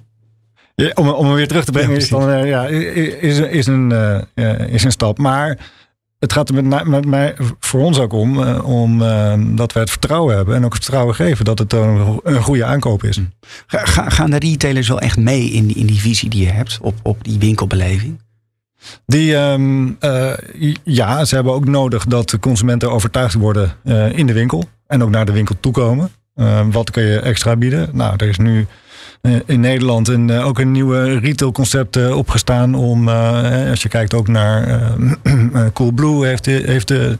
Ja, 0.81 0.91
om, 0.93 1.09
om 1.09 1.25
hem 1.25 1.35
weer 1.35 1.47
terug 1.47 1.65
te 1.65 1.71
brengen 1.71 1.91
ja, 1.91 1.97
is, 1.97 2.09
dan, 2.09 2.29
uh, 2.29 2.47
ja, 2.47 2.65
is, 2.65 3.39
is, 3.39 3.67
een, 3.67 3.91
uh, 4.35 4.59
is 4.59 4.83
een 4.83 4.91
stap. 4.91 5.17
Maar 5.17 5.57
het 6.19 6.33
gaat 6.33 6.49
er 6.49 6.63
met, 6.63 6.87
met 6.87 7.05
mij, 7.05 7.35
voor 7.59 7.81
ons 7.81 7.99
ook 7.99 8.13
om, 8.13 8.39
uh, 8.39 8.67
om 8.67 9.01
uh, 9.01 9.33
dat 9.39 9.73
wij 9.73 9.81
het 9.81 9.91
vertrouwen 9.91 10.35
hebben 10.35 10.55
en 10.55 10.65
ook 10.65 10.73
het 10.73 10.83
vertrouwen 10.83 11.15
geven 11.15 11.45
dat 11.45 11.59
het 11.59 11.73
een, 11.73 12.19
een 12.23 12.41
goede 12.41 12.65
aankoop 12.65 13.03
is. 13.03 13.19
Ga, 13.67 14.09
gaan 14.09 14.29
de 14.29 14.39
retailers 14.39 14.87
wel 14.87 14.99
echt 14.99 15.17
mee 15.17 15.49
in 15.49 15.67
die, 15.67 15.75
in 15.75 15.85
die 15.85 15.99
visie 15.99 16.29
die 16.29 16.45
je 16.45 16.51
hebt 16.51 16.79
op, 16.81 16.95
op 17.03 17.23
die 17.23 17.39
winkelbeleving? 17.39 18.21
Die, 19.05 19.35
um, 19.35 19.97
uh, 20.01 20.33
ja, 20.83 21.25
ze 21.25 21.35
hebben 21.35 21.53
ook 21.53 21.65
nodig 21.65 22.05
dat 22.05 22.29
de 22.29 22.39
consumenten 22.39 22.91
overtuigd 22.91 23.33
worden 23.33 23.71
in 24.13 24.25
de 24.25 24.33
winkel 24.33 24.63
en 24.87 25.03
ook 25.03 25.09
naar 25.09 25.25
de 25.25 25.31
winkel 25.31 25.55
toekomen. 25.59 26.11
wat 26.71 26.91
kun 26.91 27.03
je 27.03 27.19
extra 27.19 27.55
bieden? 27.55 27.89
Nou, 27.93 28.13
er 28.17 28.27
is 28.27 28.37
nu 28.37 28.67
in 29.45 29.59
Nederland 29.59 30.09
en 30.09 30.31
ook 30.31 30.59
een 30.59 30.71
nieuwe 30.71 31.19
retailconcept 31.19 32.13
opgestaan 32.13 32.75
om, 32.75 33.09
als 33.69 33.81
je 33.81 33.89
kijkt 33.89 34.13
ook 34.13 34.27
naar 34.27 34.81
Coolblue 35.73 36.25
heeft, 36.25 36.45
heeft 36.45 36.87
de, 36.87 37.17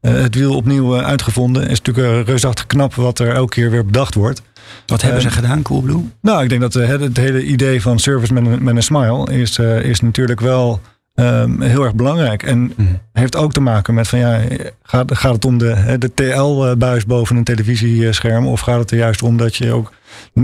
het 0.00 0.34
wiel 0.34 0.56
opnieuw 0.56 1.02
uitgevonden. 1.02 1.68
Is 1.68 1.80
natuurlijk 1.82 2.26
reusachtig 2.26 2.66
knap 2.66 2.94
wat 2.94 3.18
er 3.18 3.34
elke 3.34 3.54
keer 3.54 3.70
weer 3.70 3.84
bedacht 3.84 4.14
wordt. 4.14 4.42
Wat 4.86 5.02
hebben 5.02 5.22
ze 5.22 5.30
gedaan, 5.30 5.62
Coolblue? 5.62 6.10
Nou, 6.20 6.42
ik 6.42 6.48
denk 6.48 6.60
dat 6.60 6.74
het, 6.74 7.00
het 7.00 7.16
hele 7.16 7.44
idee 7.44 7.82
van 7.82 7.98
service 7.98 8.32
met 8.32 8.46
een, 8.46 8.64
met 8.64 8.76
een 8.76 8.82
smile 8.82 9.32
is, 9.32 9.58
is 9.58 10.00
natuurlijk 10.00 10.40
wel 10.40 10.80
Um, 11.20 11.60
heel 11.60 11.84
erg 11.84 11.94
belangrijk. 11.94 12.42
En 12.42 12.72
mm. 12.76 12.98
heeft 13.12 13.36
ook 13.36 13.52
te 13.52 13.60
maken 13.60 13.94
met 13.94 14.08
van 14.08 14.18
ja, 14.18 14.40
gaat, 14.82 15.16
gaat 15.16 15.34
het 15.34 15.44
om 15.44 15.58
de, 15.58 15.96
de 15.98 16.14
TL-buis 16.14 17.06
boven 17.06 17.36
een 17.36 17.44
televisiescherm? 17.44 18.46
Of 18.46 18.60
gaat 18.60 18.78
het 18.78 18.90
er 18.90 18.96
juist 18.96 19.22
om 19.22 19.36
dat 19.36 19.56
je 19.56 19.72
ook 19.72 19.92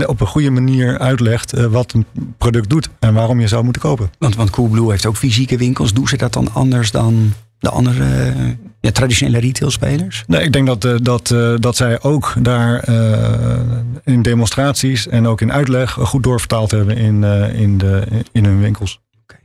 op 0.05 0.21
een 0.21 0.27
goede 0.27 0.49
manier 0.49 0.99
uitlegt 0.99 1.57
uh, 1.57 1.65
wat 1.65 1.93
een 1.93 2.05
product 2.37 2.69
doet 2.69 2.89
en 2.99 3.13
waarom 3.13 3.39
je 3.39 3.47
zou 3.47 3.63
moeten 3.63 3.81
kopen? 3.81 4.11
Want, 4.19 4.35
want 4.35 4.49
Coolblue 4.49 4.89
heeft 4.89 5.05
ook 5.05 5.15
fysieke 5.15 5.57
winkels. 5.57 5.93
Doen 5.93 6.07
ze 6.07 6.17
dat 6.17 6.33
dan 6.33 6.53
anders 6.53 6.91
dan 6.91 7.33
de 7.59 7.69
andere 7.69 8.03
uh, 8.03 8.51
ja, 8.79 8.91
traditionele 8.91 9.39
retailspelers? 9.39 10.23
Nee, 10.27 10.43
ik 10.43 10.53
denk 10.53 10.67
dat, 10.67 10.85
uh, 10.85 10.95
dat, 11.01 11.35
dat 11.61 11.75
zij 11.75 12.01
ook 12.01 12.33
daar 12.39 12.89
in 14.03 14.21
demonstraties 14.21 15.07
en 15.07 15.27
ook 15.27 15.41
in 15.41 15.53
uitleg 15.53 15.91
goed 15.91 16.23
doorvertaald 16.23 16.71
hebben 16.71 16.97
in, 16.97 17.23
in, 17.53 17.77
de, 17.77 18.03
in 18.31 18.45
hun 18.45 18.59
winkels. 18.59 18.99
Okay. 19.21 19.39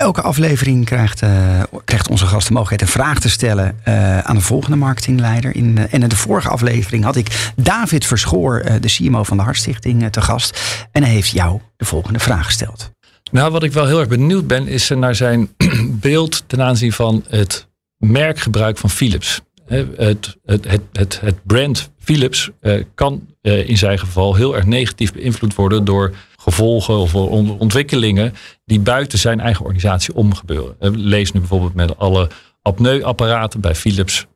Elke 0.00 0.20
aflevering 0.20 0.84
krijgt, 0.84 1.22
uh, 1.22 1.62
krijgt 1.84 2.08
onze 2.08 2.26
gast 2.26 2.46
de 2.46 2.52
mogelijkheid 2.52 2.90
een 2.90 3.02
vraag 3.02 3.20
te 3.20 3.30
stellen 3.30 3.80
uh, 3.88 4.18
aan 4.18 4.36
de 4.36 4.42
volgende 4.42 4.76
marketingleider. 4.76 5.54
In, 5.54 5.76
uh, 5.76 5.94
en 5.94 6.02
in 6.02 6.08
de 6.08 6.16
vorige 6.16 6.48
aflevering 6.48 7.04
had 7.04 7.16
ik 7.16 7.52
David 7.56 8.06
Verschoor, 8.06 8.62
de 8.80 8.88
CMO 8.88 9.22
van 9.22 9.36
de 9.36 9.42
Hartstichting, 9.42 10.10
te 10.10 10.20
gast. 10.20 10.60
En 10.92 11.02
hij 11.02 11.12
heeft 11.12 11.30
jou 11.30 11.60
de 11.76 11.84
volgende 11.84 12.18
vraag 12.18 12.44
gesteld. 12.44 12.90
Nou, 13.32 13.52
wat 13.52 13.62
ik 13.62 13.72
wel 13.72 13.86
heel 13.86 13.98
erg 13.98 14.08
benieuwd 14.08 14.46
ben, 14.46 14.68
is 14.68 14.88
naar 14.88 15.14
zijn 15.14 15.48
beeld 16.06 16.44
ten 16.46 16.62
aanzien 16.62 16.92
van 16.92 17.24
het 17.28 17.66
merkgebruik 17.96 18.78
van 18.78 18.90
Philips. 18.90 19.40
Het, 19.66 19.88
het, 19.96 20.36
het, 20.44 20.66
het, 20.92 21.20
het 21.20 21.36
brand 21.44 21.90
Philips 21.98 22.50
kan 22.94 23.26
in 23.42 23.78
zijn 23.78 23.98
geval 23.98 24.34
heel 24.34 24.56
erg 24.56 24.66
negatief 24.66 25.12
beïnvloed 25.12 25.54
worden 25.54 25.84
door 25.84 26.14
gevolgen 26.40 26.98
of 26.98 27.14
ontwikkelingen 27.14 28.34
die 28.64 28.80
buiten 28.80 29.18
zijn 29.18 29.40
eigen 29.40 29.64
organisatie 29.64 30.14
omgebeuren. 30.14 30.76
Lees 30.80 31.32
nu 31.32 31.40
bijvoorbeeld 31.40 31.74
met 31.74 31.98
alle 31.98 32.28
apneuapparaten 32.62 33.60
bij 33.60 33.74
Philips 33.74 34.26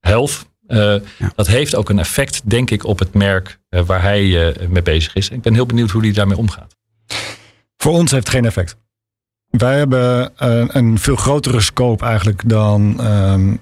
Health. 0.00 0.46
Uh, 0.68 0.94
Dat 1.34 1.46
heeft 1.46 1.74
ook 1.74 1.88
een 1.88 1.98
effect, 1.98 2.40
denk 2.44 2.70
ik, 2.70 2.84
op 2.84 2.98
het 2.98 3.14
merk 3.14 3.58
uh, 3.70 3.80
waar 3.80 4.02
hij 4.02 4.24
uh, 4.24 4.68
mee 4.68 4.82
bezig 4.82 5.14
is. 5.14 5.28
Ik 5.28 5.42
ben 5.42 5.54
heel 5.54 5.66
benieuwd 5.66 5.90
hoe 5.90 6.02
hij 6.02 6.12
daarmee 6.12 6.36
omgaat. 6.36 6.76
Voor 7.76 7.92
ons 7.92 8.10
heeft 8.10 8.26
het 8.26 8.34
geen 8.34 8.44
effect. 8.44 8.76
Wij 9.46 9.78
hebben 9.78 10.32
een 10.76 10.98
veel 10.98 11.16
grotere 11.16 11.60
scope 11.60 12.04
eigenlijk 12.04 12.48
dan, 12.48 13.06
um, 13.06 13.60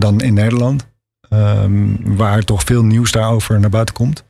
dan 0.00 0.20
in 0.20 0.34
Nederland. 0.34 0.88
Um, 1.32 2.16
waar 2.16 2.42
toch 2.42 2.62
veel 2.64 2.82
nieuws 2.82 3.10
daarover 3.10 3.60
naar 3.60 3.70
buiten 3.70 3.94
komt. 3.94 4.24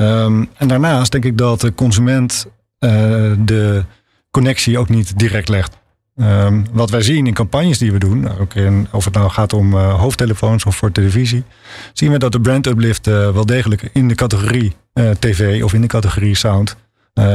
Um, 0.00 0.48
en 0.56 0.68
daarnaast 0.68 1.12
denk 1.12 1.24
ik 1.24 1.38
dat 1.38 1.60
de 1.60 1.74
consument 1.74 2.46
uh, 2.80 2.90
de 3.38 3.84
connectie 4.30 4.78
ook 4.78 4.88
niet 4.88 5.18
direct 5.18 5.48
legt. 5.48 5.76
Um, 6.16 6.66
wat 6.72 6.90
wij 6.90 7.02
zien 7.02 7.26
in 7.26 7.34
campagnes 7.34 7.78
die 7.78 7.92
we 7.92 7.98
doen, 7.98 8.38
ook 8.38 8.54
in, 8.54 8.88
of 8.92 9.04
het 9.04 9.14
nou 9.14 9.30
gaat 9.30 9.52
om 9.52 9.74
uh, 9.74 10.00
hoofdtelefoons 10.00 10.64
of 10.64 10.76
voor 10.76 10.92
televisie, 10.92 11.44
zien 11.92 12.12
we 12.12 12.18
dat 12.18 12.32
de 12.32 12.40
brand 12.40 12.66
uplift 12.66 13.06
uh, 13.06 13.30
wel 13.30 13.46
degelijk 13.46 13.90
in 13.92 14.08
de 14.08 14.14
categorie 14.14 14.76
tv 15.18 15.62
of 15.62 15.72
in 15.72 15.80
de 15.80 15.86
categorie 15.86 16.34
sound 16.34 16.76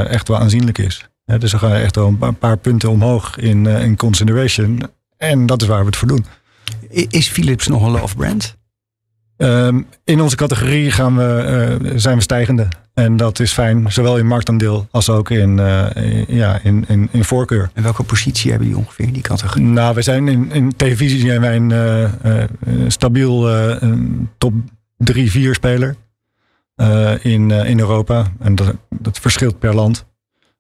echt 0.08 0.28
wel 0.28 0.38
aanzienlijk 0.38 0.78
is. 0.78 1.08
dus 1.26 1.52
we 1.52 1.58
gaan 1.58 1.72
echt 1.72 1.96
wel 1.96 2.16
een 2.20 2.38
paar 2.38 2.58
punten 2.58 2.90
omhoog 2.90 3.38
in, 3.38 3.66
in 3.66 3.96
consideration. 3.96 4.82
En 5.18 5.46
dat 5.46 5.62
is 5.62 5.68
waar 5.68 5.80
we 5.80 5.86
het 5.86 5.96
voor 5.96 6.08
doen. 6.08 6.26
Is 6.90 7.28
Philips 7.28 7.68
nog 7.68 7.84
een 7.84 7.92
love 7.92 8.16
brand? 8.16 8.56
Um, 9.38 9.88
in 10.04 10.22
onze 10.22 10.36
categorie 10.36 10.92
gaan 10.92 11.18
we, 11.18 11.80
uh, 11.84 11.92
zijn 11.96 12.16
we 12.16 12.22
stijgende. 12.22 12.68
En 12.94 13.18
dat 13.18 13.40
is 13.40 13.54
fijn, 13.54 13.92
zowel 13.92 14.18
in 14.18 14.28
marktaandeel 14.28 14.88
als 14.92 15.10
ook 15.10 15.30
in, 15.30 15.58
uh, 15.58 16.28
ja, 16.28 16.60
in, 16.64 16.86
in, 16.88 17.10
in, 17.12 17.24
voorkeur. 17.24 17.70
En 17.74 17.84
welke 17.84 18.04
positie 18.04 18.50
hebben 18.50 18.68
die 18.68 18.78
ongeveer 18.78 19.06
in 19.06 19.14
die 19.14 19.22
categorie? 19.22 19.66
Nou, 19.66 19.96
we 19.96 20.02
zijn 20.02 20.28
in, 20.28 20.52
in 20.52 20.76
televisie 20.76 21.20
zijn 21.20 21.42
wij 21.42 21.56
een 21.56 21.70
uh, 21.70 22.44
stabiel 22.88 23.50
top 24.38 24.54
3, 24.98 25.32
4 25.32 25.54
speler 25.56 25.96
in, 27.22 27.52
in 27.52 27.80
Europa. 27.80 28.32
En 28.40 28.56
dat, 28.56 28.76
dat 28.90 29.20
verschilt 29.20 29.60
per 29.60 29.76
land. 29.76 30.06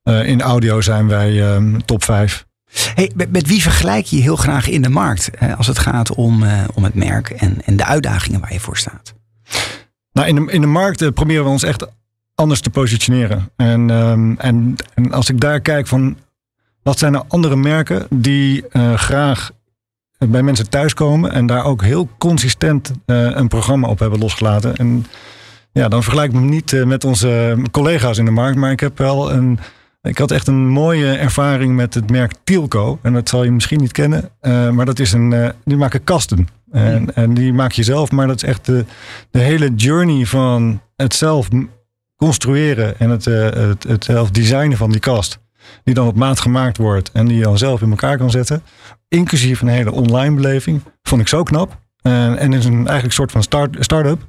in 0.03 0.41
audio 0.41 0.81
zijn 0.81 1.07
wij 1.07 1.55
um, 1.55 1.85
top 1.85 2.03
5. 2.03 2.45
Hey, 2.73 3.11
met, 3.15 3.31
met, 3.31 3.47
wie 3.47 3.61
vergelijk 3.61 4.05
je 4.05 4.21
heel 4.21 4.35
graag 4.35 4.67
in 4.67 4.81
de 4.81 4.89
markt 4.89 5.29
als 5.57 5.67
het 5.67 5.79
gaat 5.79 6.15
om, 6.15 6.43
uh, 6.43 6.63
om 6.73 6.83
het 6.83 6.93
merk 6.93 7.29
en, 7.29 7.57
en 7.65 7.77
de 7.77 7.85
uitdagingen 7.85 8.39
waar 8.39 8.53
je 8.53 8.59
voor 8.59 8.77
staat? 8.77 9.13
Nou, 10.11 10.27
in 10.27 10.35
de, 10.35 10.51
in 10.51 10.61
de 10.61 10.67
markt 10.67 11.01
uh, 11.01 11.09
proberen 11.09 11.43
we 11.43 11.49
ons 11.49 11.63
echt 11.63 11.87
anders 12.35 12.61
te 12.61 12.69
positioneren. 12.69 13.51
En, 13.55 13.89
um, 13.89 14.39
en, 14.39 14.75
en, 14.93 15.11
als 15.11 15.29
ik 15.29 15.39
daar 15.39 15.59
kijk 15.59 15.87
van 15.87 16.17
wat 16.83 16.99
zijn 16.99 17.13
er 17.13 17.23
andere 17.27 17.55
merken 17.55 18.07
die 18.09 18.65
graag 18.95 19.51
bij 20.17 20.43
mensen 20.43 20.69
thuiskomen 20.69 21.31
en 21.31 21.45
daar 21.45 21.63
ook 21.63 21.81
heel 21.81 22.09
consistent 22.17 22.91
een 23.05 23.47
programma 23.47 23.87
op 23.87 23.99
hebben 23.99 24.19
losgelaten. 24.19 24.75
En 24.75 25.05
ja, 25.71 25.87
dan 25.87 26.03
vergelijk 26.03 26.33
ik 26.33 26.39
me 26.39 26.45
niet 26.45 26.85
met 26.85 27.03
onze 27.03 27.57
collega's 27.71 28.17
in 28.17 28.25
de 28.25 28.31
markt, 28.31 28.57
maar 28.57 28.71
ik 28.71 28.79
heb 28.79 28.97
wel 28.97 29.31
een 29.31 29.59
ik 30.03 30.17
had 30.17 30.31
echt 30.31 30.47
een 30.47 30.67
mooie 30.67 31.11
ervaring 31.11 31.75
met 31.75 31.93
het 31.93 32.09
merk 32.09 32.33
Tilco. 32.43 32.99
En 33.01 33.13
dat 33.13 33.29
zal 33.29 33.43
je 33.43 33.51
misschien 33.51 33.79
niet 33.79 33.91
kennen. 33.91 34.29
Uh, 34.41 34.69
maar 34.69 34.85
dat 34.85 34.99
is 34.99 35.11
een, 35.11 35.31
uh, 35.31 35.49
die 35.65 35.77
maken 35.77 36.03
kasten. 36.03 36.47
En, 36.71 37.15
en, 37.15 37.33
die 37.33 37.53
maak 37.53 37.71
je 37.71 37.83
zelf. 37.83 38.11
Maar 38.11 38.27
dat 38.27 38.35
is 38.35 38.43
echt 38.43 38.65
de, 38.65 38.85
de 39.31 39.39
hele 39.39 39.73
journey 39.75 40.25
van 40.25 40.81
het 40.95 41.13
zelf 41.13 41.47
construeren. 42.15 42.99
En 42.99 43.09
het, 43.09 43.25
uh, 43.25 43.49
het, 43.49 43.83
het 43.83 44.03
zelf 44.03 44.31
designen 44.31 44.77
van 44.77 44.91
die 44.91 44.99
kast. 44.99 45.39
Die 45.83 45.93
dan 45.93 46.07
op 46.07 46.15
maat 46.15 46.39
gemaakt 46.39 46.77
wordt. 46.77 47.11
En 47.11 47.25
die 47.25 47.37
je 47.37 47.43
dan 47.43 47.57
zelf 47.57 47.81
in 47.81 47.89
elkaar 47.89 48.17
kan 48.17 48.31
zetten. 48.31 48.63
Inclusief 49.07 49.61
een 49.61 49.67
hele 49.67 49.91
online 49.91 50.35
beleving. 50.35 50.81
Vond 51.01 51.21
ik 51.21 51.27
zo 51.27 51.43
knap. 51.43 51.77
en 52.01 52.53
is 52.53 52.65
een 52.65 52.73
eigenlijk 52.73 53.03
een 53.03 53.11
soort 53.11 53.31
van 53.31 53.43
start, 53.43 53.75
start-up. 53.79 54.21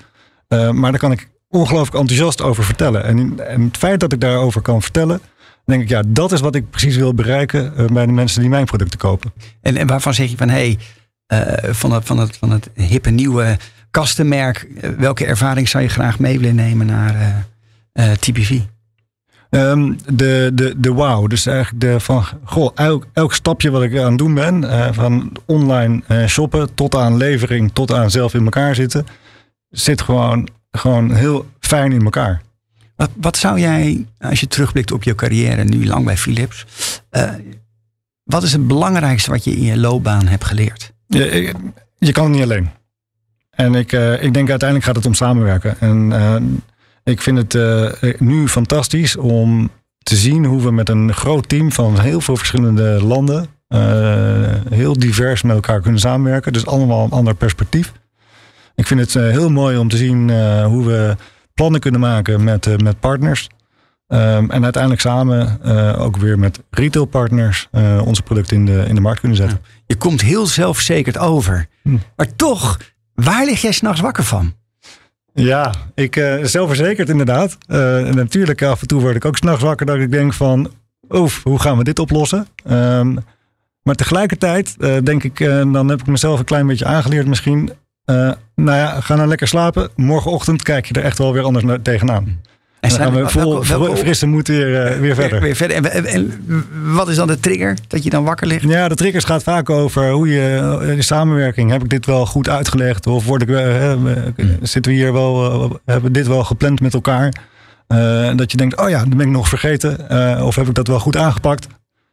maar 0.48 0.90
daar 0.90 1.00
kan 1.00 1.12
ik 1.12 1.28
ongelooflijk 1.48 1.96
enthousiast 1.96 2.42
over 2.42 2.64
vertellen. 2.64 3.04
En, 3.04 3.48
en 3.48 3.62
het 3.62 3.76
feit 3.76 4.00
dat 4.00 4.12
ik 4.12 4.20
daarover 4.20 4.60
kan 4.60 4.82
vertellen 4.82 5.20
denk 5.64 5.82
ik, 5.82 5.88
ja, 5.88 6.02
dat 6.06 6.32
is 6.32 6.40
wat 6.40 6.54
ik 6.54 6.70
precies 6.70 6.96
wil 6.96 7.14
bereiken 7.14 7.72
uh, 7.78 7.86
bij 7.86 8.06
de 8.06 8.12
mensen 8.12 8.40
die 8.40 8.50
mijn 8.50 8.64
producten 8.64 8.98
kopen. 8.98 9.32
En, 9.60 9.76
en 9.76 9.86
waarvan 9.86 10.14
zeg 10.14 10.30
je 10.30 10.36
van, 10.36 10.48
hé, 10.48 10.76
hey, 11.26 11.66
uh, 11.66 11.74
van, 11.74 11.92
het, 11.92 12.04
van, 12.04 12.18
het, 12.18 12.36
van 12.36 12.50
het 12.50 12.70
hippe 12.74 13.10
nieuwe 13.10 13.56
kastenmerk, 13.90 14.68
uh, 14.70 14.90
welke 14.90 15.26
ervaring 15.26 15.68
zou 15.68 15.82
je 15.82 15.88
graag 15.88 16.18
mee 16.18 16.38
willen 16.38 16.54
nemen 16.54 16.86
naar 16.86 17.46
TPV? 18.18 18.58
Um, 19.50 19.96
de, 20.12 20.50
de, 20.54 20.74
de 20.76 20.92
wow. 20.92 21.28
Dus 21.28 21.46
eigenlijk 21.46 21.80
de 21.80 22.00
van, 22.00 22.24
goh, 22.44 22.70
elk, 22.74 23.06
elk 23.12 23.34
stapje 23.34 23.70
wat 23.70 23.82
ik 23.82 23.98
aan 23.98 24.08
het 24.08 24.18
doen 24.18 24.34
ben, 24.34 24.94
van 24.94 25.32
online 25.44 26.02
shoppen 26.26 26.74
tot 26.74 26.94
aan 26.94 27.16
levering, 27.16 27.70
tot 27.72 27.92
aan 27.92 28.10
zelf 28.10 28.34
in 28.34 28.44
elkaar 28.44 28.74
zitten, 28.74 29.06
zit 29.70 30.02
gewoon, 30.02 30.48
gewoon 30.70 31.14
heel 31.14 31.46
fijn 31.60 31.92
in 31.92 32.04
elkaar. 32.04 32.42
Wat, 32.96 33.10
wat 33.20 33.36
zou 33.36 33.60
jij, 33.60 34.06
als 34.18 34.40
je 34.40 34.46
terugblikt 34.46 34.92
op 34.92 35.02
je 35.02 35.14
carrière, 35.14 35.64
nu 35.64 35.86
lang 35.86 36.04
bij 36.04 36.16
Philips, 36.16 36.66
uh, 37.10 37.30
wat 38.24 38.42
is 38.42 38.52
het 38.52 38.66
belangrijkste 38.66 39.30
wat 39.30 39.44
je 39.44 39.56
in 39.56 39.62
je 39.62 39.78
loopbaan 39.78 40.26
hebt 40.26 40.44
geleerd? 40.44 40.92
Je, 41.06 41.54
je 41.98 42.12
kan 42.12 42.24
het 42.24 42.32
niet 42.32 42.42
alleen. 42.42 42.70
En 43.50 43.74
ik, 43.74 43.92
uh, 43.92 44.22
ik 44.22 44.34
denk 44.34 44.50
uiteindelijk 44.50 44.88
gaat 44.88 44.96
het 44.96 45.06
om 45.06 45.14
samenwerken. 45.14 45.80
En 45.80 46.62
ik 47.04 47.22
vind 47.22 47.52
het 47.52 48.20
nu 48.20 48.48
fantastisch 48.48 49.16
om 49.16 49.70
te 49.98 50.16
zien 50.16 50.44
hoe 50.44 50.62
we 50.62 50.70
met 50.70 50.88
een 50.88 51.14
groot 51.14 51.48
team 51.48 51.72
van 51.72 52.00
heel 52.00 52.20
veel 52.20 52.36
verschillende 52.36 53.02
landen, 53.02 53.46
heel 54.68 54.98
divers 54.98 55.42
met 55.42 55.54
elkaar 55.54 55.80
kunnen 55.80 56.00
samenwerken. 56.00 56.52
Dus 56.52 56.66
allemaal 56.66 57.04
een 57.04 57.10
ander 57.10 57.34
perspectief. 57.34 57.92
Ik 58.74 58.86
vind 58.86 59.00
het 59.00 59.14
heel 59.14 59.50
mooi 59.50 59.76
om 59.76 59.88
te 59.88 59.96
zien 59.96 60.30
hoe 60.64 60.86
we 60.86 61.16
plannen 61.54 61.80
kunnen 61.80 62.00
maken 62.00 62.44
met, 62.44 62.66
uh, 62.66 62.76
met 62.76 63.00
partners. 63.00 63.48
Um, 64.08 64.50
en 64.50 64.62
uiteindelijk 64.62 65.02
samen 65.02 65.58
uh, 65.64 66.00
ook 66.00 66.16
weer 66.16 66.38
met 66.38 66.60
retailpartners 66.70 67.68
uh, 67.72 68.02
onze 68.06 68.22
producten 68.22 68.56
in 68.56 68.66
de, 68.66 68.84
in 68.88 68.94
de 68.94 69.00
markt 69.00 69.20
kunnen 69.20 69.38
zetten. 69.38 69.60
Je 69.86 69.96
komt 69.96 70.20
heel 70.20 70.46
zelfverzekerd 70.46 71.18
over. 71.18 71.66
Hm. 71.82 71.96
Maar 72.16 72.36
toch, 72.36 72.78
waar 73.14 73.44
lig 73.44 73.60
jij 73.60 73.72
s'nachts 73.72 74.00
wakker 74.00 74.24
van? 74.24 74.54
Ja, 75.32 75.72
ik 75.94 76.16
uh, 76.16 76.44
zelfverzekerd 76.44 77.08
inderdaad. 77.08 77.58
En 77.66 78.14
natuurlijk 78.14 78.62
af 78.62 78.80
en 78.80 78.86
toe 78.86 79.00
word 79.00 79.16
ik 79.16 79.24
ook 79.24 79.36
s'nachts 79.36 79.62
wakker 79.62 79.86
dat 79.86 79.96
ik 79.96 80.10
denk 80.10 80.32
van... 80.32 80.70
Oef, 81.10 81.42
hoe 81.42 81.60
gaan 81.60 81.78
we 81.78 81.84
dit 81.84 81.98
oplossen? 81.98 82.46
Um, 82.70 83.18
maar 83.82 83.94
tegelijkertijd 83.94 84.76
denk 85.04 85.22
ik, 85.22 85.38
dan 85.72 85.88
heb 85.88 86.00
ik 86.00 86.06
mezelf 86.06 86.38
een 86.38 86.44
klein 86.44 86.66
beetje 86.66 86.84
aangeleerd 86.84 87.26
misschien... 87.26 87.72
nou 88.54 88.78
ja, 88.78 89.00
ga 89.00 89.14
nou 89.14 89.28
lekker 89.28 89.48
slapen. 89.48 89.88
Morgenochtend 89.96 90.62
kijk 90.62 90.86
je 90.86 90.94
er 90.94 91.04
echt 91.04 91.18
wel 91.18 91.32
weer 91.32 91.42
anders 91.42 91.64
naar, 91.64 91.82
tegenaan. 91.82 92.40
En 92.84 92.90
dan 92.90 92.98
gaan 92.98 93.14
we 93.14 93.28
vol 93.28 93.94
frisse 93.96 94.26
moed 94.26 94.48
weer, 94.48 94.92
uh, 94.92 94.98
weer 95.00 95.14
verder. 95.14 95.40
Weer, 95.40 95.56
verder. 95.56 95.76
En, 95.76 96.04
en, 96.06 96.44
wat 96.94 97.08
is 97.08 97.16
dan 97.16 97.26
de 97.26 97.40
trigger 97.40 97.78
dat 97.88 98.04
je 98.04 98.10
dan 98.10 98.24
wakker 98.24 98.46
ligt? 98.46 98.62
Ja, 98.68 98.88
de 98.88 98.94
triggers 98.94 99.24
gaat 99.24 99.42
vaak 99.42 99.70
over 99.70 100.10
hoe 100.10 100.28
je 100.28 100.94
de 100.96 101.02
samenwerking. 101.02 101.70
Heb 101.70 101.82
ik 101.82 101.90
dit 101.90 102.06
wel 102.06 102.26
goed 102.26 102.48
uitgelegd? 102.48 103.06
Of 103.06 103.24
word 103.24 103.42
ik, 103.42 103.48
uh, 103.48 103.92
zitten 104.62 104.92
we 104.92 104.98
hier 104.98 105.12
wel, 105.12 105.54
uh, 105.64 105.70
hebben 105.84 106.12
we 106.12 106.18
dit 106.18 106.26
wel 106.26 106.44
gepland 106.44 106.80
met 106.80 106.94
elkaar? 106.94 107.32
dat 108.36 108.50
je 108.50 108.56
denkt, 108.56 108.76
oh 108.80 108.88
ja, 108.88 108.98
dan 108.98 109.16
ben 109.16 109.26
ik 109.26 109.32
nog 109.32 109.48
vergeten. 109.48 110.10
of 110.42 110.56
heb 110.56 110.68
ik 110.68 110.74
dat 110.74 110.86
wel 110.86 111.00
goed 111.00 111.16
aangepakt? 111.16 111.66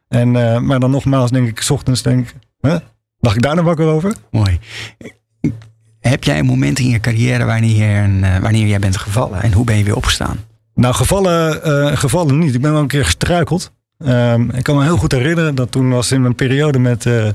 En, 0.08 0.30
maar 0.66 0.80
dan 0.80 0.90
nogmaals 0.90 1.30
denk 1.30 1.48
ik, 1.48 1.60
s 1.60 1.70
ochtends 1.70 2.02
denk 2.02 2.28
ik, 2.28 2.34
huh? 2.60 2.76
lag 3.18 3.34
ik 3.34 3.42
daar 3.42 3.54
nog 3.54 3.64
wakker 3.64 3.86
over? 3.86 4.14
Mooi. 4.30 4.58
Heb 6.02 6.24
jij 6.24 6.38
een 6.38 6.46
moment 6.46 6.78
in 6.78 6.88
je 6.88 7.00
carrière 7.00 7.44
wanneer, 7.44 8.10
wanneer 8.40 8.66
jij 8.66 8.78
bent 8.78 8.96
gevallen? 8.96 9.42
En 9.42 9.52
hoe 9.52 9.64
ben 9.64 9.76
je 9.76 9.84
weer 9.84 9.96
opgestaan? 9.96 10.44
Nou, 10.74 10.94
gevallen, 10.94 11.60
uh, 11.68 11.96
gevallen 11.96 12.38
niet. 12.38 12.54
Ik 12.54 12.60
ben 12.60 12.72
wel 12.72 12.80
een 12.80 12.86
keer 12.86 13.04
gestruikeld. 13.04 13.72
Um, 13.98 14.50
ik 14.50 14.62
kan 14.62 14.76
me 14.76 14.82
heel 14.82 14.96
goed 14.96 15.12
herinneren 15.12 15.54
dat 15.54 15.70
toen 15.70 15.90
was 15.90 16.12
in 16.12 16.22
mijn 16.22 16.34
periode 16.34 16.78
met, 16.78 17.04
uh, 17.04 17.28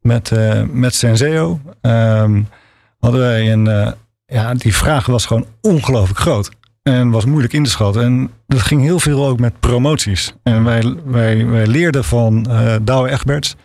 met, 0.00 0.32
met 0.72 0.94
Senseo. 0.94 1.60
Um, 1.80 2.48
hadden 2.98 3.20
wij 3.20 3.52
een. 3.52 3.94
ja, 4.26 4.54
die 4.54 4.74
vraag 4.74 5.06
was 5.06 5.26
gewoon 5.26 5.46
ongelooflijk 5.60 6.18
groot. 6.18 6.50
En 6.82 7.10
was 7.10 7.24
moeilijk 7.24 7.52
in 7.52 7.64
te 7.64 7.70
schatten. 7.70 8.02
En 8.02 8.30
dat 8.46 8.62
ging 8.62 8.82
heel 8.82 9.00
veel 9.00 9.26
ook 9.26 9.38
met 9.38 9.60
promoties. 9.60 10.34
En 10.42 10.64
wij, 10.64 10.94
wij, 11.04 11.46
wij 11.46 11.66
leerden 11.66 12.04
van 12.04 12.46
uh, 12.48 12.74
Douwe 12.82 13.10
Egberts 13.10 13.56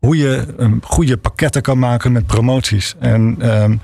hoe 0.00 0.16
je 0.16 0.46
um, 0.58 0.80
goede 0.84 1.16
pakketten 1.16 1.62
kan 1.62 1.78
maken 1.78 2.12
met 2.12 2.26
promoties. 2.26 2.94
En 2.98 3.36
um, 3.62 3.80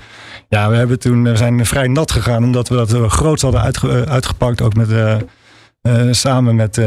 ja, 0.49 0.69
we, 0.69 0.75
hebben 0.75 0.99
toen, 0.99 1.37
zijn 1.37 1.65
vrij 1.65 1.87
nat 1.87 2.11
gegaan 2.11 2.43
omdat 2.43 2.69
we 2.69 2.75
dat 2.75 2.93
uh, 2.93 3.09
groots 3.09 3.41
hadden 3.41 3.61
uitge, 3.61 4.05
uitgepakt. 4.07 4.61
Ook 4.61 4.75
met, 4.75 4.89
uh, 4.89 5.15
samen 6.11 6.55
met 6.55 6.77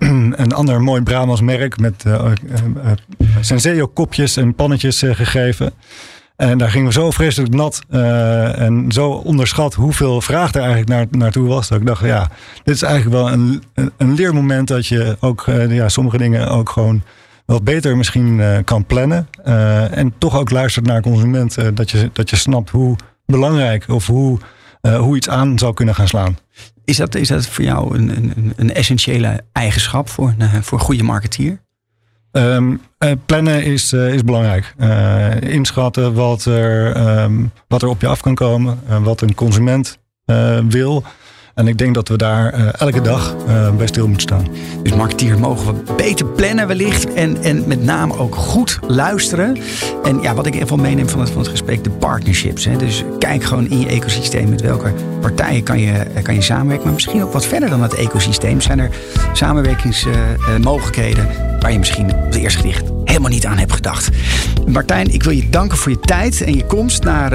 een 0.00 0.52
ander 0.52 0.82
mooi 0.82 1.02
Brabants 1.02 1.40
merk. 1.40 1.78
Met 1.78 2.04
Senseo 3.40 3.86
kopjes 3.86 4.36
en 4.36 4.54
pannetjes 4.54 5.02
gegeven. 5.06 5.72
En 6.36 6.58
daar 6.58 6.70
gingen 6.70 6.86
we 6.86 6.92
zo 6.92 7.10
vreselijk 7.10 7.54
nat 7.54 7.82
en 7.88 8.84
zo 8.88 9.10
onderschat 9.10 9.74
hoeveel 9.74 10.20
vraag 10.20 10.54
er 10.54 10.60
eigenlijk 10.60 10.88
naar, 10.88 11.06
naartoe 11.10 11.48
was. 11.48 11.68
Dat 11.68 11.80
ik 11.80 11.86
dacht, 11.86 12.04
ja, 12.04 12.30
dit 12.64 12.74
is 12.74 12.82
eigenlijk 12.82 13.16
wel 13.16 13.32
een, 13.32 13.62
een 13.96 14.14
leermoment 14.14 14.68
dat 14.68 14.86
je 14.86 15.16
ook 15.20 15.44
ja, 15.68 15.88
sommige 15.88 16.18
dingen 16.18 16.48
ook 16.48 16.70
gewoon 16.70 17.02
wat 17.50 17.64
beter 17.64 17.96
misschien 17.96 18.38
uh, 18.38 18.58
kan 18.64 18.86
plannen. 18.86 19.28
Uh, 19.46 19.96
en 19.96 20.12
toch 20.18 20.38
ook 20.38 20.50
luistert 20.50 20.86
naar 20.86 21.02
consument. 21.02 21.58
Uh, 21.58 21.68
dat, 21.74 21.90
je, 21.90 22.10
dat 22.12 22.30
je 22.30 22.36
snapt 22.36 22.70
hoe 22.70 22.96
belangrijk 23.26 23.88
of 23.88 24.06
hoe, 24.06 24.38
hoe 24.98 25.16
iets 25.16 25.28
aan 25.28 25.58
zou 25.58 25.74
kunnen 25.74 25.94
gaan 25.94 26.08
slaan. 26.08 26.38
Is 26.84 26.96
dat, 26.96 27.14
is 27.14 27.28
dat 27.28 27.46
voor 27.46 27.64
jou 27.64 27.98
een, 27.98 28.16
een, 28.16 28.52
een 28.56 28.74
essentiële 28.74 29.40
eigenschap 29.52 30.08
voor, 30.08 30.34
voor 30.60 30.78
een 30.78 30.84
goede 30.84 31.02
marketeer? 31.02 31.60
Um, 32.32 32.80
plannen 33.26 33.64
is, 33.64 33.92
is 33.92 34.24
belangrijk. 34.24 34.74
inschatten 35.40 36.14
wat 36.14 36.44
er, 36.44 36.96
um, 37.22 37.52
wat 37.68 37.82
er 37.82 37.88
op 37.88 38.00
je 38.00 38.06
af 38.06 38.20
kan 38.20 38.34
komen. 38.34 38.80
wat 39.02 39.20
een 39.20 39.34
consument 39.34 39.98
wil. 40.68 41.04
En 41.60 41.68
ik 41.68 41.78
denk 41.78 41.94
dat 41.94 42.08
we 42.08 42.16
daar 42.16 42.58
uh, 42.58 42.68
elke 42.78 43.00
dag 43.00 43.36
uh, 43.48 43.70
bij 43.76 43.86
stil 43.86 44.06
moeten 44.06 44.22
staan. 44.22 44.46
Dus 44.82 44.94
marketeer 44.94 45.38
mogen 45.38 45.66
we 45.66 45.94
beter 45.96 46.26
plannen 46.26 46.66
wellicht. 46.66 47.12
En, 47.12 47.42
en 47.42 47.64
met 47.66 47.82
name 47.82 48.18
ook 48.18 48.34
goed 48.34 48.78
luisteren. 48.86 49.56
En 50.02 50.20
ja, 50.22 50.34
wat 50.34 50.46
ik 50.46 50.54
even 50.54 50.80
meeneem 50.80 51.08
van 51.08 51.20
het, 51.20 51.30
van 51.30 51.38
het 51.38 51.50
gesprek, 51.50 51.84
de 51.84 51.90
partnerships. 51.90 52.64
Hè. 52.64 52.76
Dus 52.76 53.04
kijk 53.18 53.44
gewoon 53.44 53.70
in 53.70 53.80
je 53.80 53.86
ecosysteem 53.86 54.48
met 54.48 54.60
welke 54.60 54.92
partijen 55.20 55.62
kan 55.62 55.80
je, 55.80 56.06
kan 56.22 56.34
je 56.34 56.42
samenwerken. 56.42 56.84
Maar 56.84 56.94
misschien 56.94 57.22
ook 57.22 57.32
wat 57.32 57.46
verder 57.46 57.70
dan 57.70 57.82
het 57.82 57.94
ecosysteem. 57.94 58.60
Zijn 58.60 58.78
er 58.78 58.90
samenwerkingsmogelijkheden 59.32 61.28
waar 61.60 61.72
je 61.72 61.78
misschien 61.78 62.14
op 62.14 62.24
het 62.24 62.34
eerste 62.34 62.60
gericht 62.60 62.99
helemaal 63.10 63.30
niet 63.30 63.46
aan 63.46 63.58
hebt 63.58 63.72
gedacht. 63.72 64.08
Martijn, 64.66 65.12
ik 65.12 65.22
wil 65.22 65.32
je 65.32 65.48
danken 65.48 65.78
voor 65.78 65.90
je 65.90 66.00
tijd 66.00 66.42
en 66.42 66.56
je 66.56 66.64
komst 66.64 67.02
naar, 67.02 67.30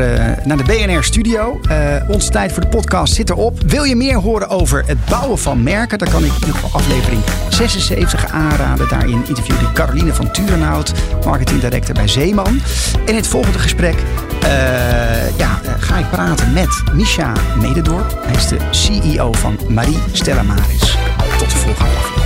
naar 0.45 0.57
de 0.57 0.63
BNR 0.63 1.03
Studio. 1.03 1.59
onze 2.07 2.29
tijd 2.29 2.51
voor 2.51 2.61
de 2.61 2.67
podcast 2.67 3.13
zit 3.13 3.29
erop. 3.29 3.61
Wil 3.67 3.83
je 3.83 3.95
meer 3.95 4.17
horen 4.17 4.49
over 4.49 4.83
het 4.85 5.05
bouwen 5.05 5.39
van 5.39 5.63
merken, 5.63 5.97
dan 5.97 6.09
kan 6.09 6.23
ik 6.23 6.31
geval 6.55 6.79
aflevering 6.79 7.21
76 7.49 8.31
aanraden. 8.31 8.89
Daarin 8.89 9.23
interviewde 9.27 9.65
ik 9.65 9.73
Caroline 9.73 10.13
van 10.13 10.31
Turenhout, 10.31 10.93
marketing 11.25 11.61
director 11.61 11.93
bij 11.93 12.07
Zeeman. 12.07 12.61
In 13.05 13.15
het 13.15 13.27
volgende 13.27 13.59
gesprek 13.59 13.95
uh, 14.43 15.37
ja, 15.37 15.61
ga 15.79 15.97
ik 15.97 16.09
praten 16.09 16.53
met 16.53 16.83
Misha 16.93 17.33
Mededorp. 17.61 18.19
Hij 18.25 18.35
is 18.35 18.47
de 18.47 18.57
CEO 18.71 19.33
van 19.33 19.59
Marie 19.67 19.99
Stella 20.11 20.43
Maris. 20.43 20.97
Tot 21.37 21.49
de 21.49 21.57
volgende 21.57 21.91
aflevering. 21.91 22.24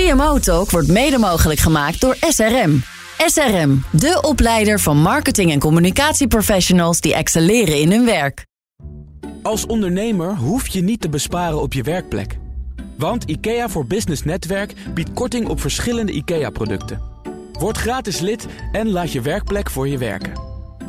CMO 0.00 0.38
Talk 0.38 0.70
wordt 0.70 0.88
mede 0.88 1.18
mogelijk 1.18 1.60
gemaakt 1.60 2.00
door 2.00 2.16
SRM. 2.20 2.82
SRM, 3.26 3.84
de 3.90 4.18
opleider 4.22 4.80
van 4.80 4.96
marketing- 4.96 5.50
en 5.50 5.58
communicatieprofessionals 5.58 7.00
die 7.00 7.14
excelleren 7.14 7.80
in 7.80 7.90
hun 7.90 8.04
werk. 8.04 8.46
Als 9.42 9.66
ondernemer 9.66 10.36
hoef 10.36 10.68
je 10.68 10.80
niet 10.80 11.00
te 11.00 11.08
besparen 11.08 11.60
op 11.62 11.72
je 11.72 11.82
werkplek. 11.82 12.38
Want 12.96 13.24
IKEA 13.24 13.68
voor 13.68 13.86
Business 13.86 14.24
Netwerk 14.24 14.72
biedt 14.94 15.12
korting 15.12 15.48
op 15.48 15.60
verschillende 15.60 16.12
IKEA-producten. 16.12 17.00
Word 17.52 17.76
gratis 17.76 18.20
lid 18.20 18.46
en 18.72 18.90
laat 18.90 19.12
je 19.12 19.20
werkplek 19.20 19.70
voor 19.70 19.88
je 19.88 19.98
werken. 19.98 20.32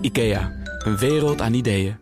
IKEA, 0.01 0.51
een 0.86 0.97
wereld 0.97 1.41
aan 1.41 1.53
ideeën. 1.53 2.00